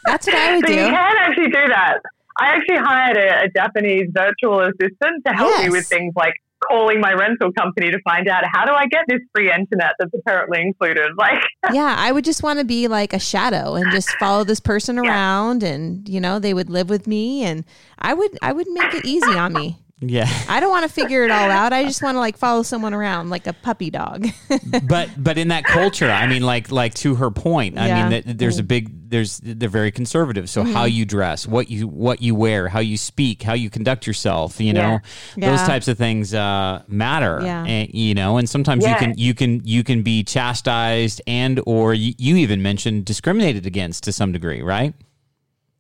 That's 0.07 0.27
what 0.27 0.35
I 0.35 0.57
would 0.57 0.67
So 0.67 0.73
you 0.73 0.79
do. 0.79 0.87
can 0.91 1.17
actually 1.19 1.47
do 1.51 1.69
that. 1.69 1.99
I 2.41 2.47
actually 2.57 2.79
hired 2.79 3.17
a, 3.19 3.45
a 3.45 3.49
Japanese 3.55 4.09
virtual 4.13 4.61
assistant 4.61 5.23
to 5.27 5.33
help 5.35 5.63
me 5.63 5.69
with 5.69 5.87
things 5.87 6.15
like 6.17 6.33
calling 6.71 6.99
my 7.01 7.13
rental 7.13 7.53
company 7.53 7.91
to 7.91 7.99
find 8.03 8.27
out 8.29 8.45
how 8.55 8.65
do 8.65 8.73
I 8.73 8.87
get 8.87 9.05
this 9.09 9.21
free 9.35 9.53
internet 9.53 9.93
that's 9.99 10.13
apparently 10.19 10.63
included. 10.63 11.11
Like, 11.19 11.43
Yeah, 11.73 11.95
I 11.99 12.11
would 12.11 12.25
just 12.25 12.43
want 12.43 12.59
to 12.59 12.65
be 12.65 12.89
like 12.89 13.13
a 13.13 13.19
shadow 13.19 13.75
and 13.75 13.91
just 13.93 14.09
follow 14.19 14.45
this 14.45 14.61
person 14.61 14.97
Yeah. 14.97 15.11
around, 15.11 15.63
and 15.63 16.09
you 16.09 16.21
know 16.21 16.39
they 16.39 16.55
would 16.55 16.71
live 16.71 16.89
with 16.89 17.07
me, 17.07 17.43
and 17.45 17.65
I 17.99 18.15
would 18.15 18.39
I 18.41 18.53
would 18.55 18.69
make 18.71 18.95
it 18.95 19.05
easy 19.05 19.37
on 19.37 19.53
me. 19.53 19.77
Yeah, 20.05 20.29
I 20.49 20.59
don't 20.61 20.71
want 20.71 20.85
to 20.87 20.93
figure 20.93 21.23
it 21.25 21.31
all 21.31 21.51
out. 21.51 21.73
I 21.73 21.85
just 21.85 22.03
want 22.03 22.17
to 22.17 22.19
like 22.21 22.37
follow 22.37 22.63
someone 22.65 22.93
around 22.93 23.31
like 23.31 23.47
a 23.47 23.53
puppy 23.53 23.89
dog. 23.91 24.27
but 24.85 25.09
but 25.17 25.39
in 25.39 25.49
that 25.49 25.65
culture, 25.65 26.11
I 26.11 26.27
mean, 26.27 26.43
like 26.43 26.73
like 26.73 26.95
to 26.95 27.15
her 27.15 27.31
point, 27.31 27.79
I 27.79 27.87
Yeah. 27.87 28.09
mean, 28.09 28.23
that 28.27 28.39
there's 28.39 28.59
a 28.59 28.63
big 28.65 28.91
there's 29.11 29.39
they're 29.45 29.69
very 29.69 29.93
conservative. 29.93 30.49
So 30.51 30.65
how 30.65 30.87
Mm-hmm. 30.87 30.97
you 30.97 31.05
dress, 31.05 31.47
what 31.47 31.71
you 31.71 31.87
what 31.87 32.21
you 32.21 32.35
wear, 32.35 32.67
how 32.69 32.81
you 32.81 32.97
speak, 32.97 33.43
how 33.43 33.53
you 33.55 33.71
conduct 33.71 34.07
yourself, 34.07 34.61
you 34.61 34.73
know, 34.73 34.99
Yeah. 35.37 35.51
those 35.51 35.61
types 35.63 35.87
of 35.87 35.97
things 35.99 36.35
uh, 36.35 36.83
matter. 36.89 37.41
Yeah. 37.43 37.65
and, 37.65 37.93
you 37.95 38.15
know, 38.15 38.39
and 38.39 38.49
sometimes 38.51 38.85
you 38.87 38.95
can 38.97 39.15
you 39.17 39.35
can 39.35 39.61
you 39.65 39.85
can 39.85 40.03
be 40.03 40.25
chastised 40.25 41.23
and 41.27 41.61
or 41.67 41.95
you, 41.95 42.13
you 42.19 42.37
even 42.37 42.61
mentioned 42.63 43.05
discriminated 43.05 43.67
against 43.67 44.03
to 44.05 44.13
some 44.13 44.33
degree, 44.33 44.63
right? 44.63 44.95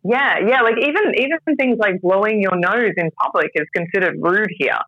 Yeah, 0.04 0.38
yeah, 0.38 0.62
like 0.62 0.76
even 0.78 1.14
even 1.16 1.38
things 1.56 1.78
like 1.78 2.00
blowing 2.00 2.40
your 2.42 2.56
nose 2.56 2.92
in 2.96 3.10
public 3.22 3.50
is 3.54 3.66
considered 3.74 4.16
rude 4.20 4.50
here. 4.58 4.78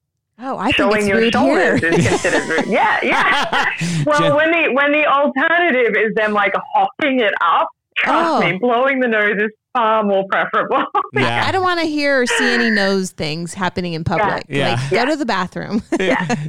Oh, 0.40 0.56
I 0.58 0.64
think 0.64 0.76
Showing 0.76 0.98
it's 0.98 1.06
your 1.08 1.18
rude 1.18 1.32
shoulders 1.32 1.80
here. 1.80 1.92
is 1.92 2.08
considered 2.08 2.48
rude. 2.48 2.66
Yeah, 2.66 2.98
yeah. 3.04 3.70
Well, 4.06 4.18
Jen- 4.20 4.34
when 4.34 4.50
the 4.50 4.72
when 4.74 4.92
the 4.92 5.06
alternative 5.06 5.94
is 5.96 6.14
them 6.14 6.32
like 6.32 6.52
hawking 6.74 7.20
it 7.20 7.32
up, 7.42 7.68
trust 7.96 8.30
Oh. 8.30 8.40
me, 8.40 8.58
blowing 8.58 8.98
the 9.00 9.08
nose 9.08 9.36
is 9.38 9.50
far 9.74 10.02
more 10.04 10.24
preferable. 10.30 10.84
yeah. 11.12 11.44
I 11.46 11.52
don't 11.52 11.62
want 11.62 11.80
to 11.80 11.86
hear 11.86 12.22
or 12.22 12.26
see 12.26 12.54
any 12.54 12.70
nose 12.70 13.10
things 13.10 13.52
happening 13.52 13.92
in 13.92 14.04
public. 14.04 14.44
Yeah. 14.48 14.70
Like, 14.80 14.90
Yeah. 14.90 15.04
go 15.04 15.10
to 15.10 15.16
the 15.16 15.26
bathroom. 15.26 15.82
yeah. 16.00 16.46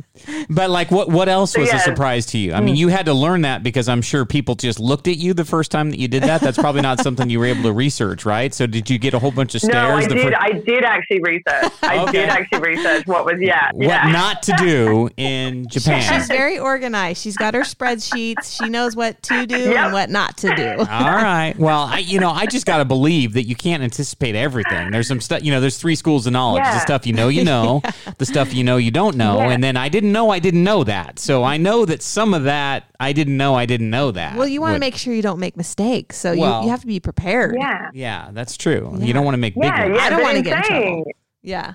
But 0.49 0.69
like, 0.69 0.91
what 0.91 1.09
what 1.09 1.27
else 1.27 1.53
So, 1.53 1.61
was 1.61 1.73
a 1.73 1.79
surprise 1.79 2.25
to 2.27 2.37
you? 2.37 2.53
I 2.53 2.59
Mm. 2.59 2.63
mean, 2.65 2.75
you 2.75 2.87
had 2.87 3.05
to 3.07 3.13
learn 3.13 3.41
that 3.41 3.63
because 3.63 3.89
I'm 3.89 4.01
sure 4.01 4.25
people 4.25 4.55
just 4.55 4.79
looked 4.79 5.07
at 5.07 5.17
you 5.17 5.33
the 5.33 5.43
first 5.45 5.71
time 5.71 5.89
that 5.91 5.99
you 5.99 6.07
did 6.07 6.23
that. 6.23 6.41
That's 6.41 6.57
probably 6.57 6.81
not 6.81 6.99
something 6.99 7.29
you 7.29 7.39
were 7.39 7.45
able 7.47 7.63
to 7.63 7.73
research, 7.73 8.25
right? 8.25 8.53
So 8.53 8.67
did 8.67 8.89
you 8.89 8.97
get 8.99 9.13
a 9.13 9.19
whole 9.19 9.31
bunch 9.31 9.55
of 9.55 9.61
stares? 9.61 9.73
No, 9.75 9.95
I 9.97 10.05
the 10.07 10.15
did. 10.15 10.23
fir- 10.33 10.39
I 10.39 10.51
did 10.51 10.83
actually 10.85 11.21
research. 11.21 11.73
I 11.83 11.97
Okay. 12.05 12.11
did 12.11 12.29
actually 12.29 12.59
research 12.61 13.07
what 13.07 13.25
was 13.25 13.35
yeah, 13.39 13.69
what 13.73 13.87
yeah. 13.87 14.11
not 14.11 14.43
to 14.43 14.53
do 14.57 15.09
in 15.17 15.67
Japan? 15.67 16.01
She's 16.01 16.27
very 16.27 16.59
organized. 16.59 17.21
She's 17.21 17.37
got 17.37 17.53
her 17.55 17.61
spreadsheets. 17.61 18.55
She 18.61 18.69
knows 18.69 18.95
what 18.95 19.21
to 19.23 19.45
do 19.47 19.57
Yep. 19.57 19.75
and 19.77 19.93
what 19.93 20.09
not 20.09 20.37
to 20.37 20.55
do. 20.55 20.69
All 20.79 20.85
right. 20.85 21.53
Well, 21.57 21.81
I, 21.91 21.99
you 21.99 22.19
know, 22.19 22.29
I 22.31 22.45
just 22.45 22.65
got 22.65 22.77
to 22.77 22.85
believe 22.85 23.14
that 23.27 23.43
you 23.43 23.55
can't 23.55 23.81
anticipate 23.83 24.35
everything. 24.35 24.91
There's 24.91 25.07
some 25.07 25.19
stuff, 25.21 25.43
you 25.43 25.51
know, 25.51 25.59
there's 25.59 25.77
three 25.77 25.95
schools 25.95 26.27
of 26.27 26.33
knowledge. 26.33 26.63
The 26.63 26.79
stuff 26.79 27.05
you 27.07 27.13
know, 27.13 27.27
you 27.27 27.43
know, 27.51 27.81
the 28.17 28.25
stuff 28.25 28.53
you 28.53 28.63
know, 28.63 28.77
you 28.77 28.91
don't 28.91 29.15
know. 29.15 29.37
Yeah. 29.39 29.49
And 29.51 29.63
then 29.63 29.77
I 29.77 29.89
didn't 29.89 30.11
know 30.11 30.29
I 30.29 30.39
didn't 30.39 30.63
know 30.63 30.83
that. 30.83 31.19
So 31.19 31.43
I 31.43 31.57
know 31.57 31.85
that 31.85 32.01
some 32.01 32.33
of 32.33 32.43
that 32.43 32.83
I 32.99 33.13
didn't 33.13 33.37
know 33.37 33.55
I 33.55 33.65
didn't 33.65 33.89
know 33.89 34.11
that. 34.11 34.35
Well, 34.37 34.47
you 34.47 34.61
want 34.61 34.75
to 34.75 34.79
make 34.79 34.95
sure 34.95 35.13
you 35.13 35.21
don't 35.21 35.39
make 35.39 35.57
mistakes. 35.57 36.17
So 36.17 36.35
Well- 36.35 36.59
you, 36.61 36.65
you 36.65 36.71
have 36.71 36.81
to 36.81 36.87
be 36.87 36.99
prepared. 36.99 37.55
yeah. 37.59 37.89
Yeah, 37.93 38.29
that's 38.33 38.57
true. 38.57 38.95
Yeah. 38.99 39.05
You 39.05 39.13
don't 39.13 39.25
want 39.25 39.35
to 39.35 39.39
make 39.39 39.55
big 39.55 39.63
Yeah, 39.63 39.85
ones. 39.85 39.97
yeah. 39.97 40.03
I 40.03 40.09
don't 40.09 40.21
wanna 40.23 40.41
get 40.41 40.57
in 40.57 40.63
trouble. 40.63 41.03
Yeah. 41.41 41.73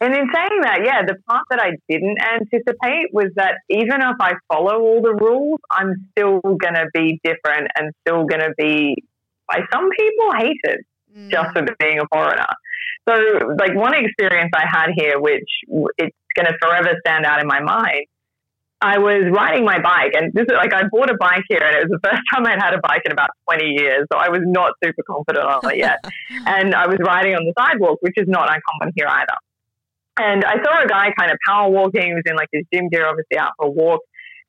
And 0.00 0.12
in 0.14 0.26
saying 0.34 0.60
that, 0.62 0.80
yeah, 0.84 1.02
the 1.06 1.14
part 1.30 1.44
that 1.50 1.60
I 1.60 1.76
didn't 1.88 2.16
anticipate 2.20 3.12
was 3.12 3.26
that 3.36 3.58
even 3.70 4.00
if 4.02 4.16
I 4.20 4.32
follow 4.52 4.80
all 4.80 5.00
the 5.00 5.14
rules, 5.14 5.60
I'm 5.70 6.08
still 6.10 6.40
going 6.40 6.74
to 6.74 6.86
be 6.92 7.20
different 7.22 7.68
and 7.76 7.92
still 8.04 8.24
going 8.24 8.40
to 8.40 8.52
be, 8.58 8.96
by 9.48 9.60
some 9.72 9.88
people, 9.90 10.32
hated 10.36 10.84
mm. 11.16 11.30
just 11.30 11.52
for 11.52 11.64
being 11.78 11.98
a 11.98 12.06
foreigner. 12.12 12.46
So, 13.08 13.14
like, 13.58 13.74
one 13.74 13.94
experience 13.94 14.50
I 14.54 14.66
had 14.66 14.90
here, 14.94 15.20
which 15.20 15.48
it's 15.98 16.16
going 16.36 16.46
to 16.46 16.56
forever 16.60 16.96
stand 17.04 17.26
out 17.26 17.40
in 17.40 17.46
my 17.46 17.60
mind, 17.60 18.06
I 18.82 18.98
was 18.98 19.30
riding 19.30 19.64
my 19.64 19.78
bike, 19.78 20.10
and 20.14 20.32
this 20.34 20.42
is 20.42 20.56
like 20.58 20.74
I 20.74 20.82
bought 20.90 21.08
a 21.08 21.16
bike 21.16 21.44
here, 21.48 21.62
and 21.62 21.76
it 21.76 21.86
was 21.86 22.00
the 22.02 22.02
first 22.08 22.22
time 22.34 22.44
I'd 22.44 22.60
had 22.60 22.74
a 22.74 22.82
bike 22.82 23.02
in 23.06 23.12
about 23.12 23.30
20 23.48 23.64
years, 23.78 24.06
so 24.12 24.18
I 24.18 24.28
was 24.28 24.42
not 24.42 24.74
super 24.82 25.02
confident 25.06 25.46
on 25.46 25.70
it 25.70 25.78
yet. 25.78 25.98
and 26.46 26.74
I 26.74 26.88
was 26.88 26.98
riding 26.98 27.34
on 27.34 27.44
the 27.46 27.54
sidewalk, 27.56 27.98
which 28.02 28.14
is 28.16 28.26
not 28.26 28.50
uncommon 28.50 28.92
here 28.96 29.06
either. 29.06 29.38
And 30.18 30.44
I 30.44 30.62
saw 30.62 30.82
a 30.82 30.86
guy 30.86 31.14
kind 31.16 31.30
of 31.30 31.38
power 31.46 31.70
walking. 31.70 32.02
He 32.02 32.12
was 32.12 32.24
in 32.26 32.36
like 32.36 32.48
his 32.52 32.64
gym 32.74 32.88
gear, 32.90 33.06
obviously 33.06 33.38
out 33.38 33.52
for 33.56 33.66
a 33.66 33.70
walk, 33.70 34.00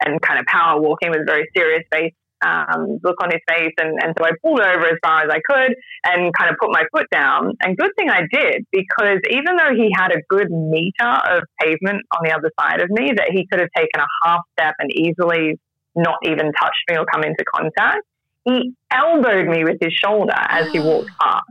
and 0.04 0.20
kind 0.20 0.40
of 0.40 0.46
power 0.48 0.82
walking 0.82 1.12
with 1.12 1.22
a 1.22 1.26
very 1.26 1.48
serious 1.56 1.84
face 1.94 2.14
um, 2.46 3.00
look 3.04 3.22
on 3.22 3.32
his 3.32 3.42
face. 3.48 3.74
And, 3.78 3.98
and 4.04 4.14
so 4.18 4.26
I 4.26 4.32
pulled 4.44 4.60
over 4.60 4.86
as 4.88 4.98
far 5.04 5.24
as 5.24 5.30
I 5.32 5.40
could 5.48 5.76
and 6.06 6.34
kind 6.34 6.52
of 6.52 6.58
put 6.60 6.70
my 6.72 6.84
foot 6.92 7.08
down. 7.12 7.54
And 7.62 7.78
good 7.78 7.92
thing 7.98 8.10
I 8.10 8.22
did 8.32 8.66
because 8.72 9.20
even 9.30 9.56
though 9.56 9.74
he 9.76 9.90
had 9.96 10.12
a 10.12 10.22
good 10.30 10.52
meter 10.52 11.14
of 11.32 11.44
pavement 11.62 12.04
on 12.16 12.22
the 12.24 12.32
other 12.32 12.52
side 12.60 12.82
of 12.82 12.90
me, 12.90 13.12
that 13.16 13.30
he 13.32 13.48
could 13.48 13.60
have 13.60 13.70
taken 13.76 14.02
a 14.02 14.08
half 14.24 14.42
step 14.58 14.76
and 14.80 14.92
easily 14.94 15.60
not 15.96 16.18
even 16.24 16.52
touched 16.60 16.84
me 16.90 16.98
or 16.98 17.06
come 17.06 17.24
into 17.24 17.44
contact, 17.54 18.04
he 18.46 18.74
elbowed 18.92 19.48
me 19.48 19.64
with 19.64 19.78
his 19.82 19.94
shoulder 19.94 20.36
as 20.36 20.72
he 20.72 20.80
walked 20.80 21.10
past. 21.22 21.46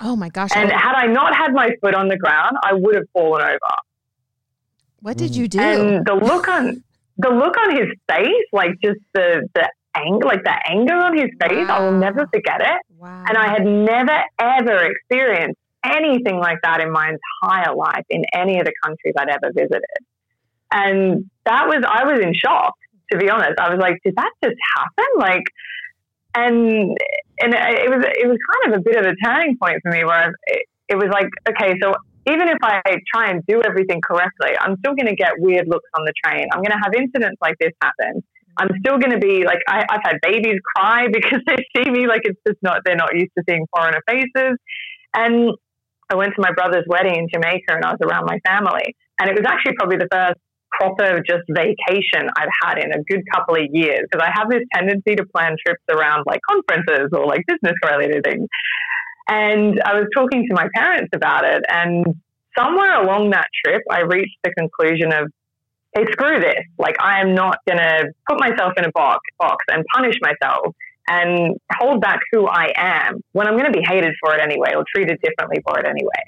Oh 0.00 0.16
my 0.16 0.28
gosh. 0.28 0.50
And 0.54 0.70
had 0.70 0.94
I 0.94 1.06
not 1.06 1.34
had 1.34 1.52
my 1.52 1.70
foot 1.80 1.94
on 1.94 2.08
the 2.08 2.16
ground, 2.16 2.56
I 2.62 2.72
would 2.74 2.96
have 2.96 3.04
fallen 3.12 3.42
over. 3.42 3.76
what 5.00 5.16
did 5.16 5.36
you 5.36 5.46
do? 5.46 5.60
And 5.60 6.04
the 6.04 6.14
look 6.14 6.48
on 6.48 6.82
the 7.18 7.30
look 7.30 7.56
on 7.56 7.76
his 7.76 7.88
face, 8.10 8.46
like 8.52 8.72
just 8.82 8.98
the 9.14 9.48
the 9.54 9.70
anger, 9.94 10.26
like 10.26 10.44
the 10.44 10.54
anger 10.68 10.94
on 10.94 11.16
his 11.16 11.30
face, 11.40 11.68
I 11.68 11.80
will 11.80 11.98
never 11.98 12.26
forget 12.32 12.60
it. 12.60 12.80
wow. 12.98 13.24
And 13.28 13.36
I 13.36 13.48
had 13.48 13.64
never 13.64 14.22
ever 14.38 14.90
experienced 14.90 15.58
anything 15.84 16.36
like 16.36 16.58
that 16.62 16.80
in 16.80 16.90
my 16.90 17.10
entire 17.10 17.74
life 17.74 18.04
in 18.08 18.24
any 18.32 18.58
of 18.58 18.64
the 18.64 18.72
countries 18.82 19.14
I'd 19.18 19.28
ever 19.28 19.52
visited. 19.52 19.82
And 20.72 21.30
that 21.44 21.66
was 21.66 21.84
I 21.86 22.04
was 22.04 22.20
in 22.20 22.32
shock, 22.34 22.74
to 23.10 23.18
be 23.18 23.28
honest. 23.28 23.58
I 23.58 23.68
was 23.70 23.78
like, 23.80 23.98
did 24.04 24.14
that 24.16 24.30
just 24.42 24.56
happen? 24.76 25.06
Like 25.18 25.44
and 26.34 26.96
and 27.40 27.54
it 27.54 27.90
was 27.90 28.04
it 28.04 28.28
was 28.28 28.38
kind 28.52 28.74
of 28.74 28.80
a 28.80 28.82
bit 28.82 28.96
of 28.96 29.04
a 29.04 29.14
turning 29.24 29.56
point 29.58 29.78
for 29.82 29.92
me 29.92 30.04
where 30.04 30.32
it, 30.46 30.66
it 30.88 30.96
was 30.96 31.08
like, 31.12 31.28
okay, 31.48 31.74
so 31.82 31.92
even 32.26 32.48
if 32.48 32.58
I 32.62 32.80
try 33.12 33.30
and 33.30 33.42
do 33.46 33.60
everything 33.62 34.00
correctly, 34.00 34.50
I'm 34.60 34.76
still 34.78 34.94
going 34.94 35.06
to 35.06 35.16
get 35.16 35.32
weird 35.38 35.66
looks 35.66 35.88
on 35.98 36.04
the 36.04 36.12
train. 36.24 36.46
I'm 36.52 36.62
going 36.62 36.70
to 36.70 36.80
have 36.82 36.94
incidents 36.94 37.36
like 37.40 37.56
this 37.58 37.72
happen. 37.82 38.22
I'm 38.58 38.68
still 38.80 38.98
going 38.98 39.12
to 39.12 39.18
be 39.18 39.44
like, 39.44 39.60
I, 39.68 39.84
I've 39.88 40.02
had 40.04 40.16
babies 40.22 40.58
cry 40.76 41.08
because 41.12 41.40
they 41.46 41.56
see 41.74 41.90
me 41.90 42.06
like 42.06 42.22
it's 42.24 42.40
just 42.46 42.58
not, 42.62 42.82
they're 42.84 42.96
not 42.96 43.14
used 43.14 43.32
to 43.38 43.44
seeing 43.48 43.66
foreigner 43.74 44.00
faces. 44.06 44.56
And 45.14 45.50
I 46.10 46.14
went 46.14 46.34
to 46.36 46.42
my 46.42 46.52
brother's 46.52 46.84
wedding 46.86 47.16
in 47.16 47.28
Jamaica 47.32 47.68
and 47.68 47.84
I 47.84 47.92
was 47.92 48.00
around 48.02 48.26
my 48.26 48.38
family. 48.46 48.94
And 49.20 49.30
it 49.30 49.36
was 49.36 49.44
actually 49.46 49.74
probably 49.78 49.98
the 49.98 50.08
first 50.10 50.40
proper 50.72 51.20
just 51.26 51.44
vacation 51.50 52.28
I've 52.36 52.52
had 52.64 52.78
in 52.78 52.92
a 52.92 53.02
good 53.04 53.22
couple 53.32 53.56
of 53.56 53.66
years 53.70 54.00
because 54.10 54.26
I 54.26 54.32
have 54.34 54.48
this 54.50 54.62
tendency 54.74 55.14
to 55.16 55.24
plan 55.34 55.54
trips 55.64 55.82
around 55.90 56.24
like 56.26 56.40
conferences 56.48 57.10
or 57.12 57.26
like 57.26 57.42
business 57.46 57.76
related 57.84 58.24
things. 58.24 58.48
And 59.28 59.80
I 59.84 59.94
was 59.94 60.06
talking 60.16 60.46
to 60.48 60.54
my 60.54 60.68
parents 60.74 61.10
about 61.14 61.44
it, 61.44 61.62
and 61.68 62.04
somewhere 62.58 63.00
along 63.02 63.30
that 63.30 63.46
trip, 63.64 63.82
I 63.90 64.00
reached 64.00 64.36
the 64.42 64.50
conclusion 64.52 65.12
of, 65.12 65.30
hey, 65.94 66.04
screw 66.12 66.40
this. 66.40 66.64
Like, 66.78 66.96
I 67.00 67.20
am 67.20 67.34
not 67.34 67.58
going 67.66 67.78
to 67.78 68.06
put 68.28 68.40
myself 68.40 68.72
in 68.76 68.84
a 68.84 68.90
box, 68.92 69.20
box 69.38 69.64
and 69.68 69.84
punish 69.94 70.16
myself 70.22 70.74
and 71.08 71.56
hold 71.78 72.00
back 72.00 72.20
who 72.30 72.46
I 72.46 72.72
am 72.76 73.20
when 73.32 73.46
I'm 73.46 73.58
going 73.58 73.70
to 73.70 73.78
be 73.78 73.84
hated 73.86 74.14
for 74.22 74.34
it 74.34 74.40
anyway 74.40 74.72
or 74.76 74.84
treated 74.94 75.18
differently 75.22 75.62
for 75.66 75.78
it 75.78 75.86
anyway. 75.86 76.22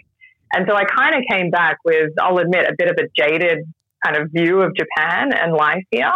And 0.52 0.66
so 0.68 0.76
I 0.76 0.84
kind 0.84 1.14
of 1.14 1.22
came 1.30 1.50
back 1.50 1.78
with, 1.84 2.10
I'll 2.20 2.38
admit, 2.38 2.66
a 2.68 2.74
bit 2.76 2.88
of 2.88 2.96
a 2.98 3.08
jaded 3.16 3.58
kind 4.04 4.16
of 4.16 4.30
view 4.32 4.60
of 4.60 4.72
Japan 4.76 5.32
and 5.32 5.52
life 5.52 5.82
here. 5.90 6.12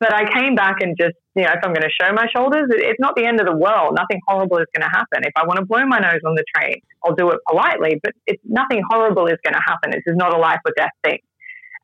But 0.00 0.14
I 0.14 0.30
came 0.32 0.54
back 0.54 0.76
and 0.80 0.96
just, 0.98 1.14
you 1.34 1.42
know, 1.42 1.50
if 1.50 1.58
I'm 1.62 1.72
going 1.72 1.82
to 1.82 1.90
show 1.90 2.12
my 2.12 2.26
shoulders, 2.34 2.68
it's 2.70 3.00
not 3.00 3.16
the 3.16 3.24
end 3.24 3.40
of 3.40 3.46
the 3.46 3.56
world. 3.56 3.96
Nothing 3.96 4.20
horrible 4.28 4.58
is 4.58 4.66
going 4.74 4.88
to 4.88 4.96
happen. 4.96 5.24
If 5.24 5.32
I 5.36 5.44
want 5.44 5.58
to 5.58 5.66
blow 5.66 5.84
my 5.86 5.98
nose 5.98 6.20
on 6.24 6.34
the 6.34 6.44
train, 6.54 6.76
I'll 7.04 7.14
do 7.14 7.30
it 7.30 7.40
politely, 7.48 7.98
but 8.02 8.12
it's 8.26 8.42
nothing 8.44 8.82
horrible 8.88 9.26
is 9.26 9.38
going 9.44 9.54
to 9.54 9.62
happen. 9.66 9.90
This 9.90 10.02
is 10.06 10.16
not 10.16 10.32
a 10.32 10.38
life 10.38 10.60
or 10.64 10.72
death 10.76 10.92
thing. 11.04 11.18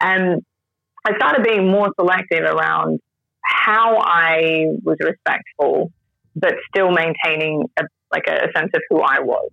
And 0.01 0.43
I 1.05 1.15
started 1.17 1.45
being 1.45 1.71
more 1.71 1.91
selective 1.99 2.43
around 2.43 3.01
how 3.45 3.99
I 3.99 4.67
was 4.83 4.97
respectful, 5.01 5.93
but 6.35 6.55
still 6.69 6.91
maintaining 6.91 7.69
a, 7.79 7.85
like 8.13 8.25
a, 8.27 8.49
sense 8.57 8.71
of 8.75 8.83
who 8.89 9.01
I 9.01 9.21
was 9.21 9.51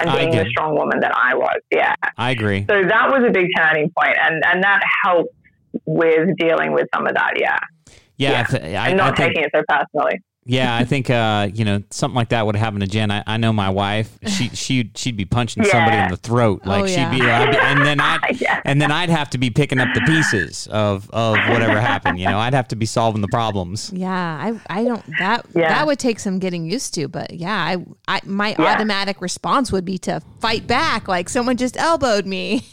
and 0.00 0.10
being 0.12 0.30
the 0.30 0.48
strong 0.50 0.76
woman 0.76 1.00
that 1.00 1.12
I 1.14 1.34
was. 1.34 1.60
Yeah. 1.70 1.94
I 2.16 2.30
agree. 2.30 2.64
So 2.68 2.82
that 2.82 3.10
was 3.10 3.22
a 3.26 3.30
big 3.30 3.48
turning 3.56 3.90
point 3.96 4.16
and, 4.20 4.42
and 4.44 4.62
that 4.62 4.82
helped 5.04 5.34
with 5.86 6.36
dealing 6.38 6.72
with 6.72 6.86
some 6.94 7.06
of 7.06 7.14
that. 7.14 7.34
Yeah. 7.38 7.58
Yeah, 8.16 8.30
yeah. 8.30 8.40
I, 8.40 8.44
th- 8.44 8.62
I, 8.62 8.88
and 8.88 8.96
not 8.96 9.20
I 9.20 9.26
taking 9.26 9.42
it 9.42 9.50
so 9.54 9.62
personally. 9.68 10.20
Yeah, 10.46 10.76
I 10.76 10.84
think 10.84 11.08
uh, 11.10 11.48
you 11.54 11.64
know 11.64 11.82
something 11.90 12.14
like 12.16 12.28
that 12.28 12.44
would 12.46 12.56
happen 12.56 12.80
to 12.80 12.86
Jen. 12.86 13.10
I, 13.10 13.22
I 13.26 13.36
know 13.38 13.52
my 13.52 13.70
wife. 13.70 14.18
She 14.26 14.48
she 14.54 14.90
she'd 14.94 15.16
be 15.16 15.24
punching 15.24 15.62
Yeah. 15.64 15.70
somebody 15.70 15.96
in 15.96 16.10
the 16.10 16.16
throat, 16.16 16.62
Oh, 16.64 16.68
like 16.68 16.90
yeah. 16.90 17.10
she'd 17.10 17.18
be, 17.18 17.24
be- 17.24 17.30
and 17.30 17.80
then 17.84 18.00
I 18.00 18.18
would 18.28 18.40
Yeah. 18.40 18.60
and 18.64 18.80
then 18.80 18.92
I'd 18.92 19.08
have 19.10 19.30
to 19.30 19.38
be 19.38 19.50
picking 19.50 19.80
up 19.80 19.88
the 19.94 20.02
pieces 20.02 20.66
of 20.68 21.10
of 21.10 21.36
whatever 21.48 21.80
happened. 21.80 22.18
You 22.18 22.26
know, 22.26 22.38
I'd 22.38 22.54
have 22.54 22.68
to 22.68 22.76
be 22.76 22.86
solving 22.86 23.20
the 23.22 23.28
problems. 23.28 23.90
Yeah, 23.94 24.10
I 24.68 24.80
I 24.80 24.84
don't 24.84 25.02
that 25.18 25.46
Yeah. 25.54 25.68
that 25.68 25.86
would 25.86 25.98
take 25.98 26.18
some 26.18 26.38
getting 26.38 26.64
used 26.70 26.94
to, 26.94 27.08
but 27.08 27.32
yeah, 27.32 27.54
I, 27.56 27.76
I 28.06 28.20
my 28.24 28.54
Yeah. 28.58 28.72
automatic 28.74 29.20
response 29.22 29.72
would 29.72 29.84
be 29.84 29.98
to 29.98 30.20
fight 30.40 30.66
back, 30.66 31.08
like 31.08 31.28
someone 31.28 31.56
just 31.56 31.76
elbowed 31.76 32.26
me. 32.26 32.66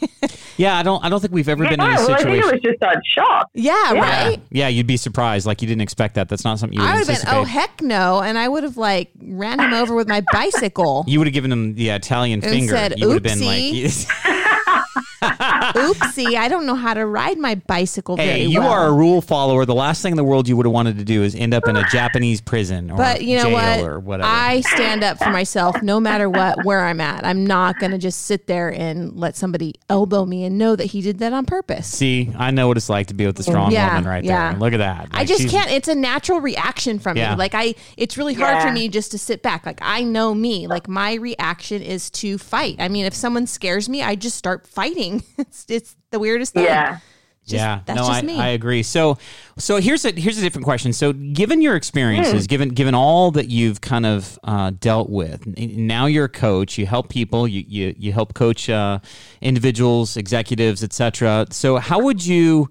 Yeah, 0.58 0.76
I 0.76 0.82
don't 0.82 1.02
I 1.02 1.08
don't 1.08 1.18
think 1.20 1.32
we've 1.32 1.48
ever 1.48 1.64
Yeah, 1.64 1.70
been 1.70 1.80
in 1.80 1.86
a 1.86 1.94
well, 1.94 2.10
I 2.12 2.22
think 2.22 2.44
it 2.44 2.52
was 2.52 2.60
just 2.62 2.78
that 2.80 3.00
shock. 3.06 3.48
yeah, 3.54 3.94
Yeah. 3.94 4.00
right. 4.00 4.40
Yeah, 4.50 4.68
you'd 4.68 4.86
be 4.86 4.98
surprised, 4.98 5.46
like 5.46 5.62
you 5.62 5.66
didn't 5.66 5.80
expect 5.80 6.14
that. 6.16 6.28
That's 6.28 6.44
not 6.44 6.58
something 6.58 6.78
you 6.78 6.82
would 6.84 6.90
I 6.90 6.92
would 6.92 6.98
have 6.98 7.06
been, 7.06 7.16
anticipate. 7.16 7.38
oh 7.40 7.44
heck 7.62 7.80
no, 7.82 8.20
and 8.22 8.36
I 8.38 8.48
would 8.48 8.62
have 8.64 8.76
like 8.76 9.10
ran 9.22 9.60
him 9.60 9.72
over 9.72 9.94
with 9.94 10.08
my 10.08 10.22
bicycle. 10.32 11.04
you 11.06 11.18
would 11.18 11.26
have 11.28 11.34
given 11.34 11.52
him 11.52 11.74
the 11.74 11.90
Italian 11.90 12.40
And 12.42 12.50
finger. 12.52 12.72
said, 12.76 12.98
you 12.98 13.06
would 13.08 13.14
have 13.14 13.22
been 13.22 13.40
like, 13.46 13.62
Oopsie, 13.62 14.08
I 15.22 16.46
don't 16.48 16.66
know 16.66 16.74
how 16.74 16.94
to 16.94 17.06
ride 17.06 17.38
my 17.38 17.54
bicycle 17.54 18.16
very 18.16 18.28
"Hey, 18.28 18.44
you 18.46 18.60
well. 18.60 18.70
are 18.70 18.88
a 18.88 18.92
rule 18.92 19.20
follower. 19.20 19.64
The 19.64 19.74
last 19.74 20.02
thing 20.02 20.12
in 20.12 20.16
the 20.16 20.24
world 20.24 20.48
you 20.48 20.56
would 20.56 20.66
have 20.66 20.72
wanted 20.72 20.98
to 20.98 21.04
do 21.04 21.22
is 21.22 21.34
end 21.34 21.54
up 21.54 21.66
in 21.68 21.76
a 21.76 21.84
Japanese 21.90 22.40
prison 22.40 22.90
or 22.90 22.96
But 22.96 23.22
you 23.22 23.36
know 23.36 23.44
jail 23.44 23.52
what? 23.52 23.80
or 23.80 24.00
whatever." 24.00 24.28
I 24.28 24.60
stand 24.62 25.04
up 25.04 25.18
for 25.18 25.30
myself 25.30 25.82
no 25.82 26.00
matter 26.00 26.28
what, 26.28 26.64
where 26.64 26.84
I'm 26.84 27.00
at. 27.00 27.24
I'm 27.24 27.46
not 27.46 27.78
going 27.78 27.92
to 27.92 27.98
just 27.98 28.22
sit 28.26 28.46
there 28.46 28.68
and 28.70 29.16
let 29.16 29.36
somebody 29.36 29.74
elbow 29.88 30.24
me 30.24 30.44
and 30.44 30.58
know 30.58 30.76
that 30.76 30.86
he 30.86 31.00
did 31.00 31.18
that 31.20 31.32
on 31.32 31.46
purpose. 31.46 31.86
See, 31.86 32.30
I 32.36 32.50
know 32.50 32.68
what 32.68 32.76
it's 32.76 32.88
like 32.88 33.08
to 33.08 33.14
be 33.14 33.26
with 33.26 33.38
a 33.38 33.42
strong 33.42 33.72
Yeah, 33.72 33.94
woman 33.94 34.08
right 34.10 34.24
yeah. 34.24 34.50
there. 34.50 34.60
Look 34.60 34.72
at 34.72 34.78
that. 34.78 35.08
I 35.12 35.24
just 35.24 35.48
can't. 35.48 35.70
It's 35.70 35.88
a 35.88 35.94
natural 35.94 36.40
reaction 36.40 36.98
from 36.98 37.16
Yeah. 37.16 37.30
me. 37.32 37.36
Like 37.36 37.54
I, 37.54 37.74
it's 37.96 38.16
really 38.18 38.34
hard 38.34 38.62
for 38.62 38.72
me 38.72 38.88
just 38.88 39.10
to 39.12 39.18
sit 39.18 39.42
back. 39.42 39.64
Like 39.66 39.78
I 39.82 40.02
know 40.02 40.34
me. 40.34 40.66
Like 40.66 40.88
my 40.88 41.14
reaction 41.14 41.82
is 41.82 42.10
to 42.10 42.38
fight. 42.38 42.76
I 42.78 42.88
mean, 42.88 43.04
if 43.04 43.14
someone 43.14 43.46
scares 43.46 43.88
me, 43.88 44.02
I 44.02 44.14
just 44.14 44.36
start 44.36 44.66
fighting. 44.66 45.11
It's 45.38 45.64
it's 45.68 45.96
the 46.10 46.18
weirdest 46.18 46.54
thing. 46.54 46.64
Yeah. 46.64 46.98
Just- 47.44 47.54
yeah, 47.54 47.80
that's 47.84 47.96
no, 47.96 48.06
just 48.06 48.22
I, 48.22 48.26
me. 48.26 48.38
I 48.38 48.48
agree. 48.50 48.84
So, 48.84 49.18
so 49.58 49.78
here's 49.78 50.04
a 50.04 50.12
here's 50.12 50.38
a 50.38 50.40
different 50.40 50.64
question. 50.64 50.92
So, 50.92 51.12
given 51.12 51.60
your 51.60 51.74
experiences, 51.74 52.46
given 52.46 52.68
given 52.68 52.94
all 52.94 53.32
that 53.32 53.48
you've 53.48 53.80
kind 53.80 54.06
of 54.06 54.38
uh, 54.44 54.70
dealt 54.78 55.10
with, 55.10 55.44
now 55.58 56.06
you're 56.06 56.26
a 56.26 56.28
coach. 56.28 56.78
You 56.78 56.86
help 56.86 57.08
people. 57.08 57.48
You 57.48 57.64
you, 57.66 57.94
you 57.98 58.12
help 58.12 58.34
coach 58.34 58.70
uh, 58.70 59.00
individuals, 59.40 60.16
executives, 60.16 60.84
etc. 60.84 61.46
So, 61.50 61.78
how 61.78 62.00
would 62.00 62.24
you? 62.24 62.70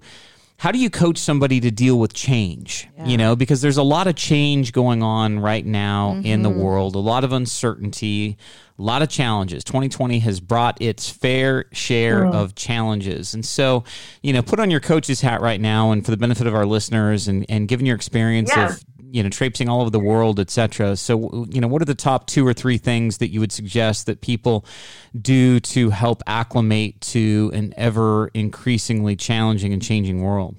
How 0.56 0.70
do 0.70 0.78
you 0.78 0.90
coach 0.90 1.18
somebody 1.18 1.58
to 1.60 1.70
deal 1.72 1.98
with 1.98 2.14
change? 2.14 2.88
You 3.04 3.16
know, 3.16 3.34
because 3.36 3.60
there's 3.62 3.78
a 3.78 3.82
lot 3.82 4.06
of 4.06 4.14
change 4.14 4.72
going 4.72 5.02
on 5.02 5.40
right 5.40 5.66
now 5.66 6.12
in 6.24 6.42
the 6.42 6.48
Mm-hmm. 6.50 6.60
world, 6.60 6.94
a 6.94 6.98
lot 7.00 7.24
of 7.24 7.32
uncertainty, 7.32 8.38
a 8.82 8.84
lot 8.84 9.00
of 9.00 9.08
challenges. 9.08 9.62
2020 9.62 10.18
has 10.18 10.40
brought 10.40 10.76
its 10.82 11.08
fair 11.08 11.66
share 11.72 12.26
of 12.26 12.56
challenges. 12.56 13.32
And 13.32 13.46
so, 13.46 13.84
you 14.22 14.32
know, 14.32 14.42
put 14.42 14.58
on 14.58 14.72
your 14.72 14.80
coach's 14.80 15.20
hat 15.20 15.40
right 15.40 15.60
now 15.60 15.92
and 15.92 16.04
for 16.04 16.10
the 16.10 16.16
benefit 16.16 16.48
of 16.48 16.54
our 16.54 16.66
listeners 16.66 17.28
and, 17.28 17.46
and 17.48 17.68
given 17.68 17.86
your 17.86 17.94
experience 17.94 18.50
Yeah. 18.54 18.70
of, 18.70 18.82
you 19.08 19.22
know, 19.22 19.28
traipsing 19.28 19.68
all 19.68 19.82
over 19.82 19.90
the 19.90 20.00
world, 20.00 20.40
et 20.40 20.50
cetera. 20.50 20.96
So, 20.96 21.46
you 21.48 21.60
know, 21.60 21.68
what 21.68 21.80
are 21.80 21.84
the 21.84 21.94
top 21.94 22.26
two 22.26 22.44
or 22.44 22.52
three 22.52 22.76
things 22.78 23.18
that 23.18 23.30
you 23.30 23.38
would 23.38 23.52
suggest 23.52 24.06
that 24.06 24.20
people 24.20 24.64
do 25.20 25.60
to 25.60 25.90
help 25.90 26.22
acclimate 26.26 27.00
to 27.02 27.52
an 27.54 27.74
ever 27.76 28.32
increasingly 28.34 29.14
challenging 29.14 29.72
and 29.72 29.80
changing 29.80 30.22
world? 30.22 30.56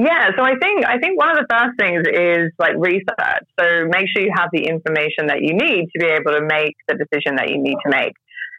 Yeah, 0.00 0.30
so 0.34 0.42
I 0.42 0.56
think 0.56 0.86
I 0.86 0.96
think 0.96 1.20
one 1.20 1.28
of 1.28 1.36
the 1.36 1.46
first 1.52 1.76
things 1.78 2.08
is 2.08 2.48
like 2.58 2.72
research. 2.78 3.44
So 3.60 3.84
make 3.92 4.08
sure 4.08 4.24
you 4.24 4.32
have 4.34 4.48
the 4.50 4.64
information 4.64 5.26
that 5.26 5.42
you 5.42 5.52
need 5.52 5.92
to 5.92 5.98
be 6.00 6.06
able 6.06 6.32
to 6.32 6.40
make 6.40 6.72
the 6.88 6.96
decision 6.96 7.36
that 7.36 7.50
you 7.50 7.60
need 7.60 7.76
to 7.84 7.90
make. 7.90 8.14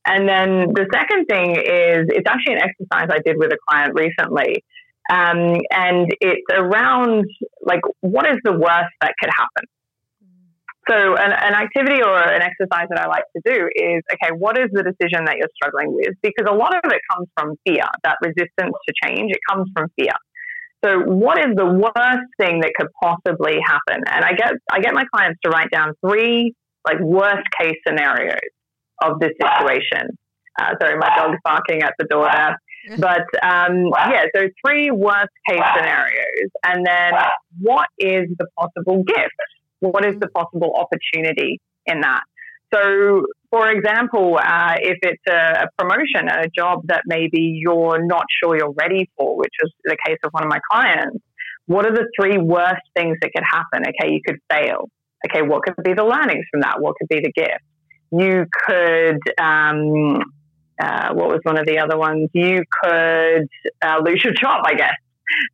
And 0.06 0.30
then 0.30 0.70
the 0.78 0.86
second 0.94 1.26
thing 1.26 1.58
is 1.58 2.06
it's 2.14 2.30
actually 2.30 2.62
an 2.62 2.62
exercise 2.62 3.10
I 3.10 3.26
did 3.26 3.38
with 3.38 3.52
a 3.52 3.58
client 3.68 3.96
recently. 3.96 4.64
Um, 5.10 5.58
and 5.74 6.14
it's 6.22 6.46
around 6.54 7.26
like 7.66 7.82
what 8.02 8.28
is 8.30 8.38
the 8.44 8.54
worst 8.54 8.94
that 9.02 9.14
could 9.20 9.32
happen? 9.34 9.66
So 10.90 11.16
an, 11.18 11.32
an 11.32 11.54
activity 11.58 12.04
or 12.04 12.22
an 12.22 12.44
exercise 12.44 12.86
that 12.94 13.00
I 13.02 13.08
like 13.08 13.26
to 13.36 13.42
do 13.44 13.66
is 13.74 14.04
okay, 14.14 14.30
what 14.38 14.60
is 14.60 14.70
the 14.74 14.84
decision 14.84 15.26
that 15.26 15.38
you're 15.38 15.50
struggling 15.56 15.96
with? 15.96 16.14
Because 16.22 16.46
a 16.48 16.54
lot 16.54 16.78
of 16.78 16.92
it 16.92 17.02
comes 17.12 17.28
from 17.34 17.58
fear, 17.66 17.90
that 18.04 18.18
resistance 18.22 18.78
to 18.78 18.94
change, 19.04 19.32
it 19.32 19.42
comes 19.50 19.68
from 19.74 19.90
fear. 19.98 20.14
So 20.84 21.00
what 21.00 21.38
is 21.38 21.56
the 21.56 21.66
worst 21.66 22.28
thing 22.40 22.62
that 22.62 22.74
could 22.76 22.88
possibly 23.02 23.60
happen? 23.66 24.04
And 24.12 24.26
I 24.26 24.34
get 24.34 24.54
I 24.72 24.80
get 24.80 24.94
my 24.94 25.04
clients 25.14 25.40
to 25.44 25.50
write 25.50 25.70
down 25.72 25.94
three 26.06 26.54
like 26.88 27.00
worst 27.00 27.48
case 27.60 27.76
scenarios 27.86 28.40
of 29.04 29.20
this 29.20 29.32
situation. 29.42 30.18
Uh, 30.60 30.74
sorry, 30.82 30.98
my 30.98 31.16
dog's 31.16 31.38
barking 31.44 31.82
at 31.84 31.94
the 32.00 32.06
door 32.06 32.30
there. 32.32 32.58
But 32.98 33.28
um, 33.44 33.92
yeah, 34.10 34.26
so 34.36 34.48
three 34.66 34.90
worst 34.90 35.30
case 35.48 35.62
scenarios, 35.76 36.50
and 36.64 36.84
then 36.84 37.14
what 37.60 37.88
is 38.00 38.28
the 38.40 38.48
possible 38.58 39.04
gift? 39.04 39.36
What 39.82 40.04
is 40.04 40.16
the 40.20 40.28
possible 40.30 40.74
opportunity 40.76 41.60
in 41.86 42.02
that? 42.02 42.24
So, 42.74 43.26
for 43.50 43.70
example, 43.70 44.40
uh, 44.42 44.76
if 44.80 44.98
it's 45.02 45.24
a, 45.28 45.66
a 45.66 45.68
promotion 45.78 46.30
a 46.30 46.48
job 46.56 46.82
that 46.88 47.04
maybe 47.06 47.60
you're 47.62 48.06
not 48.06 48.24
sure 48.42 48.58
you're 48.58 48.72
ready 48.72 49.10
for, 49.18 49.38
which 49.38 49.54
was 49.62 49.72
the 49.84 49.98
case 50.06 50.18
of 50.24 50.32
one 50.32 50.44
of 50.44 50.50
my 50.50 50.60
clients, 50.72 51.18
what 51.66 51.86
are 51.86 51.94
the 51.94 52.08
three 52.20 52.38
worst 52.38 52.82
things 52.96 53.18
that 53.22 53.32
could 53.36 53.44
happen? 53.44 53.84
Okay, 53.88 54.14
you 54.14 54.22
could 54.26 54.40
fail. 54.50 54.90
Okay, 55.28 55.42
what 55.42 55.64
could 55.64 55.76
be 55.84 55.94
the 55.94 56.04
learnings 56.04 56.46
from 56.52 56.62
that? 56.62 56.82
What 56.82 56.96
could 56.98 57.10
be 57.10 57.20
the 57.20 57.32
gift? 57.32 57.62
You 58.12 58.46
could, 58.66 59.20
um, 59.40 60.22
uh, 60.82 61.14
what 61.14 61.30
was 61.30 61.40
one 61.44 61.58
of 61.58 61.66
the 61.66 61.78
other 61.80 61.98
ones? 61.98 62.30
You 62.34 62.64
could 62.82 63.48
uh, 63.82 64.00
lose 64.04 64.24
your 64.24 64.34
job, 64.34 64.64
I 64.66 64.74
guess. 64.74 64.96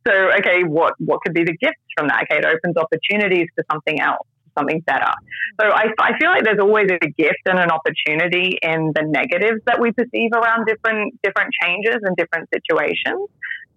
So, 0.06 0.12
okay, 0.38 0.64
what, 0.64 0.94
what 0.98 1.20
could 1.22 1.34
be 1.34 1.44
the 1.44 1.56
gifts 1.56 1.76
from 1.96 2.08
that? 2.08 2.24
Okay, 2.24 2.38
it 2.38 2.44
opens 2.44 2.76
opportunities 2.76 3.46
for 3.54 3.64
something 3.70 4.00
else, 4.00 4.26
something 4.58 4.80
better. 4.80 5.12
So 5.60 5.68
I, 5.68 5.86
I 5.98 6.18
feel 6.18 6.30
like 6.30 6.44
there's 6.44 6.60
always 6.60 6.88
a 6.90 6.98
gift 6.98 7.42
and 7.46 7.58
an 7.58 7.70
opportunity 7.70 8.58
in 8.62 8.92
the 8.94 9.02
negatives 9.06 9.60
that 9.66 9.80
we 9.80 9.92
perceive 9.92 10.30
around 10.34 10.66
different 10.66 11.14
different 11.22 11.50
changes 11.62 11.96
and 12.02 12.16
different 12.16 12.48
situations. 12.52 13.28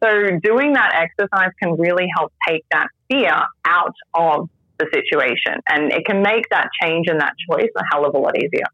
So 0.03 0.09
doing 0.43 0.73
that 0.73 0.93
exercise 0.95 1.51
can 1.61 1.77
really 1.77 2.07
help 2.17 2.33
take 2.47 2.65
that 2.71 2.87
fear 3.09 3.33
out 3.65 3.95
of 4.15 4.49
the 4.79 4.87
situation, 4.91 5.61
and 5.69 5.91
it 5.91 6.05
can 6.05 6.23
make 6.23 6.49
that 6.49 6.69
change 6.81 7.07
and 7.07 7.21
that 7.21 7.33
choice 7.49 7.69
a 7.77 7.83
hell 7.91 8.05
of 8.05 8.15
a 8.15 8.17
lot 8.17 8.35
easier. 8.35 8.65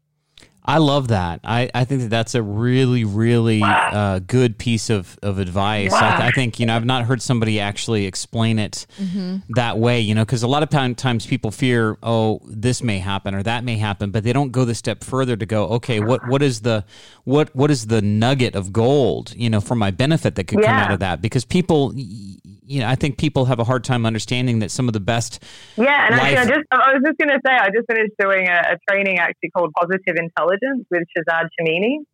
I 0.68 0.76
love 0.76 1.08
that. 1.08 1.40
I, 1.44 1.70
I 1.74 1.86
think 1.86 2.02
that 2.02 2.10
that's 2.10 2.34
a 2.34 2.42
really, 2.42 3.02
really 3.02 3.62
uh, 3.64 4.18
good 4.18 4.58
piece 4.58 4.90
of, 4.90 5.18
of 5.22 5.38
advice. 5.38 5.94
I, 5.94 6.10
th- 6.10 6.28
I, 6.28 6.30
think, 6.30 6.60
you 6.60 6.66
know, 6.66 6.76
I've 6.76 6.84
not 6.84 7.06
heard 7.06 7.22
somebody 7.22 7.58
actually 7.58 8.04
explain 8.04 8.58
it 8.58 8.86
mm-hmm. 9.00 9.38
that 9.54 9.78
way, 9.78 9.98
you 10.00 10.14
know, 10.14 10.26
because 10.26 10.42
a 10.42 10.46
lot 10.46 10.62
of 10.62 10.68
times 10.68 11.24
people 11.24 11.50
fear, 11.50 11.96
oh, 12.02 12.42
this 12.44 12.82
may 12.82 12.98
happen 12.98 13.34
or 13.34 13.42
that 13.44 13.64
may 13.64 13.78
happen, 13.78 14.10
but 14.10 14.24
they 14.24 14.32
don't 14.34 14.52
go 14.52 14.66
the 14.66 14.74
step 14.74 15.02
further 15.02 15.36
to 15.38 15.46
go, 15.46 15.68
okay, 15.68 16.00
what, 16.00 16.28
what 16.28 16.42
is 16.42 16.60
the, 16.60 16.84
what, 17.24 17.48
what 17.56 17.70
is 17.70 17.86
the 17.86 18.02
nugget 18.02 18.54
of 18.54 18.70
gold, 18.70 19.34
you 19.34 19.48
know, 19.48 19.62
for 19.62 19.74
my 19.74 19.90
benefit 19.90 20.34
that 20.34 20.44
could 20.48 20.60
yeah. 20.60 20.66
come 20.66 20.76
out 20.76 20.92
of 20.92 21.00
that? 21.00 21.22
Because 21.22 21.46
people, 21.46 21.94
you 21.96 22.80
know, 22.80 22.88
I 22.88 22.94
think 22.94 23.16
people 23.16 23.46
have 23.46 23.58
a 23.58 23.64
hard 23.64 23.84
time 23.84 24.04
understanding 24.04 24.58
that 24.58 24.70
some 24.70 24.86
of 24.86 24.92
the 24.92 25.00
best. 25.00 25.42
Yeah, 25.76 26.08
and 26.08 26.16
life- 26.16 26.36
actually, 26.36 26.52
I 26.52 26.56
just 26.56 26.66
I 26.70 26.92
was 26.92 27.02
just 27.06 27.18
going 27.18 27.30
to 27.30 27.40
say 27.46 27.52
I 27.54 27.70
just 27.70 27.86
finished 27.88 28.12
doing 28.18 28.46
a, 28.46 28.74
a, 28.74 28.76
training 28.86 29.18
actually 29.18 29.48
called 29.50 29.72
Positive 29.72 30.16
Intelligence 30.16 30.57
with 30.90 31.02
Shirzad 31.16 31.48
Chamine, 31.58 32.04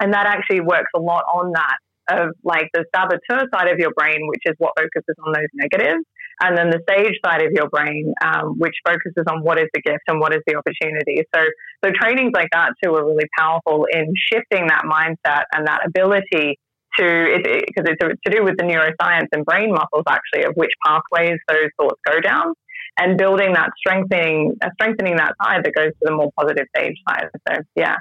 and 0.00 0.12
that 0.12 0.26
actually 0.26 0.60
works 0.60 0.90
a 0.94 1.00
lot 1.00 1.24
on 1.32 1.52
that 1.52 1.76
of 2.08 2.30
like 2.44 2.68
the 2.72 2.84
saboteur 2.94 3.48
side 3.52 3.68
of 3.68 3.78
your 3.78 3.90
brain, 3.96 4.28
which 4.28 4.42
is 4.46 4.54
what 4.58 4.72
focuses 4.78 5.16
on 5.26 5.32
those 5.32 5.50
negatives, 5.54 6.04
and 6.40 6.56
then 6.56 6.70
the 6.70 6.80
sage 6.88 7.18
side 7.24 7.42
of 7.42 7.52
your 7.52 7.68
brain, 7.68 8.12
um, 8.24 8.58
which 8.58 8.74
focuses 8.86 9.24
on 9.28 9.42
what 9.42 9.58
is 9.58 9.66
the 9.74 9.80
gift 9.80 10.02
and 10.06 10.20
what 10.20 10.34
is 10.34 10.40
the 10.46 10.54
opportunity. 10.54 11.22
So, 11.34 11.42
so 11.84 11.90
trainings 11.90 12.32
like 12.34 12.48
that 12.52 12.72
too 12.82 12.94
are 12.94 13.04
really 13.04 13.28
powerful 13.38 13.86
in 13.90 14.12
shifting 14.32 14.66
that 14.68 14.84
mindset 14.84 15.44
and 15.52 15.66
that 15.66 15.86
ability 15.86 16.58
to 16.98 17.40
because 17.66 17.84
it, 17.88 17.98
it's 18.00 18.20
to 18.24 18.30
do 18.30 18.44
with 18.44 18.56
the 18.56 18.64
neuroscience 18.64 19.28
and 19.32 19.44
brain 19.44 19.70
muscles 19.70 20.04
actually 20.08 20.44
of 20.44 20.54
which 20.54 20.70
pathways 20.84 21.38
those 21.48 21.68
thoughts 21.78 22.00
go 22.08 22.20
down 22.20 22.54
and 22.98 23.18
building 23.18 23.52
that 23.52 23.70
strengthening 23.76 24.56
uh, 24.62 24.68
strengthening 24.74 25.16
that 25.16 25.34
side 25.42 25.64
that 25.64 25.74
goes 25.74 25.88
to 25.88 25.98
the 26.02 26.12
more 26.12 26.30
positive 26.38 26.66
sage 26.76 26.96
side 27.08 27.28
so 27.48 27.56
yeah 27.74 27.96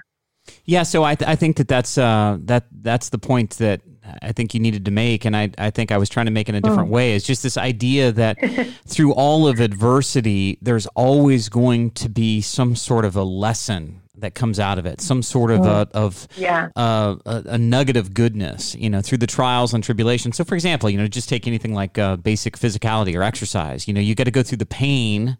yeah 0.65 0.83
so 0.83 1.03
i, 1.03 1.15
th- 1.15 1.27
I 1.27 1.35
think 1.35 1.57
that 1.57 1.67
that's 1.67 1.97
uh, 1.97 2.37
that 2.41 2.65
that's 2.71 3.09
the 3.09 3.17
point 3.17 3.51
that 3.57 3.81
I 4.21 4.33
think 4.33 4.53
you 4.53 4.59
needed 4.59 4.85
to 4.85 4.91
make, 4.91 5.25
and 5.25 5.35
I, 5.35 5.49
I 5.57 5.71
think 5.71 5.91
I 5.91 5.97
was 5.97 6.09
trying 6.09 6.27
to 6.27 6.31
make 6.31 6.47
in 6.47 6.53
a 6.53 6.61
different 6.61 6.89
oh. 6.89 6.91
way. 6.91 7.13
Is 7.13 7.23
just 7.23 7.41
this 7.41 7.57
idea 7.57 8.11
that 8.11 8.37
through 8.87 9.13
all 9.13 9.47
of 9.47 9.59
adversity, 9.59 10.59
there's 10.61 10.85
always 10.87 11.49
going 11.49 11.89
to 11.91 12.07
be 12.09 12.41
some 12.41 12.75
sort 12.75 13.03
of 13.03 13.15
a 13.15 13.23
lesson 13.23 14.01
that 14.19 14.35
comes 14.35 14.59
out 14.59 14.79
of 14.79 14.85
it, 14.85 15.01
some 15.01 15.21
sort 15.21 15.51
of 15.51 15.65
a, 15.65 15.87
of 15.93 16.27
yeah. 16.37 16.69
Uh, 16.75 17.15
a, 17.25 17.43
a, 17.47 17.57
nugget 17.57 17.97
of 17.97 18.13
goodness, 18.13 18.75
you 18.75 18.89
know, 18.89 19.01
through 19.01 19.17
the 19.17 19.27
trials 19.27 19.73
and 19.73 19.83
tribulations. 19.83 20.37
So, 20.37 20.43
for 20.43 20.55
example, 20.55 20.89
you 20.89 20.97
know, 20.97 21.07
just 21.07 21.29
take 21.29 21.47
anything 21.47 21.73
like 21.73 21.97
uh, 21.97 22.15
basic 22.15 22.57
physicality 22.57 23.17
or 23.17 23.23
exercise. 23.23 23.87
You 23.87 23.93
know, 23.93 24.01
you 24.01 24.15
got 24.15 24.25
to 24.25 24.31
go 24.31 24.43
through 24.43 24.59
the 24.59 24.65
pain 24.65 25.37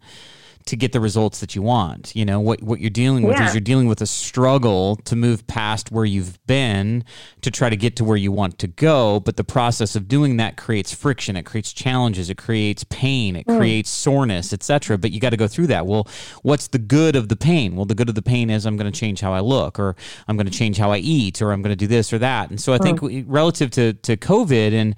to 0.66 0.76
get 0.76 0.92
the 0.92 1.00
results 1.00 1.40
that 1.40 1.54
you 1.54 1.62
want. 1.62 2.14
You 2.14 2.24
know, 2.24 2.40
what 2.40 2.62
what 2.62 2.80
you're 2.80 2.90
dealing 2.90 3.22
with 3.22 3.36
yeah. 3.36 3.48
is 3.48 3.54
you're 3.54 3.60
dealing 3.60 3.86
with 3.86 4.00
a 4.00 4.06
struggle 4.06 4.96
to 5.04 5.16
move 5.16 5.46
past 5.46 5.92
where 5.92 6.04
you've 6.04 6.44
been 6.46 7.04
to 7.42 7.50
try 7.50 7.70
to 7.70 7.76
get 7.76 7.96
to 7.96 8.04
where 8.04 8.16
you 8.16 8.32
want 8.32 8.58
to 8.58 8.66
go, 8.66 9.20
but 9.20 9.36
the 9.36 9.44
process 9.44 9.94
of 9.96 10.08
doing 10.08 10.36
that 10.36 10.56
creates 10.56 10.92
friction, 10.92 11.36
it 11.36 11.44
creates 11.44 11.72
challenges, 11.72 12.28
it 12.28 12.36
creates 12.36 12.84
pain, 12.84 13.36
it 13.36 13.46
mm. 13.46 13.56
creates 13.56 13.88
soreness, 13.88 14.52
etc. 14.52 14.98
But 14.98 15.12
you 15.12 15.20
got 15.20 15.30
to 15.30 15.36
go 15.36 15.48
through 15.48 15.68
that. 15.68 15.86
Well, 15.86 16.08
what's 16.42 16.68
the 16.68 16.78
good 16.78 17.14
of 17.14 17.28
the 17.28 17.36
pain? 17.36 17.76
Well, 17.76 17.86
the 17.86 17.94
good 17.94 18.08
of 18.08 18.16
the 18.16 18.22
pain 18.22 18.50
is 18.50 18.66
I'm 18.66 18.76
going 18.76 18.90
to 18.90 18.98
change 18.98 19.20
how 19.20 19.32
I 19.32 19.40
look 19.40 19.78
or 19.78 19.94
I'm 20.26 20.36
going 20.36 20.48
to 20.48 20.52
change 20.52 20.78
how 20.78 20.90
I 20.90 20.98
eat 20.98 21.40
or 21.40 21.52
I'm 21.52 21.62
going 21.62 21.72
to 21.72 21.76
do 21.76 21.86
this 21.86 22.12
or 22.12 22.18
that. 22.18 22.50
And 22.50 22.60
so 22.60 22.72
I 22.72 22.78
mm. 22.78 22.98
think 23.00 23.26
relative 23.28 23.70
to 23.72 23.92
to 23.92 24.16
COVID 24.16 24.72
and 24.72 24.96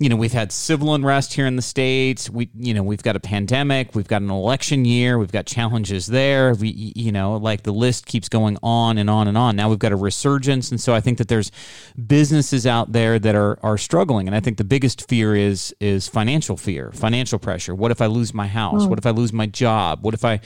you 0.00 0.08
know, 0.08 0.16
we've 0.16 0.32
had 0.32 0.52
civil 0.52 0.94
unrest 0.94 1.34
here 1.34 1.46
in 1.46 1.56
the 1.56 1.62
states. 1.62 2.30
We, 2.30 2.48
you 2.56 2.72
know, 2.72 2.84
we've 2.84 3.02
got 3.02 3.16
a 3.16 3.20
pandemic. 3.20 3.96
We've 3.96 4.06
got 4.06 4.22
an 4.22 4.30
election 4.30 4.84
year. 4.84 5.18
We've 5.18 5.32
got 5.32 5.46
challenges 5.46 6.06
there. 6.06 6.54
We, 6.54 6.92
you 6.94 7.10
know, 7.10 7.36
like 7.36 7.64
the 7.64 7.72
list 7.72 8.06
keeps 8.06 8.28
going 8.28 8.58
on 8.62 8.98
and 8.98 9.10
on 9.10 9.26
and 9.26 9.36
on. 9.36 9.56
Now 9.56 9.68
we've 9.68 9.78
got 9.78 9.90
a 9.90 9.96
resurgence, 9.96 10.70
and 10.70 10.80
so 10.80 10.94
I 10.94 11.00
think 11.00 11.18
that 11.18 11.26
there's 11.26 11.50
businesses 12.06 12.66
out 12.66 12.92
there 12.92 13.18
that 13.18 13.34
are 13.34 13.58
are 13.62 13.76
struggling. 13.76 14.28
And 14.28 14.36
I 14.36 14.40
think 14.40 14.58
the 14.58 14.64
biggest 14.64 15.08
fear 15.08 15.34
is 15.34 15.74
is 15.80 16.06
financial 16.06 16.56
fear, 16.56 16.92
financial 16.92 17.40
pressure. 17.40 17.74
What 17.74 17.90
if 17.90 18.00
I 18.00 18.06
lose 18.06 18.32
my 18.32 18.46
house? 18.46 18.84
Mm. 18.84 18.90
What 18.90 18.98
if 18.98 19.06
I 19.06 19.10
lose 19.10 19.32
my 19.32 19.46
job? 19.46 20.04
What 20.04 20.14
if 20.14 20.24
I, 20.24 20.40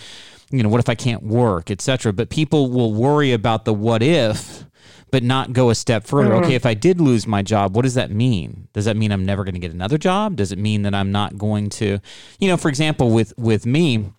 you 0.50 0.62
know, 0.62 0.70
what 0.70 0.80
if 0.80 0.88
I 0.88 0.94
can't 0.94 1.22
work, 1.22 1.70
etc. 1.70 2.12
But 2.14 2.30
people 2.30 2.70
will 2.70 2.94
worry 2.94 3.32
about 3.32 3.66
the 3.66 3.74
what 3.74 4.02
if 4.02 4.64
but 5.12 5.22
not 5.22 5.52
go 5.52 5.68
a 5.68 5.74
step 5.74 6.04
further. 6.04 6.30
Mm-hmm. 6.30 6.44
Okay, 6.44 6.54
if 6.54 6.66
I 6.66 6.72
did 6.74 7.00
lose 7.00 7.26
my 7.26 7.42
job, 7.42 7.76
what 7.76 7.82
does 7.82 7.94
that 7.94 8.10
mean? 8.10 8.66
Does 8.72 8.86
that 8.86 8.96
mean 8.96 9.12
I'm 9.12 9.24
never 9.24 9.44
going 9.44 9.54
to 9.54 9.60
get 9.60 9.70
another 9.70 9.98
job? 9.98 10.36
Does 10.36 10.52
it 10.52 10.58
mean 10.58 10.82
that 10.82 10.94
I'm 10.94 11.12
not 11.12 11.36
going 11.36 11.68
to, 11.70 12.00
you 12.40 12.48
know, 12.48 12.56
for 12.56 12.70
example, 12.70 13.10
with 13.10 13.34
with 13.36 13.66
me, 13.66 14.10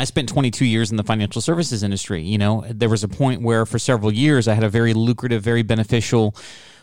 I 0.00 0.04
spent 0.04 0.28
22 0.28 0.64
years 0.64 0.90
in 0.90 0.96
the 0.96 1.04
financial 1.04 1.40
services 1.40 1.84
industry. 1.84 2.22
You 2.22 2.36
know, 2.36 2.64
there 2.68 2.88
was 2.88 3.04
a 3.04 3.08
point 3.08 3.42
where 3.42 3.64
for 3.64 3.78
several 3.78 4.12
years 4.12 4.48
I 4.48 4.54
had 4.54 4.64
a 4.64 4.68
very 4.68 4.92
lucrative, 4.92 5.42
very 5.42 5.62
beneficial 5.62 6.34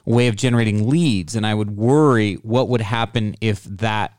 way 0.05 0.27
of 0.27 0.37
generating 0.37 0.89
leads, 0.89 1.35
and 1.35 1.45
I 1.45 1.53
would 1.53 1.71
worry 1.71 2.35
what 2.35 2.69
would 2.69 2.81
happen 2.81 3.35
if 3.41 3.63
that 3.65 4.13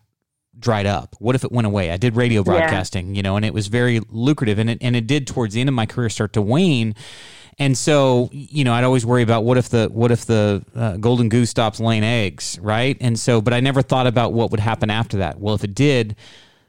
dried 0.59 0.87
up? 0.87 1.17
What 1.19 1.35
if 1.35 1.45
it 1.45 1.53
went 1.53 1.67
away? 1.67 1.91
I 1.91 1.97
did 1.97 2.17
radio 2.17 2.43
broadcasting, 2.43 3.09
yeah. 3.09 3.17
you 3.17 3.23
know, 3.23 3.37
and 3.37 3.45
it 3.45 3.55
was 3.55 3.69
very 3.69 4.01
lucrative 4.11 4.59
and 4.59 4.69
it 4.69 4.79
and 4.83 4.95
it 4.95 5.07
did 5.07 5.27
towards 5.27 5.55
the 5.55 5.61
end 5.61 5.71
of 5.71 5.75
my 5.75 5.87
career 5.87 6.11
start 6.11 6.35
to 6.35 6.43
wane. 6.43 6.95
And 7.59 7.76
so, 7.76 8.28
you 8.32 8.64
know, 8.64 8.74
I'd 8.74 8.84
always 8.84 9.07
worry 9.07 9.22
about 9.22 9.44
what 9.44 9.57
if 9.57 9.70
the 9.70 9.88
what 9.90 10.11
if 10.11 10.26
the 10.26 10.62
uh, 10.74 10.96
golden 10.98 11.30
goose 11.30 11.50
stops 11.50 11.80
laying 11.80 12.04
eggs, 12.04 12.59
right? 12.61 12.96
And 13.00 13.18
so, 13.18 13.40
but 13.40 13.54
I 13.54 13.61
never 13.61 13.80
thought 13.80 14.07
about 14.07 14.34
what 14.34 14.50
would 14.50 14.61
happen 14.61 14.90
after 14.90 15.18
that. 15.18 15.40
Well, 15.40 15.54
if 15.54 15.64
it 15.64 15.74
did, 15.74 16.16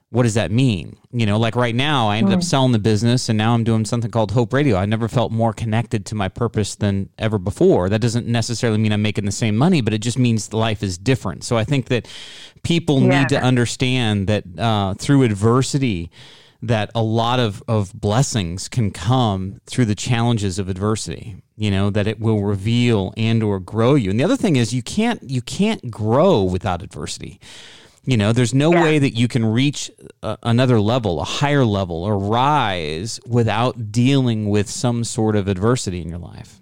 what 0.09 0.23
does 0.23 0.35
that 0.35 0.49
mean? 0.49 0.95
You 1.11 1.25
know, 1.25 1.37
like 1.37 1.57
right 1.57 1.75
now, 1.75 2.07
I 2.07 2.17
ended 2.17 2.33
mm. 2.33 2.37
up 2.37 2.43
selling 2.43 2.71
the 2.71 2.79
business 2.79 3.27
and 3.27 3.37
now 3.37 3.53
I'm 3.53 3.65
doing 3.65 3.83
something 3.83 4.09
called 4.09 4.31
Hope 4.31 4.53
Radio. 4.53 4.77
I 4.77 4.85
never 4.85 5.09
felt 5.09 5.33
more 5.33 5.51
connected 5.51 6.05
to 6.07 6.15
my 6.15 6.29
purpose 6.29 6.75
than 6.75 7.09
ever 7.17 7.37
before. 7.37 7.89
That 7.89 7.99
doesn't 7.99 8.25
necessarily 8.25 8.79
mean 8.79 8.93
I'm 8.93 9.01
making 9.01 9.25
the 9.25 9.31
same 9.33 9.57
money, 9.57 9.81
but 9.81 9.93
it 9.93 9.99
just 9.99 10.17
means 10.17 10.53
life 10.53 10.81
is 10.81 10.97
different. 10.97 11.43
So 11.43 11.57
I 11.57 11.65
think 11.65 11.87
that 11.87 12.07
people 12.63 13.01
yeah. 13.01 13.19
need 13.19 13.29
to 13.29 13.41
understand 13.41 14.27
that 14.27 14.45
uh, 14.57 14.93
through 14.93 15.23
adversity, 15.23 16.09
that 16.61 16.89
a 16.95 17.01
lot 17.03 17.39
of, 17.39 17.63
of 17.67 17.93
blessings 17.93 18.67
can 18.67 18.91
come 18.91 19.59
through 19.65 19.85
the 19.85 19.95
challenges 19.95 20.59
of 20.59 20.69
adversity 20.69 21.35
you 21.55 21.71
know 21.71 21.89
that 21.89 22.07
it 22.07 22.19
will 22.19 22.43
reveal 22.43 23.13
and 23.17 23.43
or 23.43 23.59
grow 23.59 23.95
you 23.95 24.09
and 24.09 24.19
the 24.19 24.23
other 24.23 24.37
thing 24.37 24.55
is 24.55 24.73
you 24.73 24.83
can't 24.83 25.21
you 25.29 25.41
can't 25.41 25.89
grow 25.91 26.43
without 26.43 26.81
adversity 26.81 27.39
you 28.05 28.17
know 28.17 28.31
there's 28.31 28.53
no 28.53 28.71
yeah. 28.71 28.83
way 28.83 28.99
that 28.99 29.11
you 29.11 29.27
can 29.27 29.45
reach 29.45 29.91
a, 30.23 30.37
another 30.43 30.79
level 30.79 31.19
a 31.19 31.25
higher 31.25 31.65
level 31.65 32.03
or 32.03 32.17
rise 32.17 33.19
without 33.27 33.91
dealing 33.91 34.49
with 34.49 34.69
some 34.69 35.03
sort 35.03 35.35
of 35.35 35.47
adversity 35.47 36.01
in 36.01 36.09
your 36.09 36.19
life 36.19 36.59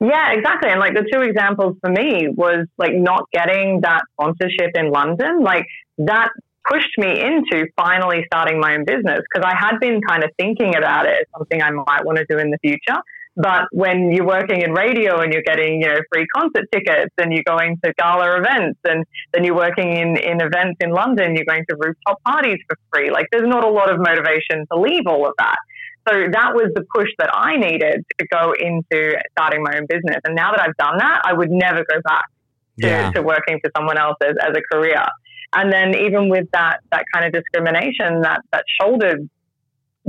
yeah, 0.00 0.32
exactly. 0.32 0.70
And 0.70 0.78
like 0.78 0.94
the 0.94 1.08
two 1.12 1.22
examples 1.22 1.76
for 1.80 1.90
me 1.90 2.28
was 2.28 2.66
like 2.76 2.94
not 2.94 3.28
getting 3.32 3.80
that 3.82 4.02
sponsorship 4.12 4.70
in 4.74 4.90
London. 4.90 5.42
Like 5.42 5.66
that 5.98 6.30
pushed 6.70 6.96
me 6.98 7.20
into 7.20 7.66
finally 7.76 8.24
starting 8.26 8.60
my 8.60 8.74
own 8.74 8.84
business 8.84 9.20
because 9.32 9.44
I 9.44 9.56
had 9.56 9.78
been 9.80 10.00
kind 10.06 10.24
of 10.24 10.30
thinking 10.38 10.76
about 10.76 11.06
it 11.06 11.20
as 11.20 11.26
something 11.36 11.62
I 11.62 11.70
might 11.70 12.04
want 12.04 12.18
to 12.18 12.26
do 12.28 12.38
in 12.38 12.50
the 12.50 12.58
future. 12.58 13.00
But 13.36 13.68
when 13.70 14.10
you're 14.10 14.26
working 14.26 14.62
in 14.62 14.72
radio 14.72 15.20
and 15.20 15.32
you're 15.32 15.44
getting, 15.44 15.80
you 15.80 15.86
know, 15.86 16.00
free 16.12 16.26
concert 16.34 16.66
tickets 16.72 17.14
and 17.18 17.32
you're 17.32 17.44
going 17.46 17.78
to 17.84 17.92
gala 17.96 18.36
events 18.36 18.80
and 18.84 19.04
then 19.32 19.44
you're 19.44 19.54
working 19.54 19.92
in, 19.92 20.16
in 20.16 20.40
events 20.40 20.78
in 20.80 20.90
London, 20.90 21.36
you're 21.36 21.44
going 21.44 21.64
to 21.70 21.76
rooftop 21.78 22.20
parties 22.24 22.58
for 22.68 22.76
free. 22.92 23.12
Like 23.12 23.26
there's 23.30 23.48
not 23.48 23.62
a 23.62 23.70
lot 23.70 23.92
of 23.92 24.00
motivation 24.00 24.66
to 24.72 24.80
leave 24.80 25.06
all 25.06 25.24
of 25.24 25.34
that. 25.38 25.56
So 26.08 26.14
that 26.32 26.54
was 26.54 26.72
the 26.74 26.84
push 26.92 27.10
that 27.18 27.30
I 27.32 27.56
needed 27.56 28.04
to 28.18 28.26
go 28.26 28.54
into 28.58 29.18
starting 29.32 29.62
my 29.62 29.76
own 29.76 29.86
business. 29.88 30.18
And 30.24 30.34
now 30.34 30.50
that 30.50 30.60
I've 30.60 30.76
done 30.76 30.98
that, 30.98 31.20
I 31.24 31.32
would 31.32 31.50
never 31.50 31.84
go 31.88 32.00
back 32.02 32.24
to, 32.80 32.86
yeah. 32.88 33.10
to 33.12 33.22
working 33.22 33.60
for 33.62 33.70
someone 33.76 33.98
else 33.98 34.16
as, 34.20 34.34
as 34.40 34.56
a 34.56 34.74
career. 34.74 35.04
And 35.54 35.72
then 35.72 35.94
even 35.94 36.28
with 36.28 36.46
that 36.52 36.80
that 36.92 37.04
kind 37.12 37.26
of 37.26 37.32
discrimination, 37.32 38.20
that 38.22 38.42
that 38.52 38.64
shoulder 38.80 39.16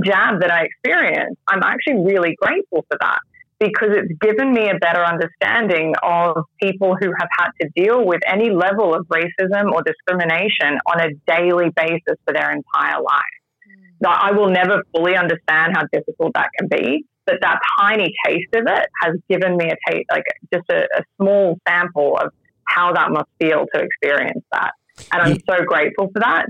jab 0.04 0.40
that 0.40 0.50
I 0.50 0.64
experienced, 0.64 1.40
I'm 1.48 1.62
actually 1.62 2.04
really 2.04 2.36
grateful 2.40 2.84
for 2.88 2.98
that 3.00 3.18
because 3.60 3.90
it's 3.90 4.12
given 4.20 4.52
me 4.52 4.70
a 4.70 4.78
better 4.78 5.04
understanding 5.04 5.94
of 6.02 6.44
people 6.62 6.96
who 6.98 7.12
have 7.18 7.28
had 7.38 7.50
to 7.60 7.68
deal 7.76 8.06
with 8.06 8.20
any 8.26 8.50
level 8.50 8.94
of 8.94 9.06
racism 9.08 9.70
or 9.72 9.82
discrimination 9.82 10.78
on 10.86 11.00
a 11.00 11.10
daily 11.26 11.70
basis 11.76 12.16
for 12.24 12.32
their 12.32 12.50
entire 12.50 13.02
life. 13.02 13.36
Mm. 13.68 14.00
Now, 14.00 14.12
I 14.12 14.32
will 14.32 14.48
never 14.48 14.82
fully 14.96 15.14
understand 15.14 15.74
how 15.76 15.82
difficult 15.92 16.32
that 16.34 16.48
can 16.58 16.68
be, 16.68 17.04
but 17.26 17.36
that 17.42 17.58
tiny 17.78 18.14
taste 18.26 18.54
of 18.54 18.64
it 18.66 18.86
has 19.02 19.16
given 19.28 19.58
me 19.58 19.66
a 19.70 19.76
taste, 19.90 20.06
like 20.10 20.24
just 20.52 20.64
a, 20.70 20.84
a 20.96 21.02
small 21.20 21.58
sample 21.68 22.16
of 22.16 22.32
how 22.64 22.94
that 22.94 23.10
must 23.10 23.28
feel 23.38 23.66
to 23.74 23.82
experience 23.82 24.42
that. 24.52 24.72
And 25.12 25.22
I'm 25.22 25.38
so 25.48 25.64
grateful 25.64 26.08
for 26.12 26.20
that. 26.20 26.46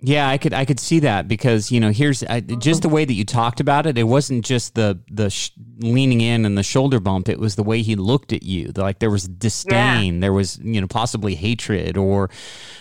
Yeah, 0.00 0.28
I 0.28 0.38
could 0.38 0.54
I 0.54 0.64
could 0.64 0.78
see 0.78 1.00
that 1.00 1.26
because 1.26 1.72
you 1.72 1.80
know 1.80 1.90
here's 1.90 2.22
I, 2.22 2.38
just 2.38 2.82
the 2.82 2.88
way 2.88 3.04
that 3.04 3.12
you 3.14 3.24
talked 3.24 3.58
about 3.58 3.84
it. 3.84 3.98
It 3.98 4.04
wasn't 4.04 4.44
just 4.44 4.76
the 4.76 5.00
the 5.10 5.28
sh- 5.28 5.50
leaning 5.80 6.20
in 6.20 6.44
and 6.44 6.56
the 6.56 6.62
shoulder 6.62 7.00
bump. 7.00 7.28
It 7.28 7.40
was 7.40 7.56
the 7.56 7.64
way 7.64 7.82
he 7.82 7.96
looked 7.96 8.32
at 8.32 8.44
you. 8.44 8.70
Like 8.76 9.00
there 9.00 9.10
was 9.10 9.26
disdain, 9.26 10.14
yeah. 10.14 10.20
there 10.20 10.32
was 10.32 10.56
you 10.62 10.80
know 10.80 10.86
possibly 10.86 11.34
hatred 11.34 11.96
or 11.96 12.30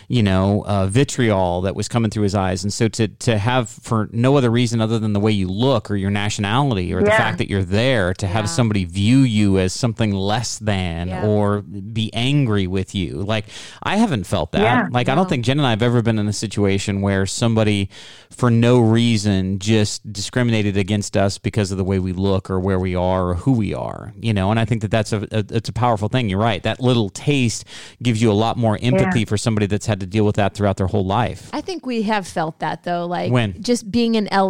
you 0.08 0.22
know 0.22 0.64
uh, 0.68 0.86
vitriol 0.86 1.62
that 1.62 1.76
was 1.76 1.88
coming 1.88 2.12
through 2.12 2.22
his 2.22 2.36
eyes. 2.36 2.64
And 2.64 2.72
so 2.72 2.88
to 2.88 3.08
to 3.08 3.40
have 3.40 3.68
for 3.68 4.10
no 4.12 4.38
other 4.38 4.52
reason 4.52 4.80
other 4.80 5.00
than 5.00 5.14
the 5.14 5.20
way 5.20 5.32
you 5.32 5.48
look 5.48 5.90
or 5.90 5.96
your 5.96 6.12
nationality 6.12 6.94
or 6.94 7.00
yeah. 7.00 7.06
the 7.06 7.12
fact 7.12 7.40
that 7.40 7.50
you're 7.50 7.64
there 7.64 8.14
to 8.14 8.28
have 8.28 8.48
somebody 8.48 8.86
view 8.86 9.22
you 9.22 9.58
as 9.58 9.74
something 9.74 10.12
less 10.12 10.60
than 10.60 11.12
or 11.26 11.64
be 11.64 12.14
angry 12.14 12.68
with 12.68 12.94
you. 12.94 13.24
Like 13.24 13.46
I 13.82 13.98
haven't 13.98 14.26
felt 14.26 14.52
that. 14.52 14.92
Like 14.92 15.08
no. 15.08 15.14
I 15.14 15.16
don't 15.16 15.28
think 15.28 15.46
Jen 15.46 15.58
and 15.58 15.66
I 15.66 15.72
have 15.72 15.82
ever 15.82 16.04
been 16.04 16.20
in 16.20 16.28
a 16.28 16.34
situation 16.34 17.02
where 17.02 17.07
somebody 17.26 17.90
for 18.30 18.52
no 18.52 18.80
reason 18.80 19.60
just 19.60 20.12
discriminated 20.12 20.78
against 20.78 21.16
us 21.18 21.38
because 21.38 21.72
of 21.72 21.78
the 21.78 21.84
way 21.84 22.00
we 22.00 22.14
look 22.14 22.50
or 22.50 22.60
where 22.60 22.80
we 22.80 22.96
are 22.96 23.30
or 23.30 23.36
who 23.36 23.52
we 23.52 23.74
are 23.74 24.14
you 24.20 24.34
know? 24.34 24.52
And 24.52 24.60
i 24.60 24.66
think 24.66 24.82
that 24.82 24.92
that's 24.92 25.14
a, 25.14 25.28
a 25.32 25.46
it's 25.50 25.70
a 25.70 25.74
powerful 25.74 26.08
thing. 26.08 26.30
You're 26.30 26.40
right. 26.40 26.62
That 26.64 26.80
little 26.80 27.10
taste 27.10 27.66
gives 28.02 28.22
you 28.22 28.32
a 28.32 28.34
lot 28.34 28.58
more 28.58 28.78
empathy 28.82 29.20
yeah. 29.20 29.26
for 29.26 29.38
somebody 29.38 29.66
that's 29.66 29.86
had 29.86 30.00
to 30.00 30.06
deal 30.06 30.26
with 30.26 30.36
that 30.36 30.54
throughout 30.54 30.78
their 30.78 30.88
whole 30.88 31.06
life. 31.06 31.50
I 31.54 31.62
think 31.62 31.86
we 31.86 32.04
have 32.04 32.28
felt 32.28 32.60
that 32.60 32.84
though 32.84 33.06
like 33.06 33.32
when? 33.32 33.62
just 33.62 33.90
being 33.92 34.16
in 34.16 34.28
la 34.32 34.48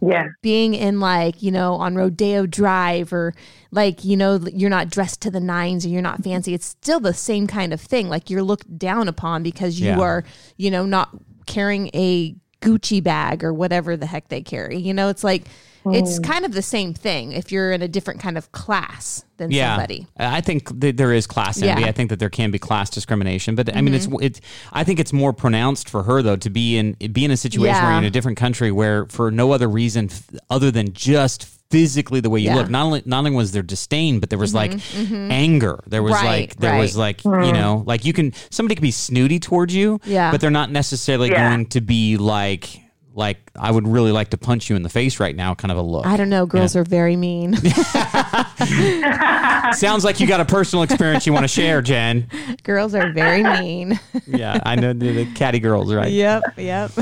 yeah. 0.00 0.28
Being 0.42 0.74
in 0.74 1.00
like 1.00 1.42
you 1.42 1.50
know 1.50 1.74
on 1.74 1.94
rodeo 1.94 2.46
drive 2.46 3.12
or 3.12 3.34
like 3.70 4.04
you 4.04 4.16
know 4.16 4.40
you're 4.52 4.70
not 4.70 4.88
dressed 4.88 5.20
to 5.22 5.30
the 5.30 5.40
nines 5.40 5.84
or 5.84 5.88
you're 5.88 6.02
not 6.02 6.22
fancy. 6.22 6.54
It's 6.54 6.66
still 6.66 7.00
the 7.00 7.14
same 7.14 7.46
kind 7.46 7.72
of 7.72 7.80
thing. 7.80 8.08
Like 8.08 8.30
you're 8.30 8.42
looked 8.42 8.78
down 8.78 9.08
upon 9.08 9.42
because 9.42 9.80
you 9.80 9.88
yeah. 9.88 10.00
are 10.00 10.24
you 10.56 10.70
know 10.70 10.86
not 10.86 11.10
carrying 11.48 11.88
a 11.94 12.36
Gucci 12.60 13.02
bag 13.02 13.42
or 13.42 13.52
whatever 13.52 13.96
the 13.96 14.06
heck 14.06 14.28
they 14.28 14.42
carry. 14.42 14.78
You 14.78 14.94
know, 14.94 15.08
it's 15.08 15.24
like 15.24 15.44
it's 15.92 16.18
mm. 16.18 16.24
kind 16.24 16.44
of 16.44 16.52
the 16.52 16.62
same 16.62 16.94
thing 16.94 17.32
if 17.32 17.52
you're 17.52 17.72
in 17.72 17.82
a 17.82 17.88
different 17.88 18.20
kind 18.20 18.38
of 18.38 18.50
class 18.52 19.24
than 19.36 19.50
yeah. 19.50 19.74
somebody. 19.74 20.06
I 20.16 20.40
think 20.40 20.80
that 20.80 20.96
there 20.96 21.12
is 21.12 21.26
class 21.26 21.62
envy. 21.62 21.82
Yeah. 21.82 21.88
I 21.88 21.92
think 21.92 22.10
that 22.10 22.18
there 22.18 22.30
can 22.30 22.50
be 22.50 22.58
class 22.58 22.90
discrimination, 22.90 23.54
but 23.54 23.74
I 23.74 23.80
mean, 23.80 23.94
mm-hmm. 23.94 24.14
it's 24.22 24.38
it's. 24.38 24.46
I 24.72 24.84
think 24.84 24.98
it's 24.98 25.12
more 25.12 25.32
pronounced 25.32 25.88
for 25.88 26.02
her 26.02 26.22
though 26.22 26.36
to 26.36 26.50
be 26.50 26.76
in 26.76 26.92
be 27.12 27.24
in 27.24 27.30
a 27.30 27.36
situation 27.36 27.74
yeah. 27.74 27.82
where 27.82 27.92
you're 27.92 27.98
in 27.98 28.04
a 28.04 28.10
different 28.10 28.38
country 28.38 28.70
where 28.70 29.06
for 29.06 29.30
no 29.30 29.52
other 29.52 29.68
reason 29.68 30.10
other 30.50 30.70
than 30.70 30.92
just 30.92 31.44
physically 31.70 32.20
the 32.20 32.30
way 32.30 32.40
you 32.40 32.46
yeah. 32.46 32.56
look. 32.56 32.70
Not 32.70 32.84
only 32.86 33.02
not 33.04 33.18
only 33.18 33.30
was 33.32 33.52
there 33.52 33.62
disdain, 33.62 34.20
but 34.20 34.30
there 34.30 34.38
was 34.38 34.50
mm-hmm, 34.50 34.56
like 34.56 34.70
mm-hmm. 34.72 35.30
anger. 35.30 35.82
There 35.86 36.02
was 36.02 36.12
right, 36.12 36.24
like 36.24 36.56
there 36.56 36.72
right. 36.72 36.80
was 36.80 36.96
like 36.96 37.22
mm. 37.22 37.46
you 37.46 37.52
know 37.52 37.82
like 37.86 38.04
you 38.04 38.12
can 38.12 38.32
somebody 38.50 38.74
can 38.74 38.82
be 38.82 38.90
snooty 38.90 39.38
towards 39.38 39.74
you, 39.74 40.00
yeah. 40.04 40.30
but 40.30 40.40
they're 40.40 40.50
not 40.50 40.70
necessarily 40.70 41.30
yeah. 41.30 41.48
going 41.48 41.66
to 41.66 41.80
be 41.80 42.16
like 42.16 42.82
like 43.18 43.50
I 43.58 43.70
would 43.70 43.86
really 43.86 44.12
like 44.12 44.30
to 44.30 44.38
punch 44.38 44.70
you 44.70 44.76
in 44.76 44.82
the 44.82 44.88
face 44.88 45.18
right 45.18 45.34
now 45.34 45.54
kind 45.54 45.72
of 45.72 45.76
a 45.76 45.82
look. 45.82 46.06
I 46.06 46.16
don't 46.16 46.30
know. 46.30 46.46
Girls 46.46 46.74
yeah. 46.74 46.80
are 46.80 46.84
very 46.84 47.16
mean. 47.16 47.56
Sounds 49.72 50.04
like 50.04 50.20
you 50.20 50.28
got 50.28 50.40
a 50.40 50.44
personal 50.44 50.84
experience 50.84 51.26
you 51.26 51.32
want 51.32 51.42
to 51.42 51.48
share, 51.48 51.82
Jen. 51.82 52.28
Girls 52.62 52.94
are 52.94 53.12
very 53.12 53.42
mean. 53.60 53.98
yeah, 54.26 54.60
I 54.64 54.76
know 54.76 54.92
the, 54.92 55.24
the 55.24 55.34
catty 55.34 55.58
girls, 55.58 55.92
right? 55.92 56.12
Yep, 56.12 56.44
yep. 56.58 56.92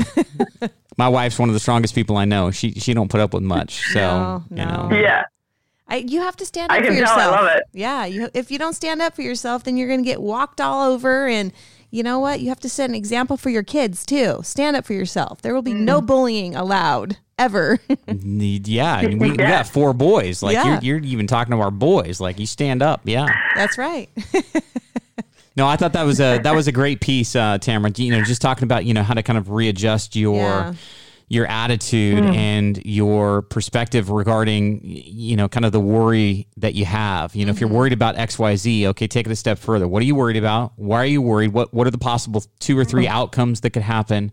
My 0.97 1.07
wife's 1.07 1.37
one 1.37 1.49
of 1.49 1.53
the 1.53 1.59
strongest 1.59 1.93
people 1.93 2.17
I 2.17 2.25
know. 2.25 2.49
She 2.49 2.71
she 2.71 2.95
don't 2.95 3.09
put 3.09 3.21
up 3.21 3.35
with 3.35 3.43
much. 3.43 3.83
So 3.93 3.99
no, 3.99 4.43
no. 4.49 4.61
you 4.61 4.65
know. 4.65 4.89
Yeah. 4.99 5.25
I, 5.89 5.97
you 5.97 6.19
have 6.19 6.35
to 6.37 6.45
stand 6.45 6.69
up 6.69 6.79
I 6.79 6.85
for 6.85 6.91
yourself. 6.91 7.17
Tell, 7.17 7.33
I 7.33 7.41
love 7.41 7.55
it. 7.55 7.63
Yeah, 7.71 8.05
you, 8.05 8.29
if 8.33 8.51
you 8.51 8.59
don't 8.59 8.73
stand 8.73 9.01
up 9.01 9.15
for 9.15 9.21
yourself, 9.21 9.63
then 9.63 9.77
you're 9.77 9.87
going 9.87 10.03
to 10.03 10.05
get 10.05 10.21
walked 10.21 10.59
all 10.59 10.91
over. 10.91 11.27
And 11.27 11.53
you 11.97 12.03
know 12.03 12.19
what? 12.19 12.39
You 12.39 12.49
have 12.49 12.59
to 12.61 12.69
set 12.69 12.89
an 12.89 12.95
example 12.95 13.35
for 13.35 13.49
your 13.49 13.63
kids 13.63 14.05
too. 14.05 14.39
Stand 14.43 14.75
up 14.75 14.85
for 14.85 14.93
yourself. 14.93 15.41
There 15.41 15.53
will 15.53 15.63
be 15.63 15.73
mm. 15.73 15.79
no 15.79 15.99
bullying 15.99 16.55
allowed 16.55 17.17
ever. 17.39 17.79
yeah, 18.07 19.05
we, 19.05 19.15
we, 19.15 19.35
got 19.35 19.67
four 19.67 19.93
boys. 19.93 20.43
Like 20.43 20.53
yeah. 20.53 20.79
you're, 20.81 20.99
you're 20.99 21.05
even 21.05 21.27
talking 21.27 21.51
to 21.51 21.57
our 21.57 21.71
boys. 21.71 22.19
Like 22.21 22.39
you 22.39 22.45
stand 22.45 22.83
up. 22.83 23.01
Yeah, 23.03 23.27
that's 23.55 23.77
right. 23.77 24.09
No, 25.55 25.67
I 25.67 25.75
thought 25.75 25.93
that 25.93 26.03
was 26.03 26.19
a 26.19 26.37
that 26.37 26.53
was 26.53 26.67
a 26.67 26.71
great 26.71 27.01
piece, 27.01 27.35
uh, 27.35 27.57
Tamara. 27.57 27.91
You 27.95 28.11
know, 28.11 28.21
just 28.21 28.43
talking 28.43 28.63
about 28.63 28.85
you 28.85 28.93
know 28.93 29.01
how 29.01 29.15
to 29.15 29.23
kind 29.23 29.39
of 29.39 29.49
readjust 29.49 30.15
your. 30.15 30.35
Yeah 30.35 30.73
your 31.29 31.45
attitude 31.47 32.23
mm. 32.23 32.35
and 32.35 32.85
your 32.85 33.41
perspective 33.41 34.09
regarding 34.09 34.79
you 34.83 35.35
know 35.35 35.49
kind 35.49 35.65
of 35.65 35.73
the 35.73 35.79
worry 35.79 36.47
that 36.55 36.73
you 36.73 36.85
have 36.85 37.35
you 37.35 37.43
know 37.45 37.49
mm-hmm. 37.49 37.55
if 37.57 37.59
you're 37.59 37.67
mm-hmm. 37.67 37.77
worried 37.77 37.93
about 37.93 38.15
xyz 38.15 38.85
okay 38.85 39.07
take 39.07 39.25
it 39.25 39.31
a 39.31 39.35
step 39.35 39.59
further 39.59 39.87
what 39.87 40.01
are 40.01 40.05
you 40.05 40.15
worried 40.15 40.37
about 40.37 40.71
why 40.77 40.97
are 40.97 41.05
you 41.05 41.21
worried 41.21 41.51
what 41.51 41.73
what 41.73 41.85
are 41.85 41.91
the 41.91 41.97
possible 41.97 42.43
two 42.59 42.77
or 42.79 42.85
3 42.85 43.03
mm-hmm. 43.03 43.13
outcomes 43.13 43.59
that 43.61 43.71
could 43.71 43.81
happen 43.81 44.31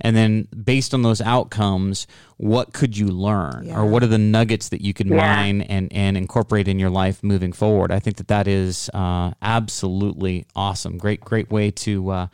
and 0.00 0.16
then 0.16 0.46
based 0.64 0.94
on 0.94 1.02
those 1.02 1.20
outcomes 1.20 2.06
what 2.36 2.72
could 2.72 2.96
you 2.96 3.08
learn 3.08 3.66
yeah. 3.66 3.76
or 3.76 3.86
what 3.86 4.04
are 4.04 4.08
the 4.08 4.18
nuggets 4.18 4.68
that 4.68 4.80
you 4.80 4.94
could 4.94 5.08
yeah. 5.08 5.16
mine 5.16 5.62
and 5.62 5.92
and 5.92 6.16
incorporate 6.16 6.68
in 6.68 6.78
your 6.78 6.90
life 6.90 7.24
moving 7.24 7.52
forward 7.52 7.90
i 7.90 7.98
think 7.98 8.18
that 8.18 8.28
that 8.28 8.46
is 8.46 8.88
uh, 8.94 9.32
absolutely 9.42 10.46
awesome 10.54 10.96
great 10.96 11.20
great 11.20 11.50
way 11.50 11.72
to 11.72 12.10
uh, 12.10 12.26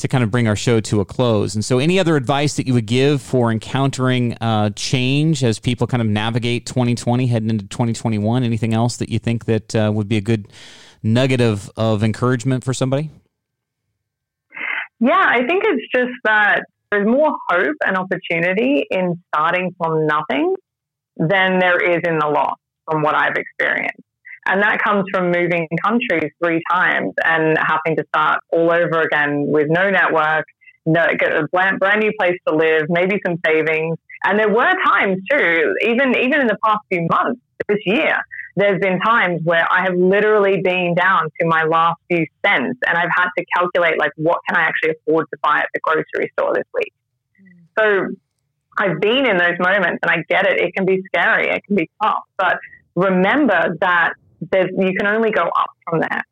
to 0.00 0.08
kind 0.08 0.24
of 0.24 0.30
bring 0.30 0.48
our 0.48 0.56
show 0.56 0.80
to 0.80 1.00
a 1.00 1.04
close. 1.04 1.54
And 1.54 1.64
so, 1.64 1.78
any 1.78 1.98
other 1.98 2.16
advice 2.16 2.56
that 2.56 2.66
you 2.66 2.74
would 2.74 2.86
give 2.86 3.20
for 3.22 3.52
encountering 3.52 4.34
uh, 4.40 4.70
change 4.70 5.44
as 5.44 5.58
people 5.58 5.86
kind 5.86 6.00
of 6.00 6.08
navigate 6.08 6.66
2020, 6.66 7.26
heading 7.26 7.50
into 7.50 7.66
2021? 7.66 8.42
Anything 8.42 8.74
else 8.74 8.96
that 8.96 9.10
you 9.10 9.18
think 9.18 9.44
that 9.44 9.76
uh, 9.76 9.90
would 9.94 10.08
be 10.08 10.16
a 10.16 10.20
good 10.20 10.48
nugget 11.02 11.40
of, 11.40 11.70
of 11.76 12.02
encouragement 12.02 12.64
for 12.64 12.74
somebody? 12.74 13.10
Yeah, 15.00 15.22
I 15.22 15.46
think 15.46 15.64
it's 15.66 15.86
just 15.94 16.12
that 16.24 16.64
there's 16.90 17.06
more 17.06 17.34
hope 17.48 17.76
and 17.86 17.96
opportunity 17.96 18.86
in 18.90 19.22
starting 19.34 19.74
from 19.78 20.06
nothing 20.06 20.54
than 21.16 21.58
there 21.58 21.78
is 21.78 22.00
in 22.04 22.18
the 22.18 22.26
loss, 22.26 22.56
from 22.90 23.02
what 23.02 23.14
I've 23.14 23.36
experienced. 23.36 24.00
And 24.50 24.60
that 24.64 24.82
comes 24.82 25.04
from 25.12 25.26
moving 25.26 25.68
countries 25.84 26.32
three 26.42 26.60
times 26.72 27.12
and 27.24 27.56
having 27.56 27.96
to 27.96 28.04
start 28.08 28.40
all 28.52 28.72
over 28.72 29.00
again 29.00 29.44
with 29.46 29.68
no 29.70 29.90
network, 29.90 30.44
no, 30.84 31.06
get 31.16 31.32
a 31.32 31.46
brand, 31.52 31.78
brand 31.78 32.00
new 32.00 32.10
place 32.18 32.36
to 32.48 32.56
live, 32.56 32.86
maybe 32.88 33.20
some 33.24 33.36
savings. 33.46 33.96
And 34.24 34.40
there 34.40 34.52
were 34.52 34.72
times 34.84 35.18
too, 35.30 35.74
even 35.82 36.16
even 36.16 36.40
in 36.40 36.48
the 36.48 36.58
past 36.64 36.80
few 36.90 37.06
months, 37.08 37.40
this 37.68 37.78
year, 37.86 38.18
there's 38.56 38.80
been 38.80 38.98
times 38.98 39.40
where 39.44 39.66
I 39.70 39.84
have 39.84 39.94
literally 39.94 40.60
been 40.62 40.94
down 40.96 41.28
to 41.40 41.46
my 41.46 41.62
last 41.62 42.00
few 42.08 42.26
cents 42.44 42.78
and 42.88 42.98
I've 42.98 43.10
had 43.14 43.28
to 43.38 43.44
calculate 43.56 44.00
like 44.00 44.10
what 44.16 44.40
can 44.48 44.56
I 44.56 44.62
actually 44.62 44.94
afford 44.98 45.26
to 45.32 45.38
buy 45.44 45.60
at 45.60 45.68
the 45.72 45.80
grocery 45.80 46.32
store 46.36 46.54
this 46.54 46.66
week. 46.74 46.92
Mm. 47.40 47.68
So 47.78 48.16
I've 48.78 49.00
been 49.00 49.26
in 49.26 49.36
those 49.36 49.58
moments 49.60 50.00
and 50.02 50.10
I 50.10 50.24
get 50.28 50.44
it. 50.46 50.60
It 50.60 50.74
can 50.74 50.86
be 50.86 51.02
scary. 51.06 51.50
It 51.50 51.62
can 51.64 51.76
be 51.76 51.88
tough. 52.02 52.24
But 52.36 52.58
remember 52.96 53.76
that 53.80 54.14
you 54.40 54.92
can 54.98 55.06
only 55.06 55.30
go 55.30 55.42
up 55.42 55.70
from 55.84 56.00
there. 56.00 56.22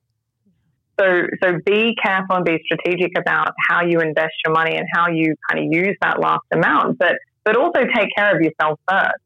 So, 0.99 1.27
so 1.43 1.59
be 1.65 1.95
careful 2.03 2.37
and 2.37 2.45
be 2.45 2.59
strategic 2.65 3.13
about 3.17 3.53
how 3.69 3.85
you 3.85 4.01
invest 4.01 4.35
your 4.45 4.53
money 4.53 4.77
and 4.77 4.87
how 4.93 5.09
you 5.09 5.37
kind 5.49 5.65
of 5.65 5.73
use 5.73 5.97
that 6.03 6.19
last 6.19 6.45
amount, 6.53 6.99
but, 6.99 7.15
but 7.45 7.57
also 7.57 7.81
take 7.95 8.09
care 8.17 8.35
of 8.35 8.43
yourself 8.43 8.81
first. 8.89 9.23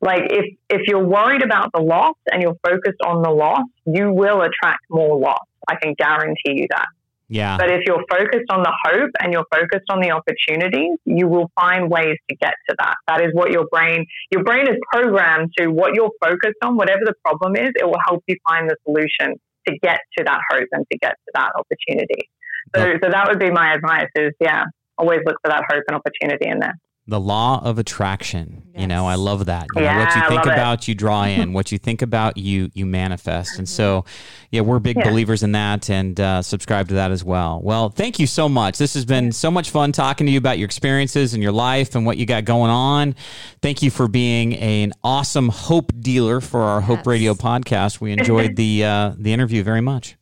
Like 0.00 0.22
if, 0.30 0.56
if 0.68 0.88
you're 0.88 1.06
worried 1.06 1.42
about 1.42 1.70
the 1.72 1.80
loss 1.80 2.16
and 2.30 2.42
you're 2.42 2.58
focused 2.66 3.00
on 3.06 3.22
the 3.22 3.30
loss, 3.30 3.62
you 3.86 4.12
will 4.12 4.42
attract 4.42 4.80
more 4.90 5.16
loss. 5.16 5.46
I 5.68 5.76
can 5.76 5.94
guarantee 5.94 6.60
you 6.60 6.66
that. 6.70 6.88
Yeah. 7.32 7.56
But 7.56 7.70
if 7.70 7.80
you're 7.86 8.04
focused 8.10 8.50
on 8.50 8.62
the 8.62 8.72
hope 8.84 9.10
and 9.20 9.32
you're 9.32 9.46
focused 9.50 9.88
on 9.88 10.00
the 10.00 10.10
opportunities, 10.10 10.98
you 11.06 11.26
will 11.26 11.50
find 11.58 11.90
ways 11.90 12.16
to 12.28 12.36
get 12.36 12.52
to 12.68 12.76
that. 12.78 12.94
That 13.08 13.22
is 13.22 13.30
what 13.32 13.50
your 13.50 13.66
brain, 13.72 14.04
your 14.30 14.44
brain 14.44 14.68
is 14.68 14.76
programmed 14.92 15.50
to 15.56 15.68
what 15.68 15.94
you're 15.94 16.12
focused 16.22 16.60
on, 16.62 16.76
whatever 16.76 17.00
the 17.06 17.14
problem 17.24 17.56
is, 17.56 17.70
it 17.76 17.86
will 17.86 18.00
help 18.06 18.22
you 18.26 18.36
find 18.46 18.68
the 18.68 18.76
solution 18.84 19.40
to 19.66 19.78
get 19.82 20.00
to 20.18 20.24
that 20.24 20.40
hope 20.50 20.68
and 20.72 20.84
to 20.92 20.98
get 20.98 21.12
to 21.12 21.32
that 21.34 21.52
opportunity. 21.56 22.28
So, 22.76 22.98
so 23.02 23.10
that 23.10 23.28
would 23.28 23.38
be 23.38 23.50
my 23.50 23.72
advice 23.72 24.10
is, 24.14 24.32
yeah, 24.38 24.64
always 24.98 25.20
look 25.24 25.36
for 25.42 25.48
that 25.48 25.64
hope 25.70 25.84
and 25.88 25.96
opportunity 25.96 26.50
in 26.50 26.58
there 26.58 26.76
the 27.08 27.18
law 27.18 27.60
of 27.64 27.78
attraction. 27.78 28.62
Yes. 28.72 28.82
You 28.82 28.86
know, 28.86 29.06
I 29.06 29.16
love 29.16 29.46
that. 29.46 29.66
You 29.74 29.82
yeah, 29.82 29.94
know, 29.94 30.04
what 30.04 30.14
you 30.14 30.28
think 30.28 30.46
about, 30.46 30.78
it. 30.82 30.88
you 30.88 30.94
draw 30.94 31.24
in. 31.24 31.52
what 31.54 31.72
you 31.72 31.78
think 31.78 32.00
about, 32.00 32.36
you 32.36 32.70
you 32.74 32.86
manifest. 32.86 33.58
And 33.58 33.68
so, 33.68 34.04
yeah, 34.50 34.60
we're 34.60 34.78
big 34.78 34.96
yeah. 34.96 35.08
believers 35.08 35.42
in 35.42 35.52
that, 35.52 35.90
and 35.90 36.18
uh, 36.20 36.42
subscribe 36.42 36.88
to 36.88 36.94
that 36.94 37.10
as 37.10 37.24
well. 37.24 37.60
Well, 37.60 37.88
thank 37.88 38.20
you 38.20 38.26
so 38.26 38.48
much. 38.48 38.78
This 38.78 38.94
has 38.94 39.04
been 39.04 39.32
so 39.32 39.50
much 39.50 39.70
fun 39.70 39.90
talking 39.90 40.26
to 40.26 40.32
you 40.32 40.38
about 40.38 40.58
your 40.58 40.66
experiences 40.66 41.34
and 41.34 41.42
your 41.42 41.52
life 41.52 41.96
and 41.96 42.06
what 42.06 42.18
you 42.18 42.26
got 42.26 42.44
going 42.44 42.70
on. 42.70 43.16
Thank 43.62 43.82
you 43.82 43.90
for 43.90 44.06
being 44.06 44.54
an 44.54 44.92
awesome 45.02 45.48
hope 45.48 45.92
dealer 45.98 46.40
for 46.40 46.62
our 46.62 46.80
yes. 46.80 46.86
Hope 46.86 47.06
Radio 47.06 47.34
podcast. 47.34 48.00
We 48.00 48.12
enjoyed 48.12 48.54
the 48.56 48.84
uh, 48.84 49.12
the 49.18 49.32
interview 49.32 49.64
very 49.64 49.80
much. 49.80 50.16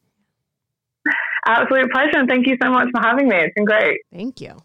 Absolute 1.46 1.90
pleasure, 1.90 2.18
and 2.18 2.28
thank 2.28 2.46
you 2.46 2.56
so 2.62 2.70
much 2.70 2.88
for 2.92 3.02
having 3.02 3.28
me. 3.28 3.36
It's 3.36 3.52
been 3.54 3.64
great. 3.64 4.00
Thank 4.12 4.40
you. 4.40 4.56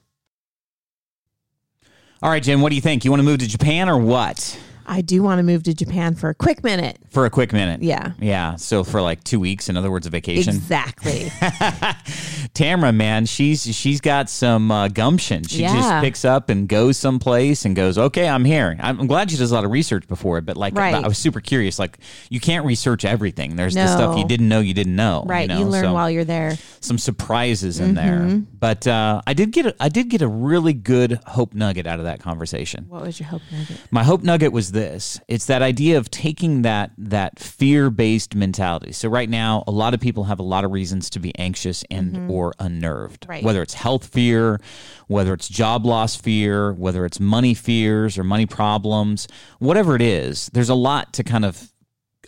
All 2.24 2.30
right, 2.30 2.42
Jim, 2.42 2.62
what 2.62 2.70
do 2.70 2.76
you 2.76 2.82
think? 2.82 3.04
You 3.04 3.12
want 3.12 3.20
to 3.20 3.26
move 3.26 3.40
to 3.40 3.48
Japan 3.48 3.90
or 3.90 3.98
what? 3.98 4.58
I 4.88 5.02
do 5.02 5.24
want 5.24 5.40
to 5.40 5.44
move 5.44 5.64
to 5.64 5.74
Japan 5.74 6.16
for 6.16 6.30
a 6.30 6.36
quick 6.36 6.64
minute. 6.64 6.98
For 7.10 7.26
a 7.26 7.30
quick 7.30 7.52
minute. 7.54 7.82
Yeah. 7.82 8.12
Yeah. 8.20 8.56
So 8.56 8.84
for 8.84 9.02
like 9.02 9.24
two 9.24 9.40
weeks, 9.40 9.70
in 9.70 9.78
other 9.78 9.90
words, 9.92 10.06
a 10.06 10.10
vacation. 10.10 10.56
Exactly. 10.56 11.32
Tamara, 12.54 12.92
man, 12.94 13.26
she's 13.26 13.64
she's 13.76 14.00
got 14.02 14.30
some 14.30 14.72
uh, 14.72 14.88
gumption. 14.88 15.44
She 15.44 15.62
just 15.62 16.02
picks 16.02 16.24
up 16.26 16.50
and 16.50 16.68
goes 16.68 16.98
someplace 16.98 17.66
and 17.66 17.76
goes, 17.76 17.98
"Okay, 17.98 18.28
I'm 18.28 18.46
here." 18.46 18.76
I'm, 18.80 19.00
I'm 19.02 19.08
glad 19.08 19.32
she 19.32 19.38
does 19.38 19.52
a 19.52 19.56
lot 19.56 19.66
of 19.66 19.72
research 19.72 20.08
before 20.08 20.38
it, 20.38 20.46
but 20.46 20.58
like, 20.58 20.76
Right. 20.76 20.94
I 20.94 21.08
was 21.08 21.18
super 21.18 21.40
curious. 21.42 21.80
Like, 21.80 21.98
you 22.30 22.40
can't 22.40 22.66
research 22.66 23.06
everything. 23.06 23.56
There's 23.56 23.74
the 23.76 23.88
stuff 23.88 24.18
you 24.18 24.26
didn't 24.26 24.48
know 24.50 24.60
you 24.60 24.74
didn't 24.74 24.96
know. 24.96 25.24
right. 25.28 25.50
You, 25.50 25.60
You, 25.60 25.66
learn 25.66 25.84
So 25.86 25.94
while 25.94 26.10
you're 26.10 26.24
there. 26.26 26.58
some 26.82 26.98
surprises 26.98 27.80
in 27.80 27.96
there. 27.96 28.42
But 28.60 28.88
uh, 28.88 29.22
I 29.28 29.34
did 29.34 29.52
get 29.52 29.66
a, 29.68 29.76
I 29.80 29.90
did 29.90 30.10
get 30.10 30.22
a 30.22 30.28
really 30.28 30.74
good 30.74 31.20
hope 31.28 31.54
nugget 31.54 31.86
out 31.88 32.00
of 32.00 32.06
that 32.06 32.20
conversation. 32.20 32.86
What 32.90 33.04
was 33.06 33.20
your 33.20 33.28
hope 33.30 33.42
nugget? 33.52 33.78
My 33.92 34.04
hope 34.04 34.24
nugget 34.24 34.52
was 34.52 34.72
this. 34.76 35.20
It's 35.28 35.46
that 35.48 35.64
idea 35.64 35.98
of 35.98 36.12
taking 36.12 36.62
that 36.62 36.92
that 37.00 37.40
fear-based 37.40 38.36
mentality. 38.36 38.92
So 38.92 39.10
right 39.10 39.30
now, 39.30 39.64
a 39.66 39.72
lot 39.72 39.96
of 39.96 40.00
people 40.00 40.26
have 40.26 40.38
a 40.38 40.44
lot 40.44 40.64
of 40.64 40.72
reasons 40.72 41.10
to 41.12 41.20
be 41.20 41.36
anxious 41.40 41.84
and 41.90 42.14
mm-hmm. 42.14 42.32
or 42.32 42.54
unnerved. 42.60 43.26
Right. 43.28 43.44
Whether 43.44 43.64
it's 43.64 43.74
health 43.74 44.06
fear, 44.06 44.62
whether 45.08 45.34
it's 45.34 45.50
job 45.50 45.86
loss 45.86 46.16
fear, 46.16 46.74
whether 46.74 47.06
it's 47.06 47.20
money 47.20 47.56
fears 47.56 48.20
or 48.20 48.24
money 48.24 48.46
problems, 48.46 49.28
whatever 49.58 49.96
it 49.96 50.02
is, 50.04 50.52
there's 50.54 50.70
a 50.70 50.76
lot 50.76 51.14
to 51.14 51.24
kind 51.24 51.46
of 51.46 51.72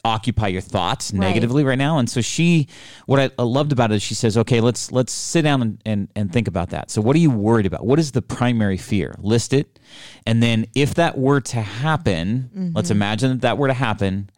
occupy 0.08 0.48
your 0.48 0.62
thoughts 0.62 1.12
Right. 1.12 1.20
negatively 1.20 1.64
right 1.64 1.78
now. 1.78 2.00
And 2.00 2.10
so 2.10 2.22
she 2.22 2.68
what 3.06 3.20
i 3.38 3.44
loved 3.44 3.72
about 3.72 3.92
it 3.92 3.96
is 3.96 4.04
she 4.04 4.14
says 4.16 4.38
okay 4.38 4.60
let's 4.62 4.92
let's 4.92 5.12
sit 5.14 5.44
down 5.44 5.62
and, 5.62 5.82
and, 5.86 6.08
and 6.16 6.32
think 6.34 6.48
about 6.48 6.70
that. 6.72 6.90
So 6.92 7.02
what 7.02 7.16
are 7.16 7.20
you 7.20 7.30
worried 7.32 7.66
about? 7.66 7.86
What 7.86 8.00
is 8.00 8.12
the 8.12 8.22
primary 8.22 8.78
fear? 8.78 9.16
List 9.20 9.54
it. 9.54 9.80
And 10.26 10.42
then 10.42 10.66
if 10.76 10.96
that 10.96 11.18
were 11.18 11.42
to 11.42 11.62
happen 11.62 12.72
let's 12.76 12.90
imagine 12.92 13.30
that 13.32 13.42
that 13.42 13.58
were 13.58 13.68
to 13.68 13.74
happen 13.74 14.30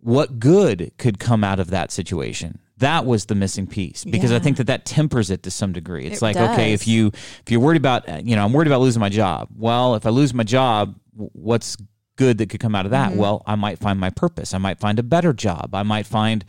what 0.00 0.40
good 0.40 0.90
could 0.98 1.18
come 1.20 1.44
out 1.44 1.60
of 1.60 1.70
that 1.70 1.92
situation? 1.92 2.58
That 2.78 3.06
was 3.06 3.26
the 3.26 3.36
missing 3.36 3.68
piece 3.68 4.04
because 4.04 4.32
i 4.32 4.40
think 4.40 4.56
that 4.56 4.66
that 4.66 4.84
tempers 4.84 5.30
it 5.30 5.44
to 5.44 5.50
some 5.50 5.72
degree. 5.72 6.06
It's 6.06 6.16
It 6.20 6.22
like 6.22 6.36
okay 6.36 6.72
if 6.72 6.88
you 6.88 7.08
if 7.14 7.44
you're 7.50 7.60
worried 7.60 7.76
about 7.76 8.08
uh, 8.08 8.20
you 8.24 8.34
know 8.34 8.44
i'm 8.44 8.52
worried 8.52 8.66
about 8.66 8.80
losing 8.80 8.98
my 9.00 9.08
job. 9.08 9.48
Well 9.56 9.94
if 9.94 10.04
i 10.04 10.10
lose 10.10 10.34
my 10.34 10.42
job 10.42 10.96
what's 11.14 11.76
good 12.16 12.38
that 12.38 12.48
could 12.50 12.60
come 12.60 12.74
out 12.74 12.84
of 12.84 12.90
that. 12.90 13.14
Well 13.14 13.42
i 13.46 13.54
might 13.54 13.78
find 13.78 13.98
my 13.98 14.10
purpose. 14.10 14.54
I 14.54 14.58
might 14.58 14.78
find 14.78 14.98
a 14.98 15.02
better 15.02 15.32
job. 15.32 15.74
I 15.74 15.82
might 15.82 16.06
find 16.06 16.44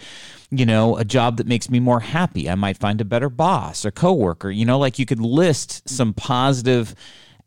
you 0.52 0.66
know 0.66 0.98
a 0.98 1.06
job 1.06 1.38
that 1.38 1.48
makes 1.48 1.70
me 1.70 1.80
more 1.80 2.00
happy. 2.02 2.50
I 2.50 2.56
might 2.56 2.78
find 2.78 3.02
a 3.02 3.06
better 3.06 3.30
boss 3.30 3.86
or 3.86 3.92
coworker. 3.92 4.52
You 4.52 4.66
know 4.66 4.78
like 4.80 5.00
you 5.00 5.06
could 5.06 5.20
list 5.22 5.88
some 5.88 6.14
positive 6.14 6.96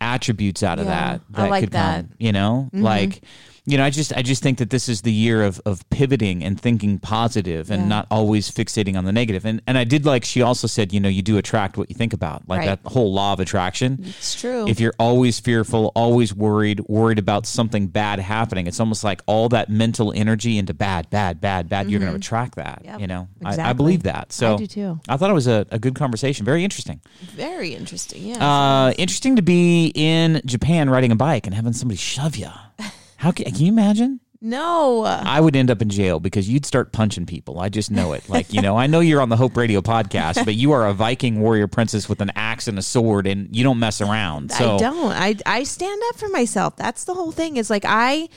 attributes 0.01 0.63
out 0.63 0.79
of 0.79 0.87
Yeah, 0.87 1.19
that 1.19 1.21
I 1.35 1.43
that 1.43 1.51
like 1.51 1.65
could 1.65 1.73
that. 1.73 2.05
Mm-hmm. 2.05 2.13
come 2.13 2.17
you 2.19 2.33
know? 2.33 2.71
Like 2.73 3.23
you 3.67 3.77
know 3.77 3.85
i 3.85 3.91
just 3.91 4.13
i 4.17 4.23
just 4.23 4.43
think 4.43 4.59
that 4.59 4.71
this 4.71 4.89
is 4.89 5.03
the 5.03 5.13
year 5.13 5.43
of 5.43 5.61
of 5.67 5.89
pivoting 5.91 6.43
and 6.45 6.61
thinking 6.61 6.99
positive 6.99 7.71
and 7.71 7.83
Yeah. 7.83 7.89
not 7.89 8.07
always 8.11 8.51
fixating 8.51 8.97
on 8.97 9.05
the 9.05 9.13
negative. 9.13 9.45
and 9.45 9.61
and 9.67 9.77
i 9.77 9.85
did 9.85 10.07
like 10.07 10.25
she 10.25 10.41
also 10.43 10.67
said 10.67 10.93
you 10.93 11.01
know 11.01 11.09
you 11.09 11.23
do 11.23 11.37
attract 11.39 11.77
what 11.77 11.91
you 11.91 11.97
think 11.97 12.13
about 12.13 12.49
like 12.49 12.61
Right. 12.61 12.67
that 12.67 12.81
whole 12.93 13.13
law 13.13 13.33
of 13.33 13.41
attraction 13.41 13.99
It's 14.05 14.35
true. 14.41 14.67
if 14.69 14.79
you're 14.81 14.95
always 14.99 15.41
fearful, 15.41 15.93
always 15.95 16.33
worried, 16.35 16.81
worried 16.89 17.19
about 17.19 17.47
something 17.47 17.87
bad 17.89 18.19
happening, 18.21 18.67
it's 18.67 18.81
almost 18.81 19.03
like 19.05 19.21
all 19.27 19.49
that 19.51 19.69
mental 19.69 20.13
energy 20.15 20.59
into 20.59 20.73
bad, 20.75 21.11
bad, 21.11 21.41
bad, 21.41 21.69
bad. 21.69 21.91
You're 21.91 22.01
going 22.01 22.13
to 22.13 22.17
attract 22.17 22.55
that. 22.57 22.79
Mm-hmm. 22.83 22.91
Yep, 22.93 23.01
You 23.01 23.07
know, 23.07 23.29
I, 23.45 23.71
I 23.71 23.73
believe 23.73 24.05
that. 24.05 24.33
So 24.33 24.55
I 24.55 24.57
do 24.57 24.67
too. 24.67 25.01
I 25.09 25.17
thought 25.17 25.31
it 25.31 25.35
was 25.35 25.47
a, 25.47 25.67
a 25.71 25.79
good 25.79 25.95
conversation. 25.95 26.45
Very 26.47 26.65
interesting. 26.65 27.01
Very 27.35 27.75
interesting. 27.75 28.23
Yeah. 28.23 28.39
Uh, 28.47 28.93
interesting 28.93 29.37
to 29.37 29.43
be 29.43 29.93
in 29.95 30.41
Japan 30.47 30.89
riding 30.91 31.13
a 31.13 31.17
bike 31.17 31.47
and 31.47 31.55
having 31.55 31.73
somebody 31.73 31.99
shove 31.99 32.37
you. 32.37 32.49
How 33.17 33.31
can, 33.33 33.47
can 33.47 33.57
you 33.57 33.69
imagine? 33.73 34.21
no. 34.41 35.03
I 35.05 35.41
would 35.41 35.57
end 35.57 35.71
up 35.71 35.83
in 35.83 35.89
jail 35.89 36.21
because 36.21 36.49
you'd 36.49 36.67
start 36.67 36.93
punching 36.93 37.27
people. 37.27 37.59
I 37.59 37.69
just 37.69 37.91
know 37.91 38.13
it. 38.13 38.29
Like, 38.29 38.53
you 38.53 38.61
know, 38.61 38.77
I 38.77 38.87
know 38.87 39.01
you're 39.01 39.21
on 39.21 39.29
the 39.29 39.37
Hope 39.37 39.57
Radio 39.57 39.81
podcast, 39.81 40.45
but 40.45 40.55
you 40.55 40.73
are 40.73 40.87
a 40.87 40.93
Viking 40.93 41.41
warrior 41.41 41.67
princess 41.67 42.09
with 42.09 42.21
an 42.21 42.31
axe 42.37 42.69
and 42.69 42.79
a 42.79 42.83
sword 42.83 43.27
and 43.27 43.55
you 43.57 43.65
don't 43.65 43.79
mess 43.79 44.01
around. 44.01 44.53
So 44.53 44.77
I 44.77 44.79
don't. 44.79 45.13
I 45.13 45.37
I 45.47 45.63
stand 45.65 46.01
up 46.11 46.17
for 46.17 46.29
myself. 46.29 46.77
That's 46.77 47.05
the 47.05 47.15
whole 47.15 47.33
thing. 47.33 47.57
Is 47.57 47.71
like 47.71 47.85
I 47.87 48.29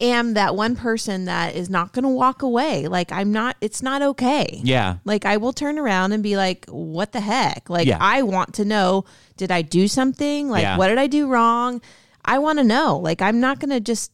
am 0.00 0.34
that 0.34 0.56
one 0.56 0.74
person 0.74 1.26
that 1.26 1.54
is 1.54 1.68
not 1.70 1.92
going 1.92 2.04
to 2.04 2.08
walk 2.08 2.42
away. 2.42 2.88
Like 2.88 3.12
I'm 3.12 3.30
not. 3.30 3.56
It's 3.60 3.82
not 3.82 4.02
okay. 4.02 4.60
Yeah. 4.64 4.96
Like 5.04 5.26
I 5.26 5.36
will 5.36 5.52
turn 5.52 5.78
around 5.78 6.12
and 6.12 6.22
be 6.22 6.36
like, 6.36 6.66
"What 6.68 7.12
the 7.12 7.20
heck?" 7.20 7.68
Like 7.70 7.86
Yeah. 7.86 7.98
I 8.00 8.22
want 8.22 8.54
to 8.54 8.64
know. 8.64 9.04
Did 9.36 9.52
I 9.52 9.62
do 9.62 9.86
something? 9.86 10.48
Like 10.48 10.62
Yeah. 10.62 10.76
what 10.78 10.88
did 10.88 10.98
I 10.98 11.06
do 11.06 11.28
wrong? 11.28 11.82
I 12.24 12.38
want 12.38 12.58
to 12.58 12.64
know. 12.64 12.96
Like 12.98 13.20
I'm 13.22 13.38
not 13.38 13.60
going 13.60 13.70
to 13.70 13.80
just 13.80 14.10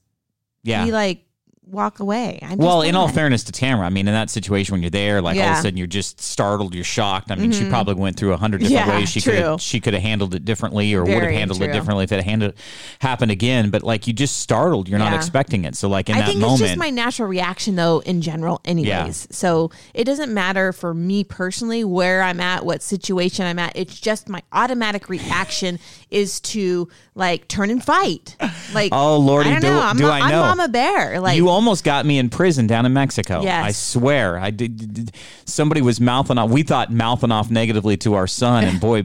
Yeah. 0.68 0.84
be 0.84 0.92
like 0.92 1.24
walk 1.70 2.00
away. 2.00 2.38
I'm 2.40 2.56
Well, 2.56 2.80
in 2.80 2.94
all 2.94 3.08
fairness 3.08 3.44
to 3.44 3.52
Tamara, 3.52 3.84
I 3.84 3.90
mean, 3.90 4.08
in 4.08 4.14
that 4.14 4.30
situation 4.30 4.72
when 4.72 4.80
you're 4.80 4.88
there, 4.88 5.20
like 5.20 5.36
all 5.36 5.42
of 5.42 5.44
Yeah. 5.44 5.50
Mm-hmm. 5.50 5.58
a 5.58 5.62
sudden 5.62 5.76
you're 5.76 5.86
just 5.86 6.18
startled, 6.18 6.74
you're 6.74 6.82
shocked. 6.82 7.30
I 7.30 7.34
mean, 7.34 7.52
she 7.52 7.68
probably 7.68 7.92
went 7.92 8.16
through 8.16 8.32
a 8.32 8.38
hundred 8.38 8.62
different 8.62 8.86
Yeah, 8.86 8.96
ways 8.98 9.10
she 9.10 9.20
could 9.20 9.34
true. 9.34 9.42
have 9.42 9.60
she 9.60 9.78
could 9.78 9.92
have 9.92 10.02
handled 10.02 10.34
it 10.34 10.46
differently 10.46 10.94
or 10.94 11.02
would 11.02 11.10
have 11.12 11.20
Very 11.24 11.34
handled 11.34 11.60
it 11.60 11.66
true. 11.66 11.74
differently 11.74 12.04
if 12.04 12.12
it 12.12 12.16
had 12.16 12.24
handled, 12.24 12.54
happened 13.00 13.30
again. 13.32 13.68
But 13.68 13.82
like 13.82 14.06
you 14.06 14.14
just 14.14 14.38
startled, 14.38 14.88
you're 14.88 14.98
not 14.98 15.12
Yeah. 15.12 15.18
expecting 15.18 15.66
it. 15.66 15.76
So 15.76 15.90
like 15.90 16.08
in 16.08 16.14
I 16.14 16.20
that 16.20 16.26
think 16.28 16.40
moment, 16.40 16.60
it's 16.62 16.70
just 16.70 16.78
my 16.78 16.88
natural 16.88 17.28
reaction 17.28 17.76
though 17.76 17.98
in 17.98 18.22
general 18.22 18.62
anyways. 18.64 19.28
So 19.30 19.70
it 19.92 20.04
doesn't 20.04 20.32
matter 20.32 20.72
for 20.72 20.94
me 20.94 21.22
personally 21.22 21.84
where 21.84 22.22
I'm 22.22 22.40
at, 22.40 22.64
what 22.64 22.82
situation 22.82 23.44
I'm 23.44 23.58
at. 23.58 23.76
It's 23.76 24.00
just 24.00 24.26
my 24.26 24.40
automatic 24.54 25.10
reaction 25.10 25.78
is 26.10 26.40
to 26.40 26.88
like 27.14 27.46
turn 27.48 27.70
and 27.70 27.84
fight. 27.84 28.36
Like 28.72 28.90
Oh, 28.92 29.18
Lordy, 29.18 29.50
I 29.50 29.52
don't 29.54 29.60
do- 29.62 29.68
know. 29.68 29.80
I'm, 29.80 29.96
do 29.96 30.06
a- 30.06 30.10
I 30.10 30.30
know. 30.30 30.42
I'm 30.42 30.56
Mama 30.58 30.68
Bear. 30.68 31.20
Like 31.20 31.36
you 31.36 31.48
almost 31.48 31.84
got 31.84 32.06
me 32.06 32.18
in 32.18 32.28
prison 32.30 32.66
down 32.66 32.86
in 32.86 32.92
Mexico. 32.92 33.42
Yes. 33.42 33.64
I 33.64 33.70
swear. 33.72 34.38
I 34.38 34.50
did, 34.50 34.94
did- 34.94 35.12
Somebody 35.44 35.80
was 35.82 36.00
mouthing 36.00 36.38
off. 36.38 36.50
We 36.50 36.62
thought 36.62 36.92
mouthing 36.92 37.32
off 37.32 37.50
negatively 37.50 37.96
to 37.98 38.14
our 38.14 38.26
son, 38.26 38.64
and 38.64 38.80
boy, 38.80 39.02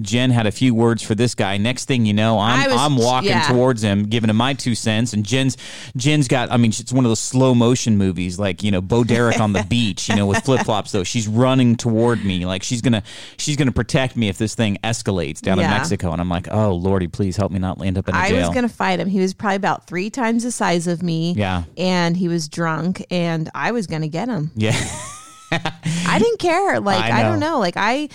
Jen 0.00 0.30
had 0.30 0.46
a 0.46 0.52
few 0.52 0.74
words 0.74 1.02
for 1.02 1.14
this 1.14 1.34
guy. 1.34 1.56
Next 1.56 1.86
thing 1.86 2.04
you 2.06 2.12
know, 2.14 2.38
I'm 2.38 2.70
was- 2.70 2.80
I'm 2.80 2.96
walking 2.96 3.30
yeah. 3.30 3.48
towards 3.48 3.82
him, 3.82 4.04
giving 4.04 4.30
him 4.30 4.36
my 4.36 4.52
two 4.54 4.74
cents, 4.74 5.12
and 5.12 5.24
Jen's 5.24 5.56
Jen's 5.96 6.28
got. 6.28 6.50
I 6.52 6.56
mean, 6.58 6.70
it's 6.70 6.92
one 6.92 7.04
of 7.04 7.10
those 7.10 7.20
slow 7.20 7.54
motion 7.54 7.96
movies, 7.98 8.38
like 8.38 8.62
you 8.62 8.70
know, 8.70 8.80
Bo 8.80 9.04
Derek 9.04 9.40
on 9.40 9.52
the 9.52 9.62
beach, 9.68 10.08
you 10.08 10.16
know, 10.16 10.26
with 10.26 10.44
flip 10.44 10.62
flops. 10.64 10.92
Though 10.92 11.04
she's 11.04 11.26
running 11.26 11.76
toward 11.76 12.24
me, 12.24 12.44
like 12.46 12.62
she's 12.62 12.82
gonna 12.82 13.02
she's 13.38 13.56
gonna 13.56 13.72
protect 13.72 14.16
me 14.16 14.28
if 14.28 14.36
this 14.38 14.54
thing 14.54 14.78
escalates 14.84 15.40
down 15.40 15.58
in 15.58 15.68
Mexico. 15.68 16.12
And 16.12 16.20
I'm 16.20 16.28
like, 16.28 16.45
oh 16.50 16.74
lordy, 16.74 17.08
please 17.08 17.36
help 17.36 17.52
me 17.52 17.58
not 17.58 17.78
land 17.78 17.98
up 17.98 18.08
in 18.08 18.14
a 18.14 18.18
I 18.18 18.28
jail. 18.30 18.46
was 18.46 18.54
gonna 18.54 18.68
fight 18.68 19.00
him. 19.00 19.08
He 19.08 19.20
was 19.20 19.34
probably 19.34 19.56
about 19.56 19.86
three 19.86 20.10
times 20.10 20.42
the 20.42 20.52
size 20.52 20.86
of 20.86 21.02
me. 21.02 21.32
Yeah. 21.36 21.64
And 21.76 22.16
he 22.16 22.28
was 22.28 22.48
drunk 22.48 23.04
and 23.10 23.48
I 23.54 23.72
was 23.72 23.86
gonna 23.86 24.08
get 24.08 24.28
him. 24.28 24.50
yeah. 24.54 24.72
I 25.52 26.18
didn't 26.18 26.38
care. 26.40 26.80
Like 26.80 27.00
I 27.00 27.20
I, 27.20 27.22
don't 27.22 27.40
know. 27.40 27.58
Like 27.58 27.76
I 27.76 28.08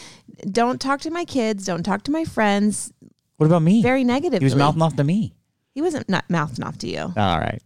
don't 0.49 0.81
talk 0.81 1.01
to 1.01 1.11
my 1.11 1.25
kids, 1.25 1.65
don't 1.65 1.83
talk 1.83 2.03
to 2.03 2.11
my 2.11 2.25
friends 2.25 2.91
What 3.37 3.45
about 3.45 3.61
me? 3.61 3.81
very 3.81 4.03
negative. 4.03 4.39
He 4.39 4.45
was 4.45 4.55
mouthing 4.55 4.81
off 4.81 4.95
to 4.97 5.03
me. 5.03 5.33
He 5.73 5.81
wasn't 5.81 6.09
not 6.09 6.29
mouthing 6.29 6.65
off 6.65 6.77
to 6.79 6.87
you. 6.87 6.99
All 6.99 7.39
right. 7.39 7.61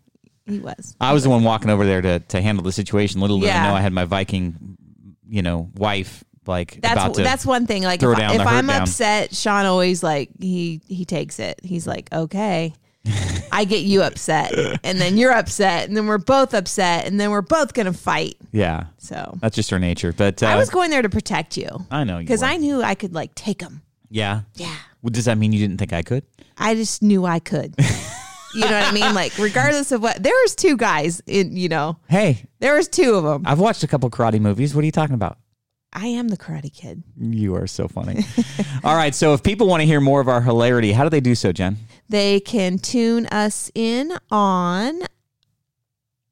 He 0.45 0.59
was. 0.59 0.95
I 1.01 1.13
was 1.13 1.23
the 1.23 1.29
one 1.31 1.43
walking 1.43 1.71
over 1.71 1.85
there 1.85 2.01
to, 2.01 2.19
to 2.19 2.41
handle 2.41 2.63
the 2.63 2.71
situation. 2.71 3.19
Little 3.19 3.39
did 3.39 3.49
I 3.49 3.67
know 3.67 3.75
I 3.75 3.81
had 3.81 3.93
my 3.93 4.05
Viking, 4.05 4.77
you 5.27 5.41
know, 5.41 5.71
wife 5.75 6.23
like 6.47 6.79
That's 6.81 6.93
about 6.93 7.13
to. 7.15 7.23
that's 7.23 7.45
one 7.45 7.67
thing. 7.67 7.83
Like 7.83 8.01
if, 8.01 8.17
down 8.17 8.35
if 8.35 8.45
I'm 8.45 8.67
down. 8.67 8.81
upset, 8.83 9.33
Sean 9.35 9.65
always 9.65 10.03
like 10.03 10.29
he 10.39 10.81
he 10.87 11.05
takes 11.05 11.39
it. 11.39 11.59
He's 11.63 11.85
like, 11.87 12.09
okay. 12.13 12.73
I 13.51 13.65
get 13.65 13.83
you 13.83 14.01
upset, 14.01 14.51
and 14.83 14.99
then 14.99 15.15
you're 15.15 15.31
upset, 15.31 15.87
and 15.87 15.95
then 15.95 16.07
we're 16.07 16.17
both 16.17 16.55
upset, 16.55 17.05
and 17.05 17.19
then 17.19 17.29
we're 17.29 17.43
both 17.43 17.73
gonna 17.75 17.93
fight. 17.93 18.35
yeah, 18.51 18.85
So 18.97 19.37
that's 19.41 19.55
just 19.55 19.69
her 19.69 19.77
nature. 19.79 20.11
But 20.11 20.41
uh, 20.41 20.47
I 20.47 20.55
was 20.55 20.71
going 20.71 20.89
there 20.89 21.03
to 21.03 21.09
protect 21.09 21.55
you 21.55 21.67
I 21.91 22.03
know 22.03 22.17
you 22.17 22.23
because. 22.25 22.41
I 22.41 22.57
knew 22.57 22.81
I 22.81 22.95
could 22.95 23.13
like 23.13 23.35
take 23.35 23.61
him. 23.61 23.83
yeah. 24.09 24.41
Yeah, 24.55 24.75
Well, 25.03 25.11
does 25.11 25.25
that 25.25 25.37
mean 25.37 25.51
you 25.53 25.59
didn't 25.59 25.77
think 25.77 25.93
I 25.93 26.01
could? 26.01 26.23
I 26.57 26.73
just 26.73 27.03
knew 27.03 27.25
I 27.25 27.37
could. 27.39 27.75
you 28.55 28.61
know 28.61 28.71
what 28.71 28.87
I 28.87 28.91
mean? 28.91 29.13
Like 29.13 29.37
regardless 29.37 29.91
of 29.91 30.01
what, 30.01 30.21
there 30.23 30.33
was 30.43 30.55
two 30.55 30.75
guys 30.75 31.21
in. 31.27 31.55
You 31.55 31.69
know, 31.69 31.97
Hey, 32.09 32.45
there 32.59 32.75
was 32.75 32.87
two 32.87 33.13
of 33.13 33.23
them. 33.23 33.43
I've 33.45 33.59
watched 33.59 33.83
a 33.83 33.87
couple 33.87 34.09
karate 34.09 34.39
movies. 34.39 34.73
What 34.73 34.81
are 34.81 34.85
you 34.85 34.91
talking 34.91 35.13
about? 35.15 35.37
I 35.95 36.07
am 36.07 36.27
the 36.27 36.35
Karate 36.37 36.71
Kid. 36.73 37.03
You 37.17 37.55
are 37.55 37.67
so 37.67 37.87
funny. 37.87 38.25
All 38.83 38.95
right, 38.95 39.15
so 39.15 39.33
if 39.33 39.41
people 39.41 39.65
want 39.65 39.79
to 39.79 39.85
hear 39.85 40.01
more 40.01 40.19
of 40.19 40.27
our 40.27 40.41
hilarity, 40.41 40.91
how 40.91 41.03
do 41.03 41.09
they 41.09 41.21
do 41.21 41.35
so, 41.35 41.53
Jen? 41.53 41.77
They 42.09 42.41
can 42.41 42.77
tune 42.77 43.27
us 43.27 43.71
in 43.73 44.11
on. 44.29 45.03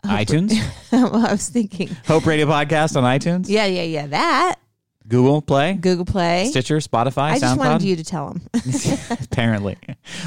iTunes, 0.03 0.53
well, 0.91 1.25
I 1.25 1.31
was 1.31 1.47
thinking 1.47 1.95
Hope 2.05 2.25
Radio 2.25 2.45
Podcast 2.45 2.97
on 2.97 3.03
iTunes. 3.05 3.47
Yeah, 3.47 3.65
yeah, 3.65 3.83
yeah. 3.83 4.07
That. 4.07 4.55
Google 5.07 5.41
Play, 5.41 5.73
Google 5.73 6.05
Play, 6.05 6.45
Stitcher, 6.49 6.77
Spotify, 6.77 7.31
I 7.33 7.39
just 7.39 7.55
SoundCloud. 7.55 7.57
wanted 7.57 7.83
you 7.83 7.95
to 7.97 8.03
tell 8.03 8.29
them. 8.29 8.41
Apparently. 9.21 9.77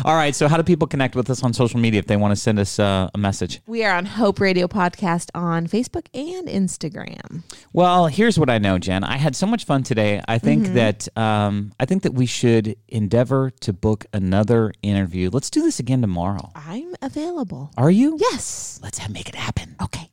All 0.05 0.15
right. 0.15 0.35
So, 0.35 0.49
how 0.49 0.57
do 0.57 0.63
people 0.63 0.87
connect 0.87 1.15
with 1.17 1.31
us 1.31 1.43
on 1.43 1.53
social 1.53 1.81
media 1.81 1.99
if 1.99 2.07
they 2.07 2.17
want 2.17 2.33
to 2.33 2.37
send 2.37 2.59
us 2.59 2.79
uh, 2.79 3.09
a 3.15 3.19
message? 3.19 3.61
we 3.67 3.85
are 3.85 3.95
on 3.97 4.05
Hope 4.07 4.41
Radio 4.41 4.67
Podcast 4.67 5.31
on 5.35 5.67
Facebook 5.67 6.07
and 6.15 6.49
Instagram. 6.49 7.43
Well, 7.73 8.07
here's 8.07 8.39
what 8.39 8.51
I 8.51 8.59
know, 8.59 8.79
Jen. 8.79 9.05
I 9.05 9.17
had 9.17 9.35
so 9.37 9.47
much 9.47 9.65
fun 9.65 9.83
today. 9.83 10.21
I 10.29 10.39
think 10.39 10.57
Mm-hmm. 10.57 10.75
that 10.75 11.09
um, 11.19 11.73
I 11.79 11.85
think 11.85 12.03
that 12.05 12.15
we 12.15 12.25
should 12.27 12.77
endeavor 12.89 13.51
to 13.61 13.73
book 13.73 14.07
another 14.13 14.73
interview. 14.83 15.29
Let's 15.31 15.51
do 15.51 15.61
this 15.63 15.79
again 15.79 16.01
tomorrow. 16.01 16.51
I'm 16.55 16.95
available. 17.03 17.71
Are 17.77 17.91
you? 17.91 18.17
Yes. 18.19 18.81
Let's 18.83 18.99
have, 18.99 19.11
make 19.13 19.29
it 19.29 19.35
happen. 19.35 19.77
Okay. 19.83 20.11